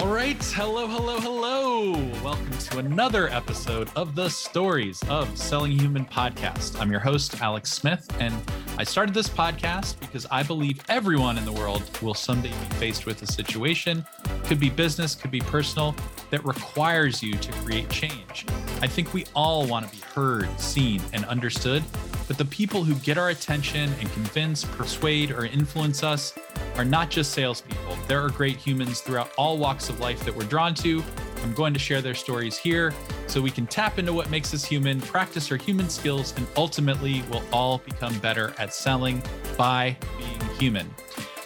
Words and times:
All 0.00 0.08
right. 0.08 0.42
Hello, 0.54 0.86
hello, 0.86 1.20
hello. 1.20 1.92
Welcome 2.24 2.56
to 2.56 2.78
another 2.78 3.28
episode 3.28 3.90
of 3.96 4.14
the 4.14 4.30
Stories 4.30 5.02
of 5.10 5.36
Selling 5.36 5.78
Human 5.78 6.06
podcast. 6.06 6.80
I'm 6.80 6.90
your 6.90 7.00
host, 7.00 7.42
Alex 7.42 7.70
Smith, 7.70 8.08
and 8.18 8.34
I 8.78 8.84
started 8.84 9.14
this 9.14 9.28
podcast 9.28 10.00
because 10.00 10.26
I 10.30 10.42
believe 10.42 10.82
everyone 10.88 11.36
in 11.36 11.44
the 11.44 11.52
world 11.52 11.82
will 12.00 12.14
someday 12.14 12.48
be 12.48 12.76
faced 12.76 13.04
with 13.04 13.20
a 13.20 13.26
situation, 13.26 14.06
could 14.44 14.58
be 14.58 14.70
business, 14.70 15.14
could 15.14 15.30
be 15.30 15.40
personal, 15.40 15.94
that 16.30 16.42
requires 16.46 17.22
you 17.22 17.34
to 17.34 17.52
create 17.52 17.90
change. 17.90 18.46
I 18.80 18.86
think 18.86 19.12
we 19.12 19.26
all 19.34 19.66
want 19.66 19.86
to 19.86 19.94
be 19.94 20.02
heard, 20.14 20.48
seen, 20.58 21.02
and 21.12 21.26
understood, 21.26 21.84
but 22.26 22.38
the 22.38 22.46
people 22.46 22.84
who 22.84 22.94
get 23.00 23.18
our 23.18 23.28
attention 23.28 23.92
and 24.00 24.10
convince, 24.12 24.64
persuade, 24.64 25.30
or 25.30 25.44
influence 25.44 26.02
us 26.02 26.32
are 26.80 26.84
not 26.84 27.10
just 27.10 27.32
salespeople. 27.32 27.94
There 28.08 28.24
are 28.24 28.30
great 28.30 28.56
humans 28.56 29.02
throughout 29.02 29.30
all 29.36 29.58
walks 29.58 29.90
of 29.90 30.00
life 30.00 30.24
that 30.24 30.34
we're 30.34 30.46
drawn 30.46 30.72
to. 30.76 31.04
I'm 31.42 31.52
going 31.52 31.74
to 31.74 31.78
share 31.78 32.00
their 32.00 32.14
stories 32.14 32.56
here 32.56 32.94
so 33.26 33.42
we 33.42 33.50
can 33.50 33.66
tap 33.66 33.98
into 33.98 34.14
what 34.14 34.30
makes 34.30 34.54
us 34.54 34.64
human, 34.64 34.98
practice 34.98 35.50
our 35.50 35.58
human 35.58 35.90
skills, 35.90 36.32
and 36.38 36.46
ultimately 36.56 37.22
we'll 37.30 37.44
all 37.52 37.78
become 37.78 38.18
better 38.20 38.54
at 38.56 38.72
selling 38.72 39.22
by 39.58 39.94
being 40.16 40.40
human. 40.58 40.88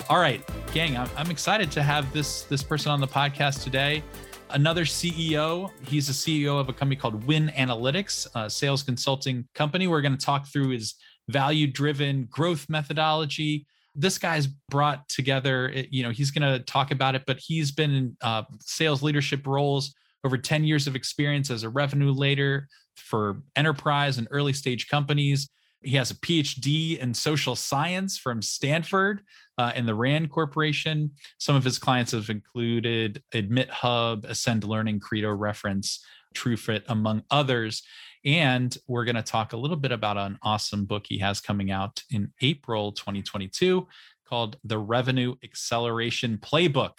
All 0.09 0.21
right, 0.21 0.41
gang, 0.73 0.97
I'm, 0.97 1.11
I'm 1.17 1.33
excited 1.33 1.73
to 1.73 1.83
have 1.83 2.13
this 2.13 2.43
this 2.43 2.63
person 2.63 2.93
on 2.93 3.01
the 3.01 3.09
podcast 3.09 3.65
today. 3.65 4.05
Another 4.51 4.85
CEO. 4.85 5.69
He's 5.89 6.07
the 6.07 6.13
CEO 6.13 6.61
of 6.61 6.69
a 6.69 6.73
company 6.73 6.95
called 6.95 7.27
Winalytics, 7.27 8.29
a 8.37 8.49
sales 8.49 8.85
consulting 8.85 9.49
company. 9.53 9.89
We're 9.89 10.03
going 10.03 10.17
to 10.17 10.25
talk 10.25 10.47
through 10.47 10.69
his 10.69 10.95
value 11.29 11.67
driven 11.67 12.27
growth 12.27 12.69
methodology, 12.69 13.67
this 13.95 14.19
guy's 14.19 14.49
brought 14.71 15.09
together 15.09 15.73
you 15.91 16.03
know 16.03 16.11
he's 16.11 16.31
going 16.31 16.43
to 16.43 16.65
talk 16.65 16.91
about 16.91 17.15
it 17.15 17.23
but 17.27 17.39
he's 17.39 17.71
been 17.71 17.95
in 17.95 18.17
uh, 18.23 18.43
sales 18.61 19.03
leadership 19.03 19.47
roles 19.47 19.95
over 20.25 20.39
10 20.39 20.65
years 20.65 20.87
of 20.87 20.97
experience 20.97 21.51
as 21.51 21.63
a 21.63 21.69
revenue 21.69 22.11
leader 22.11 22.67
for 22.97 23.43
enterprise 23.57 24.19
and 24.19 24.27
early 24.31 24.53
stage 24.53 24.89
companies. 24.89 25.49
He 25.83 25.97
has 25.97 26.11
a 26.11 26.15
phd 26.15 26.99
in 26.99 27.13
social 27.13 27.55
science 27.55 28.17
from 28.17 28.41
stanford 28.41 29.21
uh, 29.59 29.73
and 29.75 29.87
the 29.87 29.95
rand 29.95 30.31
corporation. 30.31 31.11
Some 31.39 31.57
of 31.57 31.63
his 31.63 31.79
clients 31.79 32.13
have 32.13 32.31
included 32.31 33.23
admithub 33.35 34.25
ascend 34.25 34.65
learning 34.65 35.01
credo 35.01 35.31
reference 35.31 36.03
truefit 36.35 36.83
among 36.89 37.23
others 37.31 37.83
and 38.25 38.77
we're 38.87 39.05
going 39.05 39.17
to 39.17 39.23
talk 39.23 39.53
a 39.53 39.57
little 39.57 39.77
bit 39.77 39.93
about 39.93 40.17
an 40.17 40.39
awesome 40.43 40.87
book 40.87 41.05
he 41.09 41.19
has 41.19 41.41
coming 41.41 41.71
out 41.71 42.03
in 42.11 42.33
April 42.41 42.93
2022 42.93 43.87
called 44.27 44.57
The 44.65 44.79
Revenue 44.79 45.35
Acceleration 45.45 46.39
Playbook. 46.39 46.93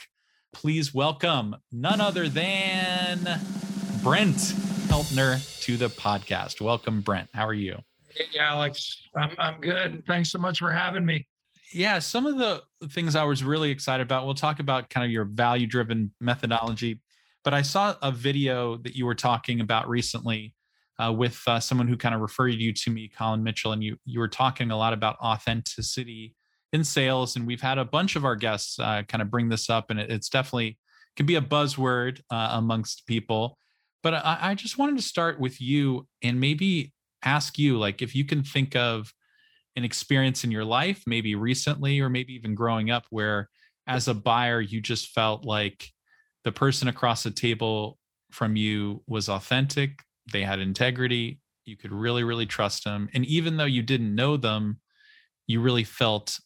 Please 0.53 0.93
welcome 0.93 1.55
none 1.71 1.99
other 1.99 2.29
than 2.29 3.23
Brent 4.03 4.35
Keltner 4.87 5.63
to 5.63 5.77
the 5.77 5.89
podcast. 5.89 6.61
Welcome, 6.61 7.01
Brent. 7.01 7.29
How 7.33 7.47
are 7.47 7.53
you? 7.53 7.79
Hey, 8.09 8.39
Alex. 8.39 9.09
I'm, 9.15 9.35
I'm 9.39 9.59
good. 9.59 10.03
Thanks 10.07 10.31
so 10.31 10.37
much 10.37 10.59
for 10.59 10.71
having 10.71 11.05
me. 11.05 11.27
Yeah, 11.73 11.99
some 11.99 12.25
of 12.25 12.37
the 12.37 12.61
things 12.89 13.15
I 13.15 13.23
was 13.23 13.43
really 13.43 13.71
excited 13.71 14.03
about, 14.03 14.25
we'll 14.25 14.35
talk 14.35 14.59
about 14.59 14.89
kind 14.89 15.03
of 15.03 15.11
your 15.11 15.25
value 15.25 15.65
driven 15.65 16.13
methodology. 16.21 17.01
But 17.43 17.53
I 17.53 17.63
saw 17.63 17.95
a 18.01 18.11
video 18.11 18.77
that 18.77 18.95
you 18.95 19.05
were 19.05 19.15
talking 19.15 19.59
about 19.59 19.89
recently 19.89 20.55
uh, 20.97 21.11
with 21.11 21.41
uh, 21.47 21.59
someone 21.59 21.88
who 21.88 21.97
kind 21.97 22.15
of 22.15 22.21
referred 22.21 22.53
you 22.53 22.73
to 22.73 22.89
me, 22.89 23.09
Colin 23.09 23.43
Mitchell, 23.43 23.71
and 23.71 23.83
you 23.83 23.97
you 24.05 24.19
were 24.19 24.27
talking 24.27 24.71
a 24.71 24.77
lot 24.77 24.93
about 24.93 25.17
authenticity 25.19 26.35
in 26.73 26.83
sales, 26.83 27.35
and 27.35 27.45
we've 27.45 27.61
had 27.61 27.77
a 27.77 27.85
bunch 27.85 28.15
of 28.15 28.25
our 28.25 28.35
guests 28.35 28.79
uh, 28.79 29.03
kind 29.07 29.21
of 29.21 29.29
bring 29.29 29.49
this 29.49 29.69
up, 29.69 29.89
and 29.89 29.99
it, 29.99 30.09
it's 30.09 30.29
definitely 30.29 30.77
can 31.15 31.25
be 31.25 31.35
a 31.35 31.41
buzzword 31.41 32.21
uh, 32.29 32.49
amongst 32.53 33.07
people. 33.07 33.57
But 34.03 34.13
I, 34.13 34.37
I 34.41 34.55
just 34.55 34.77
wanted 34.77 34.97
to 34.97 35.02
start 35.02 35.39
with 35.39 35.59
you 35.61 36.08
and 36.21 36.39
maybe 36.39 36.93
ask 37.23 37.58
you, 37.58 37.77
like, 37.77 38.02
if 38.02 38.15
you 38.15 38.25
can 38.25 38.43
think 38.43 38.75
of 38.75 39.11
an 39.75 39.83
experience 39.83 40.43
in 40.43 40.52
your 40.52 40.65
life, 40.65 41.03
maybe 41.08 41.36
recently 41.36 41.99
or 41.99 42.09
maybe 42.09 42.33
even 42.33 42.55
growing 42.55 42.91
up, 42.91 43.05
where 43.09 43.49
as 43.87 44.08
a 44.08 44.14
buyer 44.14 44.61
you 44.61 44.81
just 44.81 45.08
felt 45.09 45.45
like 45.45 45.89
the 46.43 46.52
person 46.52 46.87
across 46.87 47.23
the 47.23 47.31
table 47.31 47.97
from 48.31 48.55
you 48.55 49.02
was 49.08 49.30
authentic 49.30 50.05
they 50.31 50.43
had 50.43 50.59
integrity 50.59 51.39
you 51.65 51.75
could 51.75 51.91
really 51.91 52.23
really 52.23 52.45
trust 52.45 52.83
them 52.83 53.09
and 53.13 53.25
even 53.25 53.58
though 53.58 53.65
you 53.65 53.81
didn't 53.81 54.13
know 54.13 54.37
them 54.37 54.80
you 55.47 55.61
really 55.61 55.83
felt 55.83 56.39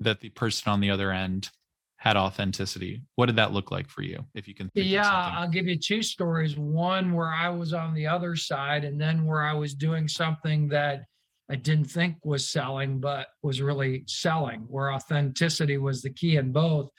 that 0.00 0.20
the 0.20 0.28
person 0.30 0.72
on 0.72 0.80
the 0.80 0.90
other 0.90 1.10
end 1.10 1.50
had 1.98 2.16
authenticity. 2.16 3.02
What 3.16 3.26
did 3.26 3.36
that 3.36 3.52
look 3.52 3.70
like 3.70 3.88
for 3.88 4.02
you 4.02 4.24
if 4.34 4.46
you 4.46 4.54
can 4.54 4.68
think 4.70 4.86
yeah 4.86 5.32
i'll 5.34 5.48
give 5.48 5.66
you 5.66 5.78
two 5.78 6.02
stories. 6.02 6.56
One 6.56 7.12
where 7.12 7.32
i 7.32 7.48
was 7.48 7.72
on 7.72 7.94
the 7.94 8.06
other 8.06 8.36
side 8.36 8.84
and 8.84 9.00
then 9.00 9.24
where 9.24 9.42
i 9.42 9.52
was 9.52 9.74
doing 9.74 10.06
something 10.06 10.68
that 10.68 11.04
i 11.50 11.56
didn't 11.56 11.86
think 11.86 12.16
was 12.24 12.48
selling 12.48 13.00
but 13.00 13.28
was 13.42 13.62
really 13.62 14.04
selling 14.06 14.60
where 14.68 14.92
authenticity 14.92 15.78
was 15.78 16.02
the 16.02 16.10
key 16.10 16.36
in 16.36 16.52
both 16.52 16.90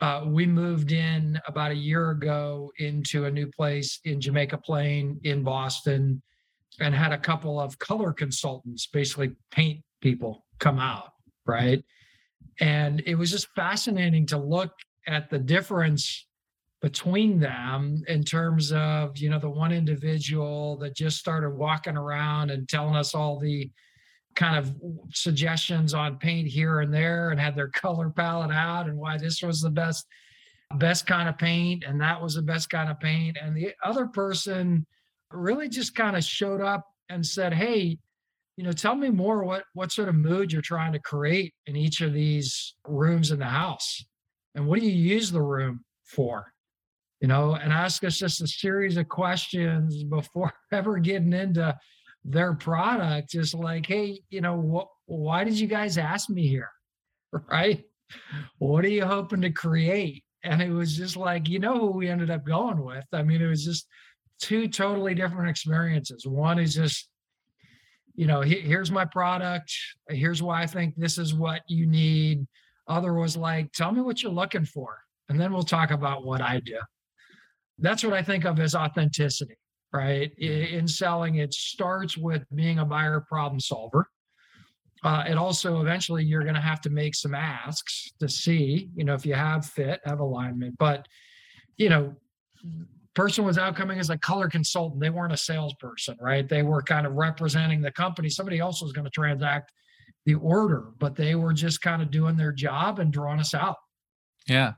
uh, 0.00 0.24
we 0.26 0.46
moved 0.46 0.92
in 0.92 1.40
about 1.46 1.72
a 1.72 1.76
year 1.76 2.10
ago 2.10 2.70
into 2.78 3.24
a 3.24 3.30
new 3.30 3.46
place 3.48 4.00
in 4.04 4.20
Jamaica 4.20 4.58
Plain 4.58 5.20
in 5.24 5.42
Boston 5.42 6.22
and 6.80 6.94
had 6.94 7.12
a 7.12 7.18
couple 7.18 7.60
of 7.60 7.78
color 7.78 8.12
consultants, 8.12 8.86
basically 8.86 9.32
paint 9.50 9.82
people, 10.00 10.44
come 10.60 10.78
out, 10.78 11.10
right? 11.46 11.82
And 12.60 13.02
it 13.06 13.16
was 13.16 13.30
just 13.30 13.48
fascinating 13.56 14.26
to 14.26 14.38
look 14.38 14.72
at 15.06 15.30
the 15.30 15.38
difference 15.38 16.26
between 16.80 17.40
them 17.40 18.02
in 18.06 18.22
terms 18.22 18.70
of, 18.72 19.18
you 19.18 19.28
know, 19.28 19.38
the 19.40 19.50
one 19.50 19.72
individual 19.72 20.76
that 20.76 20.94
just 20.94 21.18
started 21.18 21.50
walking 21.50 21.96
around 21.96 22.50
and 22.50 22.68
telling 22.68 22.94
us 22.94 23.14
all 23.14 23.38
the 23.38 23.70
kind 24.38 24.56
of 24.56 24.72
suggestions 25.12 25.94
on 25.94 26.16
paint 26.16 26.46
here 26.46 26.78
and 26.80 26.94
there 26.94 27.30
and 27.30 27.40
had 27.40 27.56
their 27.56 27.68
color 27.74 28.08
palette 28.08 28.52
out 28.52 28.88
and 28.88 28.96
why 28.96 29.18
this 29.18 29.42
was 29.42 29.60
the 29.60 29.70
best 29.70 30.06
best 30.76 31.06
kind 31.06 31.28
of 31.28 31.38
paint 31.38 31.82
and 31.86 32.00
that 32.00 32.22
was 32.22 32.34
the 32.34 32.42
best 32.42 32.70
kind 32.70 32.90
of 32.90 33.00
paint. 33.00 33.36
And 33.42 33.56
the 33.56 33.72
other 33.82 34.06
person 34.06 34.86
really 35.32 35.68
just 35.68 35.94
kind 35.94 36.16
of 36.16 36.22
showed 36.22 36.60
up 36.60 36.86
and 37.10 37.24
said 37.26 37.52
hey 37.52 37.98
you 38.56 38.64
know 38.64 38.72
tell 38.72 38.94
me 38.94 39.10
more 39.10 39.44
what 39.44 39.64
what 39.74 39.92
sort 39.92 40.08
of 40.08 40.14
mood 40.14 40.52
you're 40.52 40.62
trying 40.62 40.92
to 40.92 40.98
create 40.98 41.52
in 41.66 41.76
each 41.76 42.00
of 42.00 42.12
these 42.12 42.74
rooms 42.86 43.30
in 43.30 43.38
the 43.38 43.44
house. 43.44 44.04
And 44.54 44.66
what 44.66 44.80
do 44.80 44.86
you 44.86 44.92
use 44.92 45.30
the 45.30 45.42
room 45.42 45.84
for? 46.04 46.52
You 47.20 47.28
know 47.28 47.54
and 47.54 47.72
ask 47.72 48.04
us 48.04 48.18
just 48.18 48.40
a 48.40 48.46
series 48.46 48.96
of 48.96 49.08
questions 49.08 50.04
before 50.04 50.52
ever 50.72 50.98
getting 50.98 51.32
into 51.32 51.76
their 52.24 52.54
product 52.54 53.34
is 53.34 53.54
like, 53.54 53.86
hey, 53.86 54.20
you 54.30 54.40
know, 54.40 54.88
why 55.06 55.44
did 55.44 55.58
you 55.58 55.66
guys 55.66 55.98
ask 55.98 56.28
me 56.30 56.46
here? 56.46 56.70
Right? 57.50 57.84
What 58.56 58.86
are 58.86 58.88
you 58.88 59.04
hoping 59.04 59.42
to 59.42 59.50
create? 59.50 60.24
And 60.42 60.62
it 60.62 60.70
was 60.70 60.96
just 60.96 61.14
like, 61.14 61.46
you 61.46 61.58
know, 61.58 61.78
who 61.78 61.90
we 61.90 62.08
ended 62.08 62.30
up 62.30 62.46
going 62.46 62.82
with. 62.82 63.04
I 63.12 63.22
mean, 63.22 63.42
it 63.42 63.46
was 63.46 63.62
just 63.62 63.86
two 64.40 64.66
totally 64.66 65.14
different 65.14 65.50
experiences. 65.50 66.26
One 66.26 66.58
is 66.58 66.74
just, 66.74 67.10
you 68.14 68.26
know, 68.26 68.40
here's 68.40 68.90
my 68.90 69.04
product. 69.04 69.74
Here's 70.08 70.42
why 70.42 70.62
I 70.62 70.66
think 70.66 70.94
this 70.96 71.18
is 71.18 71.34
what 71.34 71.60
you 71.68 71.86
need. 71.86 72.46
Other 72.86 73.12
was 73.12 73.36
like, 73.36 73.72
tell 73.72 73.92
me 73.92 74.00
what 74.00 74.22
you're 74.22 74.32
looking 74.32 74.64
for. 74.64 74.96
And 75.28 75.38
then 75.38 75.52
we'll 75.52 75.64
talk 75.64 75.90
about 75.90 76.24
what 76.24 76.40
I 76.40 76.60
do. 76.60 76.78
That's 77.78 78.02
what 78.02 78.14
I 78.14 78.22
think 78.22 78.46
of 78.46 78.58
as 78.58 78.74
authenticity 78.74 79.58
right? 79.92 80.36
In 80.38 80.86
selling, 80.86 81.36
it 81.36 81.54
starts 81.54 82.16
with 82.16 82.44
being 82.54 82.78
a 82.78 82.84
buyer 82.84 83.20
problem 83.20 83.60
solver. 83.60 84.08
Uh, 85.04 85.24
it 85.28 85.36
also 85.36 85.80
eventually 85.80 86.24
you're 86.24 86.42
going 86.42 86.54
to 86.54 86.60
have 86.60 86.80
to 86.80 86.90
make 86.90 87.14
some 87.14 87.34
asks 87.34 88.12
to 88.18 88.28
see, 88.28 88.90
you 88.96 89.04
know, 89.04 89.14
if 89.14 89.24
you 89.24 89.34
have 89.34 89.64
fit, 89.64 90.00
have 90.04 90.20
alignment. 90.20 90.76
But, 90.78 91.06
you 91.76 91.88
know, 91.88 92.16
person 93.14 93.44
was 93.44 93.58
out 93.58 93.76
coming 93.76 93.98
as 93.98 94.10
a 94.10 94.18
color 94.18 94.48
consultant. 94.48 95.00
They 95.00 95.10
weren't 95.10 95.32
a 95.32 95.36
salesperson, 95.36 96.16
right? 96.20 96.48
They 96.48 96.62
were 96.62 96.82
kind 96.82 97.06
of 97.06 97.14
representing 97.14 97.80
the 97.80 97.92
company. 97.92 98.28
Somebody 98.28 98.58
else 98.58 98.82
was 98.82 98.92
going 98.92 99.04
to 99.04 99.10
transact 99.10 99.72
the 100.26 100.34
order, 100.34 100.88
but 100.98 101.16
they 101.16 101.34
were 101.34 101.52
just 101.52 101.80
kind 101.80 102.02
of 102.02 102.10
doing 102.10 102.36
their 102.36 102.52
job 102.52 102.98
and 102.98 103.12
drawing 103.12 103.40
us 103.40 103.54
out. 103.54 103.76
Yeah. 104.46 104.72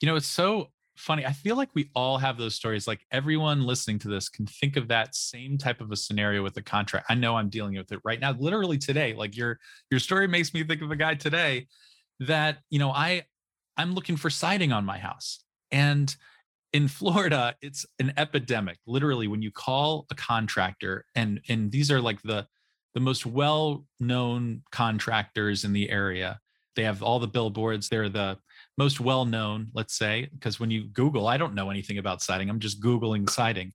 You 0.00 0.06
know, 0.06 0.16
it's 0.16 0.26
so 0.26 0.68
funny. 0.96 1.24
I 1.24 1.32
feel 1.32 1.56
like 1.56 1.70
we 1.74 1.90
all 1.94 2.18
have 2.18 2.38
those 2.38 2.54
stories. 2.54 2.86
Like 2.86 3.06
everyone 3.10 3.66
listening 3.66 3.98
to 4.00 4.08
this 4.08 4.28
can 4.28 4.46
think 4.46 4.76
of 4.76 4.88
that 4.88 5.14
same 5.14 5.58
type 5.58 5.80
of 5.80 5.92
a 5.92 5.96
scenario 5.96 6.42
with 6.42 6.56
a 6.56 6.62
contract. 6.62 7.06
I 7.08 7.14
know 7.14 7.36
I'm 7.36 7.48
dealing 7.48 7.76
with 7.76 7.92
it 7.92 8.00
right 8.04 8.20
now, 8.20 8.32
literally 8.32 8.78
today. 8.78 9.14
Like 9.14 9.36
your 9.36 9.58
your 9.90 10.00
story 10.00 10.26
makes 10.28 10.52
me 10.54 10.64
think 10.64 10.82
of 10.82 10.90
a 10.90 10.96
guy 10.96 11.14
today 11.14 11.66
that, 12.20 12.58
you 12.70 12.78
know, 12.78 12.90
I 12.90 13.24
I'm 13.76 13.94
looking 13.94 14.16
for 14.16 14.30
siding 14.30 14.72
on 14.72 14.84
my 14.84 14.98
house. 14.98 15.40
And 15.70 16.14
in 16.72 16.88
Florida, 16.88 17.54
it's 17.62 17.86
an 17.98 18.12
epidemic. 18.16 18.78
Literally, 18.86 19.28
when 19.28 19.42
you 19.42 19.50
call 19.50 20.06
a 20.10 20.14
contractor, 20.14 21.04
and 21.14 21.40
and 21.48 21.70
these 21.70 21.90
are 21.90 22.00
like 22.00 22.22
the 22.22 22.46
the 22.94 23.00
most 23.00 23.26
well-known 23.26 24.62
contractors 24.72 25.64
in 25.64 25.72
the 25.72 25.90
area, 25.90 26.40
they 26.76 26.84
have 26.84 27.02
all 27.02 27.18
the 27.18 27.26
billboards. 27.26 27.88
They're 27.88 28.08
the 28.08 28.38
most 28.78 29.00
well 29.00 29.24
known, 29.24 29.68
let's 29.74 29.96
say, 29.96 30.28
because 30.32 30.60
when 30.60 30.70
you 30.70 30.84
Google, 30.88 31.26
I 31.26 31.36
don't 31.36 31.54
know 31.54 31.70
anything 31.70 31.98
about 31.98 32.22
siding. 32.22 32.48
I'm 32.48 32.60
just 32.60 32.80
Googling 32.80 33.28
siding. 33.28 33.72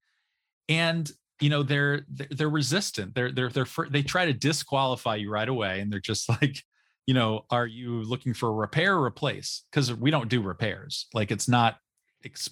And 0.69 1.11
you 1.41 1.49
know 1.49 1.63
they're 1.63 2.05
they're 2.07 2.49
resistant 2.49 3.13
they're 3.15 3.31
they're 3.31 3.49
they're 3.49 3.67
they 3.89 4.03
try 4.03 4.25
to 4.25 4.33
disqualify 4.33 5.15
you 5.15 5.29
right 5.29 5.49
away 5.49 5.81
and 5.81 5.91
they're 5.91 5.99
just 5.99 6.29
like 6.41 6.63
you 7.07 7.13
know 7.13 7.45
are 7.49 7.65
you 7.65 8.03
looking 8.03 8.33
for 8.33 8.49
a 8.49 8.53
repair 8.53 8.95
or 8.95 9.03
replace 9.03 9.63
because 9.71 9.93
we 9.93 10.11
don't 10.11 10.29
do 10.29 10.41
repairs 10.41 11.07
like 11.13 11.31
it's 11.31 11.49
not 11.49 11.77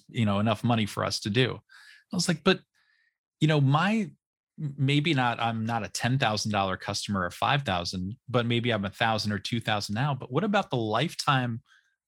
you 0.09 0.25
know 0.25 0.39
enough 0.39 0.63
money 0.63 0.87
for 0.87 1.05
us 1.05 1.19
to 1.19 1.29
do 1.29 1.59
i 2.11 2.15
was 2.15 2.27
like 2.27 2.43
but 2.43 2.59
you 3.39 3.47
know 3.47 3.61
my 3.61 4.09
maybe 4.77 5.13
not 5.13 5.39
i'm 5.39 5.65
not 5.65 5.85
a 5.85 5.89
$10000 5.89 6.79
customer 6.79 7.23
or 7.23 7.31
5000 7.31 8.15
but 8.27 8.45
maybe 8.45 8.71
i'm 8.71 8.85
a 8.85 8.89
thousand 8.89 9.31
or 9.31 9.39
2000 9.39 9.93
now 9.93 10.13
but 10.13 10.31
what 10.31 10.43
about 10.43 10.69
the 10.69 10.77
lifetime 10.77 11.61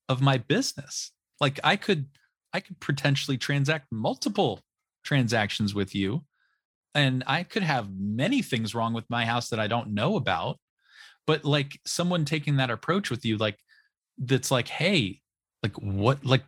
of 0.10 0.22
my 0.22 0.38
business? 0.38 1.12
Like 1.40 1.60
i 1.64 1.76
could 1.76 2.06
i 2.54 2.60
could 2.60 2.80
potentially 2.80 3.38
transact 3.38 3.88
multiple 3.92 4.60
transactions 5.04 5.74
with 5.74 5.96
you 5.96 6.24
and 6.94 7.24
i 7.26 7.42
could 7.42 7.64
have 7.64 7.90
many 7.98 8.42
things 8.42 8.76
wrong 8.76 8.94
with 8.94 9.10
my 9.10 9.26
house 9.26 9.50
that 9.50 9.60
i 9.60 9.66
don't 9.66 9.94
know 9.94 10.18
about 10.18 10.60
but 11.26 11.44
like 11.44 11.80
someone 11.86 12.26
taking 12.26 12.58
that 12.58 12.70
approach 12.70 13.10
with 13.10 13.26
you 13.26 13.38
like 13.38 13.58
that's 14.20 14.52
like 14.52 14.68
hey 14.68 15.20
like 15.64 15.76
what 15.78 16.24
like 16.24 16.44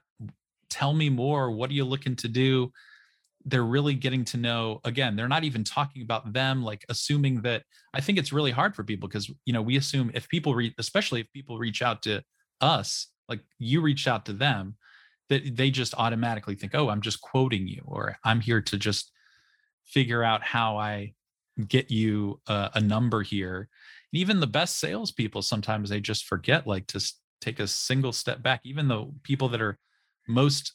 tell 0.70 0.94
me 0.94 1.10
more 1.10 1.50
what 1.50 1.70
are 1.70 1.74
you 1.74 1.86
looking 1.86 2.16
to 2.16 2.28
do 2.28 2.72
they're 3.46 3.66
really 3.66 3.94
getting 3.94 4.24
to 4.24 4.38
know 4.38 4.80
again 4.86 5.16
they're 5.16 5.28
not 5.28 5.44
even 5.44 5.64
talking 5.64 6.02
about 6.02 6.32
them 6.34 6.64
like 6.64 6.86
assuming 6.90 7.42
that 7.42 7.64
i 7.94 8.00
think 8.00 8.18
it's 8.18 8.34
really 8.34 8.52
hard 8.52 8.76
for 8.76 8.84
people 8.84 9.08
because 9.08 9.30
you 9.46 9.54
know 9.54 9.62
we 9.62 9.78
assume 9.78 10.12
if 10.14 10.28
people 10.30 10.56
read 10.56 10.74
especially 10.78 11.20
if 11.22 11.32
people 11.34 11.58
reach 11.58 11.82
out 11.82 12.02
to 12.02 12.22
us 12.62 13.08
like 13.28 13.42
you 13.60 13.82
reached 13.82 14.08
out 14.08 14.26
to 14.26 14.34
them 14.34 14.76
that 15.30 15.56
they 15.56 15.70
just 15.70 15.94
automatically 15.96 16.56
think 16.56 16.74
oh 16.74 16.90
i'm 16.90 17.02
just 17.02 17.22
quoting 17.22 17.68
you 17.68 17.82
or 17.86 18.18
i'm 18.24 18.40
here 18.40 18.62
to 18.62 18.78
just 18.78 19.12
figure 19.84 20.24
out 20.24 20.42
how 20.44 20.78
i 20.78 21.14
get 21.68 21.92
you 21.92 22.40
a, 22.48 22.72
a 22.76 22.82
number 22.82 23.22
here. 23.22 23.70
And 24.12 24.20
even 24.20 24.40
the 24.40 24.48
best 24.48 24.80
salespeople 24.80 25.42
sometimes 25.42 25.90
they 25.90 26.00
just 26.00 26.26
forget 26.26 26.68
like 26.68 26.88
to 26.88 27.14
take 27.42 27.60
a 27.60 27.68
single 27.68 28.14
step 28.14 28.42
back 28.42 28.62
even 28.64 28.88
though 28.88 29.14
people 29.24 29.50
that 29.50 29.62
are 29.62 29.78
most 30.28 30.74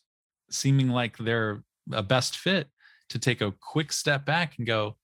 seeming 0.50 0.88
like 0.88 1.16
they're 1.18 1.62
a 1.92 2.02
best 2.02 2.36
fit 2.36 2.68
to 3.10 3.18
take 3.18 3.40
a 3.40 3.54
quick 3.60 3.92
step 3.92 4.24
back 4.24 4.58
and 4.58 4.66
go 4.66 4.96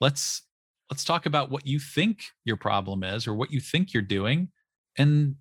let's 0.00 0.42
let's 0.90 1.04
talk 1.04 1.26
about 1.26 1.50
what 1.50 1.66
you 1.66 1.78
think 1.78 2.24
your 2.44 2.56
problem 2.56 3.02
is 3.02 3.26
or 3.26 3.34
what 3.34 3.50
you 3.50 3.60
think 3.60 3.92
you're 3.92 4.02
doing 4.02 4.48
and 4.98 5.36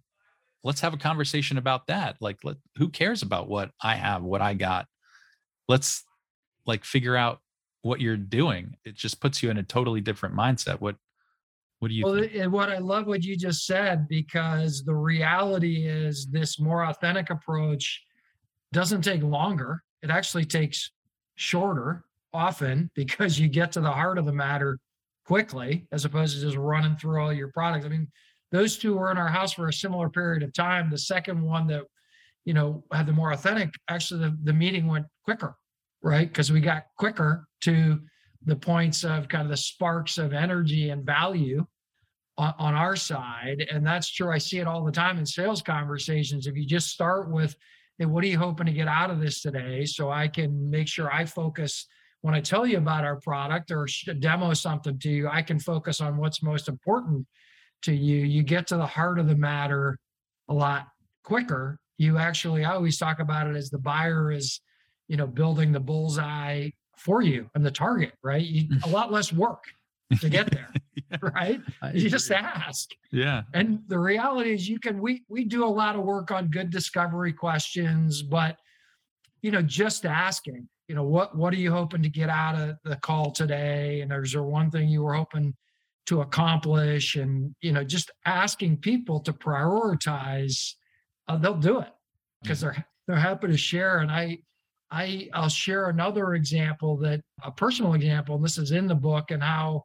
let's 0.65 0.81
have 0.81 0.93
a 0.93 0.97
conversation 0.97 1.57
about 1.57 1.87
that. 1.87 2.17
Like 2.19 2.39
let, 2.43 2.57
who 2.77 2.89
cares 2.89 3.21
about 3.21 3.47
what 3.47 3.71
i 3.81 3.95
have 3.95 4.23
what 4.23 4.41
i 4.41 4.53
got? 4.53 4.87
Let's 5.69 6.03
like 6.65 6.83
figure 6.83 7.15
out 7.15 7.39
what 7.83 8.01
you're 8.01 8.17
doing. 8.17 8.75
It 8.83 8.95
just 8.95 9.21
puts 9.21 9.41
you 9.41 9.51
in 9.51 9.57
a 9.57 9.63
totally 9.63 10.01
different 10.01 10.35
mindset. 10.35 10.81
What 10.81 10.95
what 11.79 11.89
do 11.89 11.93
you 11.93 12.03
well, 12.05 12.15
think? 12.15 12.33
and 12.35 12.51
what 12.51 12.69
i 12.69 12.77
love 12.77 13.05
what 13.05 13.23
you 13.23 13.37
just 13.37 13.65
said 13.65 14.07
because 14.07 14.83
the 14.85 14.95
reality 14.95 15.85
is 15.85 16.25
this 16.31 16.57
more 16.57 16.85
authentic 16.85 17.29
approach 17.29 18.01
doesn't 18.71 19.01
take 19.01 19.21
longer 19.21 19.83
it 20.05 20.11
actually 20.11 20.45
takes 20.45 20.91
shorter 21.35 22.05
often 22.33 22.89
because 22.95 23.39
you 23.39 23.49
get 23.49 23.71
to 23.73 23.81
the 23.81 23.91
heart 23.91 24.17
of 24.17 24.25
the 24.25 24.33
matter 24.33 24.79
quickly 25.25 25.87
as 25.91 26.05
opposed 26.05 26.35
to 26.35 26.41
just 26.41 26.55
running 26.55 26.95
through 26.95 27.21
all 27.21 27.33
your 27.33 27.51
products. 27.51 27.85
I 27.85 27.89
mean, 27.89 28.07
those 28.51 28.77
two 28.77 28.95
were 28.95 29.11
in 29.11 29.17
our 29.17 29.27
house 29.27 29.53
for 29.53 29.67
a 29.67 29.73
similar 29.73 30.09
period 30.09 30.43
of 30.43 30.53
time. 30.53 30.89
The 30.89 30.97
second 30.97 31.41
one 31.41 31.67
that, 31.67 31.83
you 32.45 32.53
know, 32.53 32.83
had 32.93 33.07
the 33.07 33.11
more 33.11 33.31
authentic, 33.31 33.73
actually 33.89 34.21
the, 34.21 34.37
the 34.43 34.53
meeting 34.53 34.85
went 34.85 35.07
quicker, 35.23 35.55
right? 36.03 36.27
Because 36.27 36.51
we 36.51 36.61
got 36.61 36.83
quicker 36.97 37.47
to 37.61 37.99
the 38.45 38.55
points 38.55 39.03
of 39.03 39.27
kind 39.27 39.43
of 39.43 39.49
the 39.49 39.57
sparks 39.57 40.19
of 40.19 40.31
energy 40.31 40.91
and 40.91 41.03
value 41.03 41.65
on, 42.37 42.53
on 42.59 42.73
our 42.75 42.95
side. 42.95 43.65
And 43.71 43.85
that's 43.85 44.11
true. 44.11 44.31
I 44.31 44.37
see 44.37 44.59
it 44.59 44.67
all 44.67 44.85
the 44.85 44.91
time 44.91 45.17
in 45.17 45.25
sales 45.25 45.63
conversations. 45.63 46.45
If 46.45 46.55
you 46.55 46.65
just 46.65 46.89
start 46.89 47.31
with, 47.31 47.55
hey, 47.97 48.05
what 48.05 48.23
are 48.23 48.27
you 48.27 48.37
hoping 48.37 48.65
to 48.65 48.73
get 48.73 48.87
out 48.87 49.09
of 49.09 49.19
this 49.19 49.41
today? 49.41 49.85
So 49.85 50.09
I 50.09 50.27
can 50.27 50.69
make 50.69 50.87
sure 50.87 51.11
I 51.11 51.25
focus 51.25 51.87
when 52.25 52.33
I 52.33 52.41
tell 52.41 52.65
you 52.65 52.79
about 52.79 53.03
our 53.03 53.17
product 53.17 53.69
or 53.69 53.87
demo 54.17 54.51
something 54.55 54.97
to 54.97 55.09
you, 55.11 55.29
I 55.29 55.43
can 55.43 55.59
focus 55.59 56.01
on 56.01 56.17
what's 56.17 56.41
most 56.41 56.67
important 56.67 57.27
to 57.83 57.93
you. 57.93 58.25
You 58.25 58.41
get 58.41 58.65
to 58.67 58.77
the 58.77 58.85
heart 58.87 59.19
of 59.19 59.27
the 59.27 59.35
matter 59.35 59.99
a 60.49 60.53
lot 60.55 60.87
quicker. 61.23 61.77
You 61.99 62.17
actually, 62.17 62.65
I 62.65 62.73
always 62.73 62.97
talk 62.97 63.19
about 63.19 63.45
it 63.45 63.55
as 63.55 63.69
the 63.69 63.77
buyer 63.77 64.31
is, 64.31 64.59
you 65.07 65.17
know, 65.17 65.27
building 65.27 65.71
the 65.71 65.79
bullseye 65.79 66.69
for 66.97 67.21
you 67.21 67.47
and 67.53 67.63
the 67.63 67.69
target, 67.69 68.13
right? 68.23 68.41
You, 68.41 68.69
a 68.85 68.89
lot 68.89 69.11
less 69.11 69.31
work 69.31 69.63
to 70.19 70.27
get 70.27 70.49
there, 70.49 70.69
yeah, 71.11 71.17
right? 71.21 71.61
I 71.81 71.91
you 71.91 72.09
just 72.09 72.31
ask. 72.31 72.89
Yeah. 73.11 73.43
And 73.53 73.79
the 73.87 73.99
reality 73.99 74.53
is 74.53 74.67
you 74.67 74.79
can 74.79 75.01
we 75.01 75.23
we 75.27 75.45
do 75.45 75.65
a 75.65 75.67
lot 75.67 75.95
of 75.95 76.03
work 76.03 76.31
on 76.31 76.47
good 76.47 76.69
discovery 76.69 77.33
questions, 77.33 78.21
but 78.21 78.57
you 79.41 79.51
know, 79.51 79.61
just 79.61 80.05
asking, 80.05 80.67
you 80.87 80.95
know, 80.95 81.03
what 81.03 81.37
what 81.37 81.53
are 81.53 81.57
you 81.57 81.71
hoping 81.71 82.03
to 82.03 82.09
get 82.09 82.29
out 82.29 82.55
of 82.55 82.77
the 82.83 82.95
call 82.97 83.31
today? 83.31 84.01
And 84.01 84.11
there's 84.11 84.31
there 84.33 84.43
one 84.43 84.71
thing 84.71 84.89
you 84.89 85.03
were 85.03 85.13
hoping 85.13 85.53
to 86.05 86.21
accomplish 86.21 87.15
and 87.15 87.55
you 87.61 87.71
know 87.71 87.83
just 87.83 88.11
asking 88.25 88.77
people 88.77 89.19
to 89.19 89.33
prioritize 89.33 90.73
uh, 91.27 91.35
they'll 91.35 91.55
do 91.55 91.79
it 91.79 91.89
because 92.43 92.59
mm-hmm. 92.59 92.75
they're 92.75 92.85
they're 93.07 93.17
happy 93.17 93.47
to 93.47 93.57
share 93.57 93.99
and 93.99 94.11
i 94.11 94.37
I 94.91 95.29
I'll 95.33 95.49
share 95.49 95.89
another 95.89 96.35
example 96.35 96.97
that 96.97 97.21
a 97.43 97.51
personal 97.51 97.93
example, 97.93 98.35
and 98.35 98.45
this 98.45 98.57
is 98.57 98.71
in 98.71 98.87
the 98.87 98.95
book, 98.95 99.31
and 99.31 99.41
how 99.41 99.83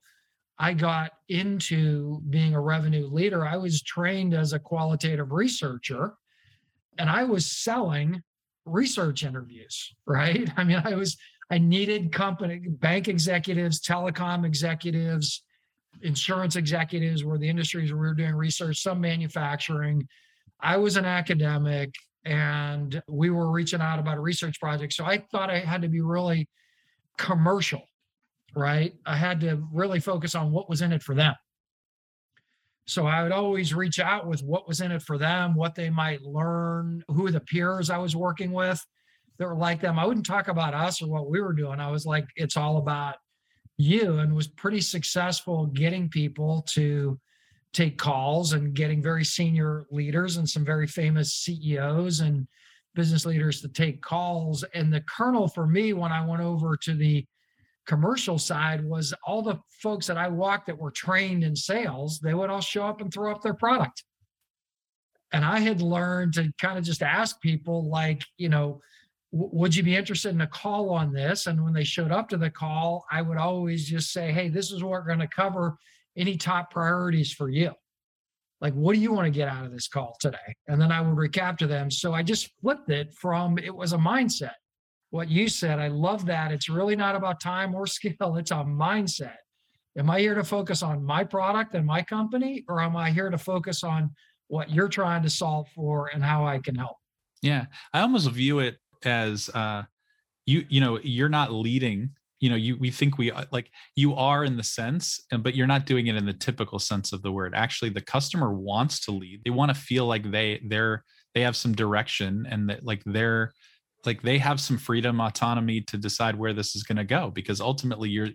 I 0.61 0.75
got 0.75 1.13
into 1.29 2.21
being 2.29 2.55
a 2.55 2.61
revenue 2.61 3.07
leader. 3.07 3.47
I 3.47 3.57
was 3.57 3.83
trained 3.83 4.35
as 4.35 4.53
a 4.53 4.59
qualitative 4.59 5.33
researcher, 5.33 6.13
and 6.99 7.09
I 7.09 7.25
was 7.25 7.47
selling 7.51 8.23
research 8.67 9.25
interviews, 9.25 9.95
right? 10.07 10.49
I 10.57 10.65
mean, 10.65 10.83
I 10.85 10.95
was 10.95 11.17
I 11.51 11.59
needed 11.59 12.13
company 12.13 12.61
bank 12.69 13.09
executives, 13.09 13.81
telecom 13.81 14.45
executives, 14.45 15.43
insurance 16.03 16.57
executives 16.57 17.25
were 17.25 17.39
the 17.39 17.49
industries 17.49 17.91
where 17.91 18.01
we 18.01 18.09
were 18.09 18.15
doing 18.15 18.35
research, 18.35 18.83
some 18.83 19.01
manufacturing. 19.01 20.07
I 20.61 20.77
was 20.77 20.97
an 20.97 21.05
academic 21.05 21.95
and 22.25 23.03
we 23.09 23.31
were 23.31 23.51
reaching 23.51 23.81
out 23.81 23.99
about 23.99 24.19
a 24.19 24.21
research 24.21 24.61
project. 24.61 24.93
So 24.93 25.05
I 25.05 25.25
thought 25.33 25.51
I 25.51 25.59
had 25.59 25.83
to 25.83 25.89
be 25.89 26.01
really 26.01 26.49
commercial, 27.17 27.83
right? 28.55 28.95
I 29.07 29.17
had 29.17 29.41
to 29.41 29.63
really 29.73 30.01
focus 30.01 30.35
on 30.35 30.53
what 30.53 30.69
was 30.69 30.83
in 30.83 30.93
it 30.93 31.03
for 31.03 31.15
them. 31.15 31.35
So 32.87 33.07
I 33.07 33.23
would 33.23 33.33
always 33.33 33.73
reach 33.73 34.01
out 34.01 34.27
with 34.27 34.43
what 34.43 34.67
was 34.67 34.81
in 34.81 34.91
it 34.91 35.03
for 35.03 35.17
them, 35.17 35.55
what 35.55 35.75
they 35.75 35.91
might 35.91 36.23
learn, 36.23 37.05
who 37.09 37.31
the 37.31 37.41
peers 37.41 37.89
I 37.89 37.99
was 37.99 38.17
working 38.17 38.53
with 38.53 38.85
that 39.39 39.47
were 39.47 39.55
like 39.55 39.81
them. 39.81 39.99
I 39.99 40.05
wouldn't 40.05 40.27
talk 40.27 40.49
about 40.49 40.75
us 40.75 41.01
or 41.01 41.09
what 41.09 41.31
we 41.31 41.41
were 41.41 41.53
doing. 41.53 41.79
I 41.79 41.91
was 41.91 42.05
like, 42.05 42.27
it's 42.37 42.57
all 42.57 42.79
about 42.79 43.17
you, 43.77 44.19
and 44.19 44.35
was 44.35 44.49
pretty 44.49 44.81
successful 44.81 45.67
getting 45.67 46.09
people 46.09 46.63
to 46.71 47.19
take 47.73 47.97
calls 47.97 48.53
and 48.53 48.75
getting 48.75 49.01
very 49.03 49.25
senior 49.25 49.87
leaders 49.91 50.37
and 50.37 50.49
some 50.49 50.65
very 50.65 50.87
famous 50.87 51.33
CEOs 51.35 52.21
and 52.21 52.47
business 52.95 53.25
leaders 53.25 53.61
to 53.61 53.69
take 53.69 54.03
calls. 54.03 54.65
And 54.75 54.93
the 54.93 55.03
kernel 55.03 55.49
for 55.49 55.67
me 55.67 55.93
when 55.93 56.13
I 56.13 56.27
went 56.27 56.43
over 56.43 56.77
to 56.79 56.95
the 56.95 57.25
commercial 57.91 58.39
side 58.39 58.85
was 58.85 59.13
all 59.27 59.43
the 59.43 59.59
folks 59.83 60.07
that 60.07 60.17
I 60.17 60.29
walked 60.29 60.67
that 60.69 60.79
were 60.79 60.93
trained 60.93 61.43
in 61.43 61.57
sales, 61.57 62.21
they 62.21 62.35
would 62.35 62.49
all 62.49 62.61
show 62.61 62.85
up 62.85 63.01
and 63.01 63.13
throw 63.13 63.33
up 63.33 63.43
their 63.43 63.55
product. 63.55 64.05
And 65.33 65.45
I 65.45 65.59
had 65.59 65.83
learned 65.83 66.35
to 66.35 66.53
kind 66.61 66.79
of 66.79 66.85
just 66.85 67.03
ask 67.03 67.41
people, 67.41 67.91
like, 67.91 68.23
you 68.37 68.49
know, 68.49 68.81
would 69.33 69.75
you 69.75 69.83
be 69.83 69.97
interested 69.97 70.33
in 70.33 70.41
a 70.41 70.47
call 70.47 70.91
on 70.91 71.13
this? 71.13 71.49
And 71.49 71.65
when 71.65 71.73
they 71.73 71.83
showed 71.83 72.13
up 72.13 72.29
to 72.29 72.37
the 72.37 72.49
call, 72.49 73.05
I 73.11 73.23
would 73.23 73.39
always 73.39 73.89
just 73.89 74.13
say, 74.13 74.31
hey, 74.31 74.49
this 74.49 74.71
is 74.71 74.85
what 74.85 74.93
we're 74.93 75.07
going 75.07 75.19
to 75.19 75.27
cover 75.27 75.77
any 76.17 76.37
top 76.37 76.71
priorities 76.71 77.33
for 77.33 77.49
you? 77.49 77.73
Like, 78.61 78.75
what 78.75 78.95
do 78.95 79.01
you 79.01 79.13
want 79.13 79.27
to 79.27 79.37
get 79.37 79.49
out 79.49 79.65
of 79.65 79.73
this 79.73 79.89
call 79.89 80.17
today? 80.21 80.55
And 80.69 80.81
then 80.81 80.93
I 80.93 81.01
would 81.01 81.17
recap 81.17 81.59
to 81.59 81.67
them. 81.67 81.91
So 81.91 82.15
I 82.15 82.23
just 82.23 82.51
flipped 82.61 82.91
it 82.91 83.13
from 83.15 83.59
it 83.59 83.75
was 83.75 83.95
a 83.95 83.99
mindset. 83.99 84.60
What 85.11 85.29
you 85.29 85.49
said, 85.49 85.79
I 85.79 85.89
love 85.89 86.27
that. 86.27 86.53
It's 86.53 86.69
really 86.69 86.97
not 86.97 87.17
about 87.17 87.41
time 87.41 87.75
or 87.75 87.87
skill, 87.99 88.37
it's 88.37 88.51
a 88.51 88.57
mindset. 88.57 89.37
Am 89.99 90.09
I 90.09 90.21
here 90.21 90.35
to 90.35 90.45
focus 90.45 90.83
on 90.83 91.05
my 91.05 91.25
product 91.25 91.75
and 91.75 91.85
my 91.85 92.03
company, 92.03 92.65
or 92.69 92.81
am 92.81 92.97
I 92.97 93.11
here 93.11 93.29
to 93.29 93.39
focus 93.39 93.83
on 93.83 94.11
what 94.47 94.71
you're 94.71 94.89
trying 94.89 95.23
to 95.25 95.31
solve 95.31 95.69
for 95.75 96.11
and 96.15 96.23
how 96.23 96.47
I 96.47 96.59
can 96.59 96.77
help? 96.77 96.97
Yeah, 97.43 97.67
I 97.93 98.01
almost 98.01 98.31
view 98.31 98.61
it 98.61 98.77
as 99.05 99.49
uh, 99.51 99.83
you 100.47 100.65
you 100.69 100.81
know 100.81 100.99
you're 101.03 101.29
not 101.29 101.53
leading 101.53 102.11
you 102.41 102.51
know 102.51 102.57
you 102.57 102.77
we 102.79 102.91
think 102.91 103.19
we 103.19 103.31
uh, 103.31 103.45
like 103.53 103.71
you 103.97 104.15
are 104.15 104.45
in 104.45 104.57
the 104.57 104.63
sense 104.63 105.21
and 105.31 105.43
but 105.43 105.55
you're 105.55 105.67
not 105.67 105.87
doing 105.87 106.09
it 106.09 106.17
in 106.17 106.27
the 106.27 106.33
typical 106.33 106.79
sense 106.79 107.13
of 107.13 107.23
the 107.23 107.33
word 107.33 107.55
actually 107.55 107.91
the 107.91 108.01
customer 108.01 108.53
wants 108.53 109.01
to 109.01 109.11
lead 109.11 109.41
they 109.45 109.51
want 109.51 109.73
to 109.73 109.81
feel 109.81 110.07
like 110.07 110.31
they 110.31 110.61
they're 110.69 111.05
they 111.35 111.43
have 111.43 111.57
some 111.57 111.75
direction 111.75 112.47
and 112.51 112.69
that 112.69 112.85
like 112.85 113.03
they're 113.07 113.53
like 114.07 114.23
they 114.23 114.39
have 114.39 114.61
some 114.61 114.79
freedom 114.79 115.21
autonomy 115.21 115.81
to 115.83 115.97
decide 115.97 116.37
where 116.37 116.53
this 116.53 116.75
is 116.75 116.83
going 116.83 116.97
to 116.97 117.05
go 117.05 117.31
because 117.31 117.61
ultimately 117.61 118.09
you're 118.09 118.31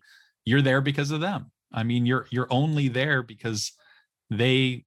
you're 0.45 0.61
there 0.61 0.81
because 0.81 1.11
of 1.11 1.21
them. 1.21 1.51
I 1.73 1.83
mean 1.83 2.05
you're 2.05 2.27
you're 2.29 2.51
only 2.51 2.87
there 2.87 3.23
because 3.23 3.71
they 4.29 4.85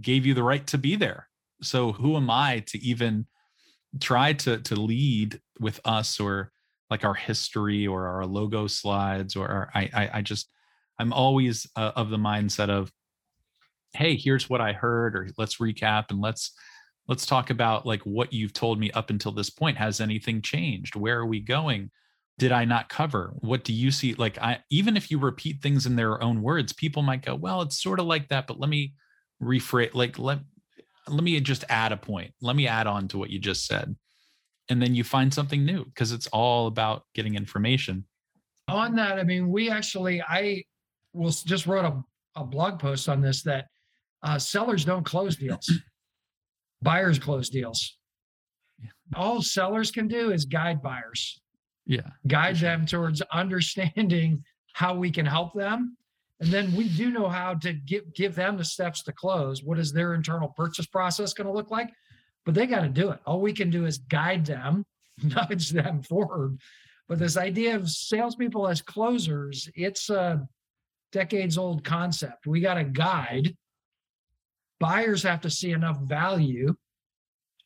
gave 0.00 0.26
you 0.26 0.34
the 0.34 0.42
right 0.42 0.66
to 0.68 0.78
be 0.78 0.96
there. 0.96 1.28
So 1.62 1.92
who 1.92 2.16
am 2.16 2.30
i 2.30 2.60
to 2.68 2.78
even 2.78 3.26
try 4.00 4.32
to 4.32 4.58
to 4.58 4.76
lead 4.76 5.40
with 5.60 5.80
us 5.84 6.20
or 6.20 6.52
like 6.90 7.04
our 7.04 7.14
history 7.14 7.86
or 7.86 8.06
our 8.06 8.26
logo 8.26 8.66
slides 8.66 9.36
or 9.36 9.48
our, 9.48 9.70
I, 9.74 9.90
I, 9.94 10.10
I 10.14 10.22
just 10.22 10.50
i'm 10.98 11.12
always 11.12 11.66
uh, 11.76 11.92
of 11.96 12.10
the 12.10 12.16
mindset 12.16 12.68
of 12.68 12.92
hey 13.94 14.16
here's 14.16 14.48
what 14.48 14.60
i 14.60 14.72
heard 14.72 15.16
or 15.16 15.28
let's 15.38 15.56
recap 15.56 16.06
and 16.10 16.20
let's 16.20 16.52
let's 17.08 17.26
talk 17.26 17.50
about 17.50 17.86
like 17.86 18.02
what 18.02 18.32
you've 18.32 18.52
told 18.52 18.78
me 18.78 18.90
up 18.92 19.10
until 19.10 19.32
this 19.32 19.50
point. 19.50 19.76
Has 19.78 20.00
anything 20.00 20.42
changed? 20.42 20.94
Where 20.94 21.18
are 21.18 21.26
we 21.26 21.40
going? 21.40 21.90
Did 22.38 22.52
i 22.52 22.64
not 22.64 22.88
cover? 22.88 23.32
What 23.40 23.64
do 23.64 23.72
you 23.72 23.90
see? 23.90 24.14
Like 24.14 24.38
i 24.38 24.60
even 24.70 24.96
if 24.96 25.10
you 25.10 25.18
repeat 25.18 25.60
things 25.60 25.86
in 25.86 25.96
their 25.96 26.22
own 26.22 26.42
words 26.42 26.72
people 26.72 27.02
might 27.02 27.24
go 27.24 27.34
well 27.34 27.62
it's 27.62 27.82
sort 27.82 27.98
of 27.98 28.06
like 28.06 28.28
that 28.28 28.46
but 28.46 28.60
let 28.60 28.70
me 28.70 28.94
rephrase 29.42 29.94
like 29.94 30.18
let 30.18 30.38
let 31.08 31.24
me 31.24 31.40
just 31.40 31.64
add 31.68 31.92
a 31.92 31.96
point. 31.96 32.32
Let 32.40 32.56
me 32.56 32.68
add 32.68 32.86
on 32.86 33.08
to 33.08 33.18
what 33.18 33.30
you 33.30 33.38
just 33.38 33.66
said. 33.66 33.96
And 34.68 34.82
then 34.82 34.94
you 34.94 35.04
find 35.04 35.32
something 35.32 35.64
new 35.64 35.84
because 35.86 36.12
it's 36.12 36.26
all 36.28 36.66
about 36.66 37.04
getting 37.14 37.34
information. 37.34 38.04
On 38.68 38.94
that 38.96 39.18
i 39.18 39.24
mean 39.24 39.48
we 39.48 39.70
actually 39.70 40.20
i 40.28 40.62
will 41.14 41.30
just 41.30 41.66
wrote 41.66 41.86
a, 41.86 42.04
a 42.38 42.44
blog 42.44 42.78
post 42.78 43.08
on 43.08 43.22
this 43.22 43.42
that 43.44 43.66
uh, 44.22 44.38
sellers 44.38 44.84
don't 44.84 45.04
close 45.04 45.36
deals 45.36 45.72
buyers 46.82 47.18
close 47.18 47.48
deals 47.48 47.96
all 49.16 49.42
sellers 49.42 49.90
can 49.90 50.08
do 50.08 50.30
is 50.30 50.44
guide 50.44 50.82
buyers 50.82 51.40
yeah 51.86 52.00
guide 52.26 52.56
sure. 52.56 52.68
them 52.68 52.86
towards 52.86 53.20
understanding 53.32 54.42
how 54.74 54.94
we 54.94 55.10
can 55.10 55.26
help 55.26 55.54
them 55.54 55.96
and 56.40 56.50
then 56.50 56.72
we 56.76 56.88
do 56.88 57.10
know 57.10 57.28
how 57.28 57.54
to 57.54 57.72
give 57.72 58.12
give 58.14 58.34
them 58.34 58.56
the 58.56 58.64
steps 58.64 59.02
to 59.02 59.12
close 59.12 59.62
what 59.64 59.78
is 59.78 59.92
their 59.92 60.14
internal 60.14 60.48
purchase 60.56 60.86
process 60.86 61.32
going 61.32 61.46
to 61.46 61.52
look 61.52 61.70
like 61.70 61.90
but 62.48 62.54
they 62.54 62.66
got 62.66 62.80
to 62.80 62.88
do 62.88 63.10
it. 63.10 63.20
All 63.26 63.42
we 63.42 63.52
can 63.52 63.68
do 63.68 63.84
is 63.84 63.98
guide 63.98 64.46
them, 64.46 64.86
nudge 65.22 65.68
them 65.68 66.02
forward. 66.02 66.58
But 67.06 67.18
this 67.18 67.36
idea 67.36 67.76
of 67.76 67.90
salespeople 67.90 68.66
as 68.66 68.80
closers, 68.80 69.68
it's 69.74 70.08
a 70.08 70.48
decades 71.12 71.58
old 71.58 71.84
concept. 71.84 72.46
We 72.46 72.62
got 72.62 72.74
to 72.74 72.84
guide. 72.84 73.54
Buyers 74.80 75.22
have 75.22 75.40
to 75.42 75.50
see 75.50 75.72
enough 75.72 75.98
value 76.00 76.74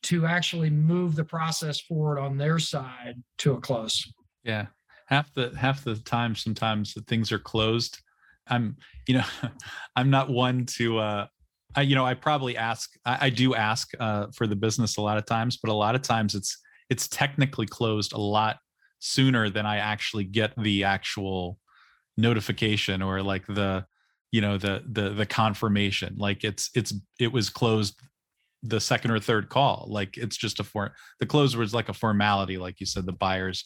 to 0.03 0.25
actually 0.25 0.69
move 0.69 1.15
the 1.15 1.23
process 1.23 1.79
forward 1.79 2.19
on 2.19 2.37
their 2.37 2.59
side 2.59 3.21
to 3.39 3.53
a 3.53 3.61
close. 3.61 4.11
Yeah. 4.43 4.67
Half 5.07 5.33
the 5.33 5.53
half 5.57 5.83
the 5.83 5.95
time 5.95 6.35
sometimes 6.35 6.93
that 6.93 7.07
things 7.07 7.31
are 7.31 7.39
closed. 7.39 7.99
I'm, 8.47 8.77
you 9.07 9.15
know, 9.15 9.25
I'm 9.95 10.09
not 10.09 10.29
one 10.29 10.65
to 10.77 10.97
uh 10.99 11.27
I, 11.75 11.81
you 11.81 11.95
know, 11.95 12.05
I 12.05 12.13
probably 12.13 12.55
ask, 12.55 12.91
I, 13.05 13.17
I 13.21 13.29
do 13.29 13.55
ask 13.55 13.89
uh, 13.99 14.27
for 14.35 14.45
the 14.45 14.55
business 14.55 14.97
a 14.97 15.01
lot 15.01 15.17
of 15.17 15.25
times, 15.25 15.57
but 15.57 15.71
a 15.71 15.73
lot 15.73 15.95
of 15.95 16.01
times 16.01 16.35
it's 16.35 16.57
it's 16.89 17.07
technically 17.07 17.65
closed 17.65 18.13
a 18.13 18.19
lot 18.19 18.57
sooner 18.99 19.49
than 19.49 19.65
I 19.65 19.77
actually 19.77 20.25
get 20.25 20.53
the 20.61 20.83
actual 20.83 21.59
notification 22.17 23.01
or 23.01 23.21
like 23.23 23.45
the, 23.47 23.85
you 24.33 24.41
know, 24.41 24.57
the 24.57 24.83
the 24.89 25.11
the 25.11 25.27
confirmation. 25.27 26.15
Like 26.17 26.43
it's 26.43 26.71
it's 26.73 26.91
it 27.19 27.31
was 27.31 27.49
closed 27.49 27.95
the 28.63 28.81
second 28.81 29.11
or 29.11 29.19
third 29.19 29.47
call. 29.47 29.85
Like 29.87 30.17
it's 30.17 30.35
just 30.35 30.59
a 30.59 30.63
for 30.63 30.95
the 31.19 31.27
close 31.27 31.55
was 31.55 31.73
like 31.73 31.87
a 31.87 31.93
formality, 31.93 32.57
like 32.57 32.79
you 32.79 32.87
said, 32.87 33.05
the 33.05 33.13
buyers 33.13 33.63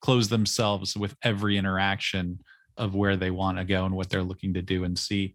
close 0.00 0.28
themselves 0.28 0.96
with 0.96 1.14
every 1.22 1.58
interaction 1.58 2.38
of 2.78 2.94
where 2.94 3.16
they 3.16 3.30
want 3.30 3.58
to 3.58 3.64
go 3.64 3.84
and 3.84 3.94
what 3.94 4.08
they're 4.08 4.22
looking 4.22 4.54
to 4.54 4.62
do 4.62 4.84
and 4.84 4.98
see 4.98 5.34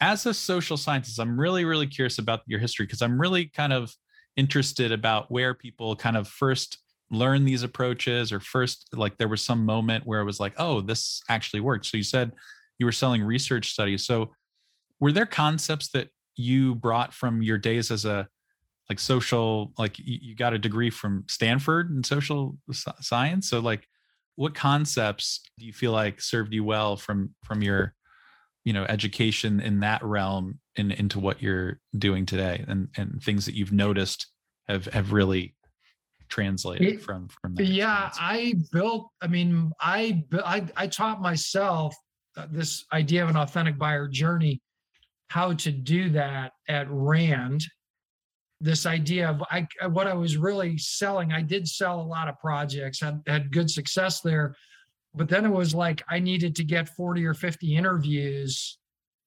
as 0.00 0.26
a 0.26 0.34
social 0.34 0.76
scientist, 0.76 1.18
I'm 1.18 1.38
really, 1.38 1.64
really 1.64 1.86
curious 1.86 2.18
about 2.18 2.40
your 2.46 2.60
history 2.60 2.86
because 2.86 3.02
I'm 3.02 3.20
really 3.20 3.46
kind 3.46 3.72
of 3.72 3.94
interested 4.36 4.92
about 4.92 5.30
where 5.30 5.54
people 5.54 5.96
kind 5.96 6.16
of 6.16 6.28
first 6.28 6.78
learn 7.10 7.44
these 7.44 7.62
approaches 7.62 8.32
or 8.32 8.40
first 8.40 8.88
like 8.92 9.16
there 9.16 9.28
was 9.28 9.42
some 9.42 9.64
moment 9.64 10.06
where 10.06 10.20
it 10.20 10.24
was 10.24 10.40
like, 10.40 10.54
oh, 10.58 10.80
this 10.80 11.22
actually 11.28 11.60
worked. 11.60 11.86
So 11.86 11.96
you 11.96 12.02
said 12.02 12.32
you 12.78 12.86
were 12.86 12.92
selling 12.92 13.22
research 13.22 13.70
studies. 13.70 14.04
So 14.06 14.32
were 15.00 15.12
there 15.12 15.26
concepts 15.26 15.88
that 15.90 16.08
you 16.36 16.74
brought 16.74 17.14
from 17.14 17.42
your 17.42 17.58
days 17.58 17.90
as 17.90 18.04
a 18.04 18.28
like 18.88 19.00
social 19.00 19.72
like 19.78 19.98
you 19.98 20.36
got 20.36 20.52
a 20.52 20.58
degree 20.58 20.90
from 20.90 21.24
Stanford 21.28 21.90
in 21.90 22.04
social 22.04 22.56
science 23.00 23.50
so 23.50 23.58
like 23.58 23.88
what 24.36 24.54
concepts 24.54 25.40
do 25.58 25.66
you 25.66 25.72
feel 25.72 25.92
like 25.92 26.20
served 26.20 26.52
you 26.54 26.62
well 26.62 26.96
from 26.96 27.34
from 27.42 27.62
your 27.62 27.94
you 28.64 28.72
know 28.72 28.84
education 28.84 29.60
in 29.60 29.80
that 29.80 30.04
realm 30.04 30.60
and 30.76 30.92
into 30.92 31.18
what 31.18 31.42
you're 31.42 31.80
doing 31.98 32.26
today 32.26 32.64
and 32.68 32.88
and 32.96 33.22
things 33.22 33.46
that 33.46 33.54
you've 33.54 33.72
noticed 33.72 34.26
have 34.68 34.84
have 34.86 35.12
really 35.12 35.56
translated 36.28 36.86
it, 36.86 37.02
from 37.02 37.28
from 37.28 37.54
that 37.54 37.64
yeah 37.64 38.08
experience. 38.08 38.64
i 38.72 38.76
built 38.76 39.08
i 39.22 39.26
mean 39.26 39.70
I, 39.80 40.24
I 40.44 40.66
i 40.76 40.86
taught 40.86 41.20
myself 41.20 41.96
Uh, 42.36 42.46
this 42.50 42.84
idea 42.92 43.22
of 43.22 43.30
an 43.30 43.36
authentic 43.36 43.78
buyer 43.78 44.08
journey 44.08 44.60
how 45.28 45.52
to 45.52 45.72
do 45.72 46.10
that 46.10 46.52
at 46.68 46.86
rand 46.90 47.64
this 48.60 48.86
idea 48.86 49.28
of 49.28 49.42
I, 49.50 49.66
uh, 49.82 49.88
what 49.88 50.06
i 50.06 50.14
was 50.14 50.36
really 50.36 50.78
selling 50.78 51.32
i 51.32 51.42
did 51.42 51.66
sell 51.66 52.00
a 52.00 52.02
lot 52.02 52.28
of 52.28 52.38
projects 52.38 53.00
had, 53.00 53.22
had 53.26 53.52
good 53.52 53.70
success 53.70 54.20
there 54.20 54.54
but 55.16 55.30
then 55.30 55.46
it 55.46 55.50
was 55.50 55.74
like 55.74 56.04
I 56.08 56.20
needed 56.20 56.54
to 56.56 56.64
get 56.64 56.90
40 56.90 57.24
or 57.24 57.32
50 57.32 57.74
interviews, 57.74 58.78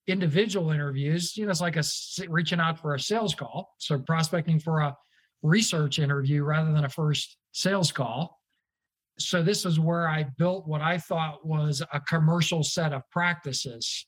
individual 0.07 0.69
interviews. 0.69 1.35
You 1.35 1.45
know, 1.45 1.51
it's 1.51 1.61
like 1.61 1.77
a 1.77 1.83
reaching 2.29 2.59
out 2.59 2.79
for 2.79 2.93
a 2.93 2.99
sales 2.99 3.33
call. 3.33 3.73
So 3.79 3.97
prospecting 3.97 4.59
for 4.59 4.79
a 4.79 4.95
research 5.41 5.97
interview 5.97 6.43
rather 6.43 6.71
than 6.71 6.85
a 6.85 6.89
first 6.89 7.37
sales 7.53 7.91
call. 7.91 8.38
So 9.19 9.43
this 9.43 9.65
is 9.65 9.79
where 9.79 10.07
I 10.07 10.25
built 10.37 10.67
what 10.67 10.81
I 10.81 10.97
thought 10.97 11.45
was 11.45 11.81
a 11.93 11.99
commercial 11.99 12.63
set 12.63 12.93
of 12.93 13.03
practices. 13.11 14.07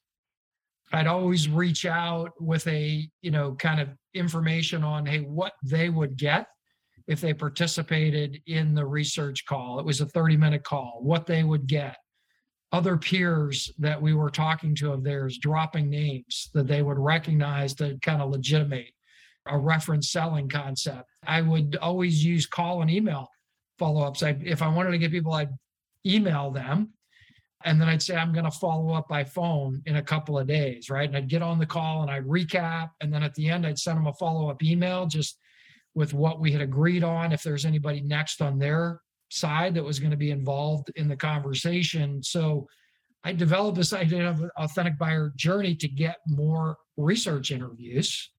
I'd 0.94 1.08
always 1.08 1.48
reach 1.48 1.86
out 1.86 2.32
with 2.39 2.68
a, 2.68 3.08
you 3.22 3.32
know, 3.32 3.53
kind 3.56 3.80
of 3.80 3.89
information 4.13 4.84
on, 4.84 5.06
hey, 5.06 5.20
what 5.20 5.53
they 5.63 5.89
would 5.89 6.18
get 6.18 6.48
if 7.08 7.22
they 7.22 7.34
participated 7.34 8.41
in 8.48 8.74
the 8.74 8.86
research 8.86 9.46
call. 9.46 9.80
It 9.80 9.86
was 9.86 10.01
a 10.01 10.06
30 10.06 10.38
minute 10.38 10.63
call, 10.63 11.00
what 11.01 11.25
they 11.25 11.44
would 11.44 11.68
get. 11.68 11.98
Other 12.74 12.96
peers 12.96 13.70
that 13.80 14.01
we 14.01 14.13
were 14.13 14.30
talking 14.30 14.75
to 14.75 14.94
of 14.94 15.03
theirs 15.03 15.38
dropping 15.38 15.89
names 15.89 16.50
that 16.53 16.68
they 16.68 16.82
would 16.82 17.00
recognize 17.00 17.74
to 17.75 17.98
kind 18.01 18.22
of 18.22 18.30
legitimate 18.30 18.91
a 19.48 19.58
reference 19.58 20.10
selling 20.12 20.48
concept. 20.48 21.10
I 21.25 21.41
would 21.41 21.75
always 21.82 22.24
use 22.24 22.46
call 22.46 22.82
and 22.82 22.89
email 22.89 23.27
follow 23.81 24.03
ups. 24.03 24.21
I 24.21 24.38
If 24.43 24.61
I 24.61 24.67
wanted 24.67 24.91
to 24.91 25.00
get 25.00 25.11
people, 25.11 25.33
I'd 25.33 25.50
email 26.05 26.51
them. 26.51 26.93
And 27.65 27.79
then 27.79 27.89
I'd 27.89 28.01
say, 28.01 28.15
I'm 28.15 28.33
going 28.33 28.45
to 28.45 28.51
follow 28.51 28.93
up 28.93 29.07
by 29.07 29.23
phone 29.23 29.81
in 29.85 29.95
a 29.97 30.01
couple 30.01 30.38
of 30.38 30.47
days, 30.47 30.89
right? 30.89 31.07
And 31.07 31.17
I'd 31.17 31.29
get 31.29 31.41
on 31.41 31.59
the 31.59 31.65
call 31.65 32.01
and 32.01 32.11
I'd 32.11 32.25
recap. 32.25 32.89
And 33.01 33.13
then 33.13 33.23
at 33.23 33.33
the 33.35 33.50
end, 33.50 33.65
I'd 33.65 33.77
send 33.79 33.97
them 33.97 34.07
a 34.07 34.13
follow 34.13 34.50
up 34.50 34.63
email 34.63 35.05
just 35.05 35.38
with 35.93 36.13
what 36.13 36.39
we 36.39 36.51
had 36.51 36.61
agreed 36.61 37.03
on, 37.03 37.31
if 37.31 37.43
there's 37.43 37.65
anybody 37.65 38.01
next 38.01 38.41
on 38.41 38.57
their 38.57 39.01
side 39.29 39.73
that 39.75 39.83
was 39.83 40.00
going 40.00 40.11
to 40.11 40.17
be 40.17 40.31
involved 40.31 40.91
in 40.95 41.07
the 41.07 41.15
conversation. 41.15 42.23
So 42.23 42.67
I 43.23 43.33
developed 43.33 43.77
this 43.77 43.93
idea 43.93 44.29
of 44.29 44.41
an 44.41 44.50
authentic 44.57 44.97
buyer 44.97 45.31
journey 45.35 45.75
to 45.75 45.88
get 45.88 46.17
more 46.27 46.77
research 46.97 47.51
interviews. 47.51 48.31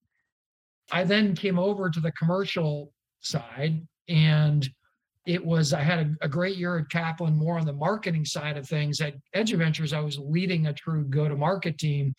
I 0.90 1.04
then 1.04 1.34
came 1.34 1.58
over 1.58 1.90
to 1.90 2.00
the 2.00 2.12
commercial 2.12 2.92
side 3.20 3.86
and 4.08 4.68
it 5.26 5.44
was 5.44 5.72
I 5.72 5.80
had 5.80 5.98
a, 6.00 6.24
a, 6.26 6.28
great 6.28 6.56
year 6.56 6.78
at 6.78 6.90
Kaplan, 6.90 7.36
more 7.36 7.58
on 7.58 7.66
the 7.66 7.72
marketing 7.72 8.24
side 8.24 8.56
of 8.56 8.68
things. 8.68 9.00
At 9.00 9.14
Edge 9.34 9.54
Ventures, 9.54 9.92
I 9.92 10.00
was 10.00 10.18
leading 10.18 10.66
a 10.66 10.72
true 10.72 11.04
go-to-market 11.04 11.78
team. 11.78 12.14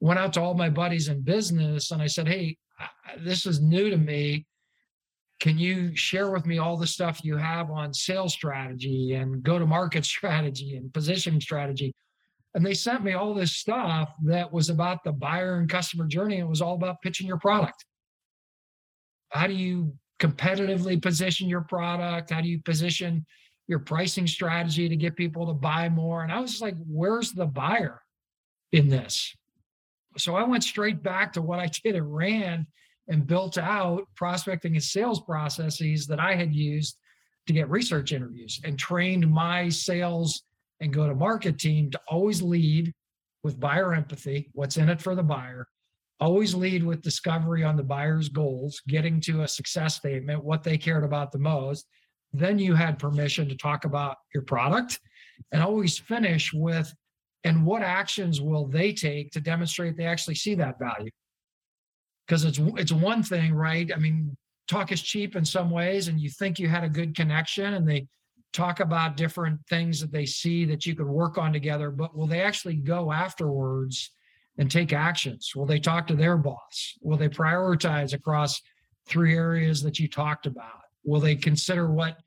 Went 0.00 0.18
out 0.18 0.32
to 0.34 0.40
all 0.40 0.54
my 0.54 0.70
buddies 0.70 1.08
in 1.08 1.20
business 1.20 1.90
and 1.90 2.00
I 2.00 2.06
said, 2.06 2.28
"Hey, 2.28 2.56
this 3.18 3.46
is 3.46 3.60
new 3.60 3.90
to 3.90 3.96
me 3.96 4.46
can 5.40 5.58
you 5.58 5.94
share 5.94 6.30
with 6.30 6.46
me 6.46 6.58
all 6.58 6.76
the 6.76 6.86
stuff 6.86 7.20
you 7.22 7.36
have 7.36 7.70
on 7.70 7.92
sales 7.92 8.32
strategy 8.32 9.14
and 9.14 9.42
go 9.42 9.58
to 9.58 9.66
market 9.66 10.04
strategy 10.16 10.76
and 10.76 10.92
positioning 10.92 11.40
strategy 11.40 11.94
and 12.54 12.64
they 12.64 12.74
sent 12.74 13.04
me 13.04 13.12
all 13.12 13.34
this 13.34 13.52
stuff 13.52 14.10
that 14.24 14.50
was 14.50 14.70
about 14.70 15.04
the 15.04 15.12
buyer 15.12 15.56
and 15.56 15.68
customer 15.68 16.06
journey 16.06 16.38
it 16.38 16.48
was 16.48 16.62
all 16.62 16.74
about 16.74 17.00
pitching 17.02 17.26
your 17.26 17.38
product 17.38 17.84
how 19.30 19.46
do 19.46 19.54
you 19.54 19.92
competitively 20.18 21.00
position 21.00 21.48
your 21.48 21.60
product 21.60 22.30
how 22.30 22.40
do 22.40 22.48
you 22.48 22.60
position 22.62 23.24
your 23.68 23.78
pricing 23.80 24.26
strategy 24.26 24.88
to 24.88 24.96
get 24.96 25.16
people 25.16 25.46
to 25.46 25.52
buy 25.52 25.88
more. 25.88 26.22
And 26.22 26.32
I 26.32 26.40
was 26.40 26.60
like, 26.60 26.76
where's 26.86 27.32
the 27.32 27.46
buyer 27.46 28.02
in 28.72 28.88
this? 28.88 29.34
So 30.18 30.36
I 30.36 30.44
went 30.44 30.64
straight 30.64 31.02
back 31.02 31.32
to 31.32 31.42
what 31.42 31.58
I 31.58 31.66
did 31.66 31.96
at 31.96 32.04
Rand 32.04 32.66
and 33.08 33.26
built 33.26 33.58
out 33.58 34.04
prospecting 34.14 34.74
and 34.74 34.82
sales 34.82 35.20
processes 35.20 36.06
that 36.06 36.20
I 36.20 36.34
had 36.34 36.54
used 36.54 36.96
to 37.46 37.52
get 37.52 37.68
research 37.70 38.12
interviews 38.12 38.60
and 38.64 38.78
trained 38.78 39.30
my 39.30 39.68
sales 39.68 40.42
and 40.80 40.92
go 40.92 41.06
to 41.06 41.14
market 41.14 41.58
team 41.58 41.90
to 41.90 42.00
always 42.08 42.42
lead 42.42 42.92
with 43.42 43.60
buyer 43.60 43.94
empathy, 43.94 44.50
what's 44.52 44.76
in 44.76 44.88
it 44.88 45.00
for 45.00 45.14
the 45.14 45.22
buyer, 45.22 45.68
always 46.20 46.54
lead 46.54 46.84
with 46.84 47.02
discovery 47.02 47.62
on 47.62 47.76
the 47.76 47.82
buyer's 47.82 48.28
goals, 48.28 48.80
getting 48.88 49.20
to 49.22 49.42
a 49.42 49.48
success 49.48 49.96
statement, 49.96 50.44
what 50.44 50.62
they 50.62 50.78
cared 50.78 51.04
about 51.04 51.32
the 51.32 51.38
most. 51.38 51.86
Then 52.32 52.58
you 52.58 52.74
had 52.74 52.98
permission 52.98 53.48
to 53.48 53.56
talk 53.56 53.84
about 53.84 54.16
your 54.34 54.42
product 54.42 54.98
and 55.52 55.62
always 55.62 55.98
finish 55.98 56.52
with, 56.52 56.92
and 57.44 57.64
what 57.64 57.82
actions 57.82 58.40
will 58.40 58.66
they 58.66 58.92
take 58.92 59.30
to 59.32 59.40
demonstrate 59.40 59.96
they 59.96 60.06
actually 60.06 60.34
see 60.34 60.54
that 60.56 60.78
value? 60.78 61.10
Because 62.26 62.44
it's 62.44 62.58
it's 62.76 62.92
one 62.92 63.22
thing, 63.22 63.54
right? 63.54 63.90
I 63.94 63.98
mean, 63.98 64.36
talk 64.66 64.90
is 64.90 65.02
cheap 65.02 65.36
in 65.36 65.44
some 65.44 65.70
ways, 65.70 66.08
and 66.08 66.20
you 66.20 66.30
think 66.30 66.58
you 66.58 66.68
had 66.68 66.82
a 66.82 66.88
good 66.88 67.14
connection, 67.14 67.74
and 67.74 67.88
they 67.88 68.08
talk 68.52 68.80
about 68.80 69.16
different 69.16 69.60
things 69.68 70.00
that 70.00 70.10
they 70.10 70.26
see 70.26 70.64
that 70.64 70.86
you 70.86 70.96
could 70.96 71.06
work 71.06 71.38
on 71.38 71.52
together, 71.52 71.90
but 71.90 72.16
will 72.16 72.26
they 72.26 72.40
actually 72.40 72.74
go 72.74 73.12
afterwards 73.12 74.10
and 74.58 74.70
take 74.70 74.92
actions? 74.92 75.52
Will 75.54 75.66
they 75.66 75.78
talk 75.78 76.06
to 76.06 76.14
their 76.14 76.36
boss? 76.36 76.94
Will 77.02 77.16
they 77.16 77.28
prioritize 77.28 78.14
across 78.14 78.60
three 79.06 79.34
areas 79.34 79.82
that 79.82 79.98
you 79.98 80.08
talked 80.08 80.46
about? 80.46 80.80
Will 81.04 81.20
they 81.20 81.36
consider 81.36 81.90
what, 81.90 82.18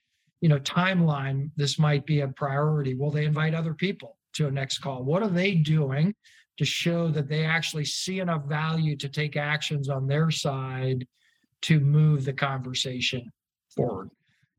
you 0.41 0.49
know, 0.49 0.59
timeline 0.59 1.51
this 1.55 1.79
might 1.79 2.05
be 2.05 2.21
a 2.21 2.27
priority? 2.27 2.93
Will 2.93 3.11
they 3.11 3.25
invite 3.25 3.53
other 3.53 3.73
people 3.73 4.17
to 4.33 4.47
a 4.47 4.51
next 4.51 4.79
call? 4.79 5.03
What 5.03 5.23
are 5.23 5.29
they 5.29 5.55
doing 5.55 6.13
to 6.57 6.65
show 6.65 7.09
that 7.09 7.27
they 7.27 7.45
actually 7.45 7.85
see 7.85 8.19
enough 8.19 8.45
value 8.45 8.95
to 8.97 9.09
take 9.09 9.35
actions 9.35 9.89
on 9.89 10.07
their 10.07 10.31
side 10.31 11.05
to 11.63 11.79
move 11.79 12.25
the 12.25 12.33
conversation 12.33 13.29
forward? 13.75 14.09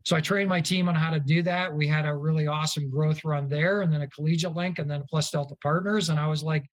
So 0.05 0.17
I 0.17 0.21
trained 0.21 0.49
my 0.49 0.61
team 0.61 0.89
on 0.89 0.95
how 0.95 1.11
to 1.11 1.21
do 1.21 1.43
that. 1.43 1.75
We 1.75 1.87
had 1.87 2.07
a 2.07 2.17
really 2.17 2.47
awesome 2.47 2.91
growth 2.91 3.23
run 3.25 3.49
there 3.49 3.83
and 3.83 3.93
then 3.93 4.01
a 4.01 4.09
collegiate 4.09 4.57
link 4.57 4.79
and 4.79 4.91
then 4.91 5.05
plus 5.09 5.31
Delta 5.31 5.55
partners. 5.63 6.09
And 6.09 6.19
I 6.19 6.27
was 6.27 6.43
like, 6.43 6.65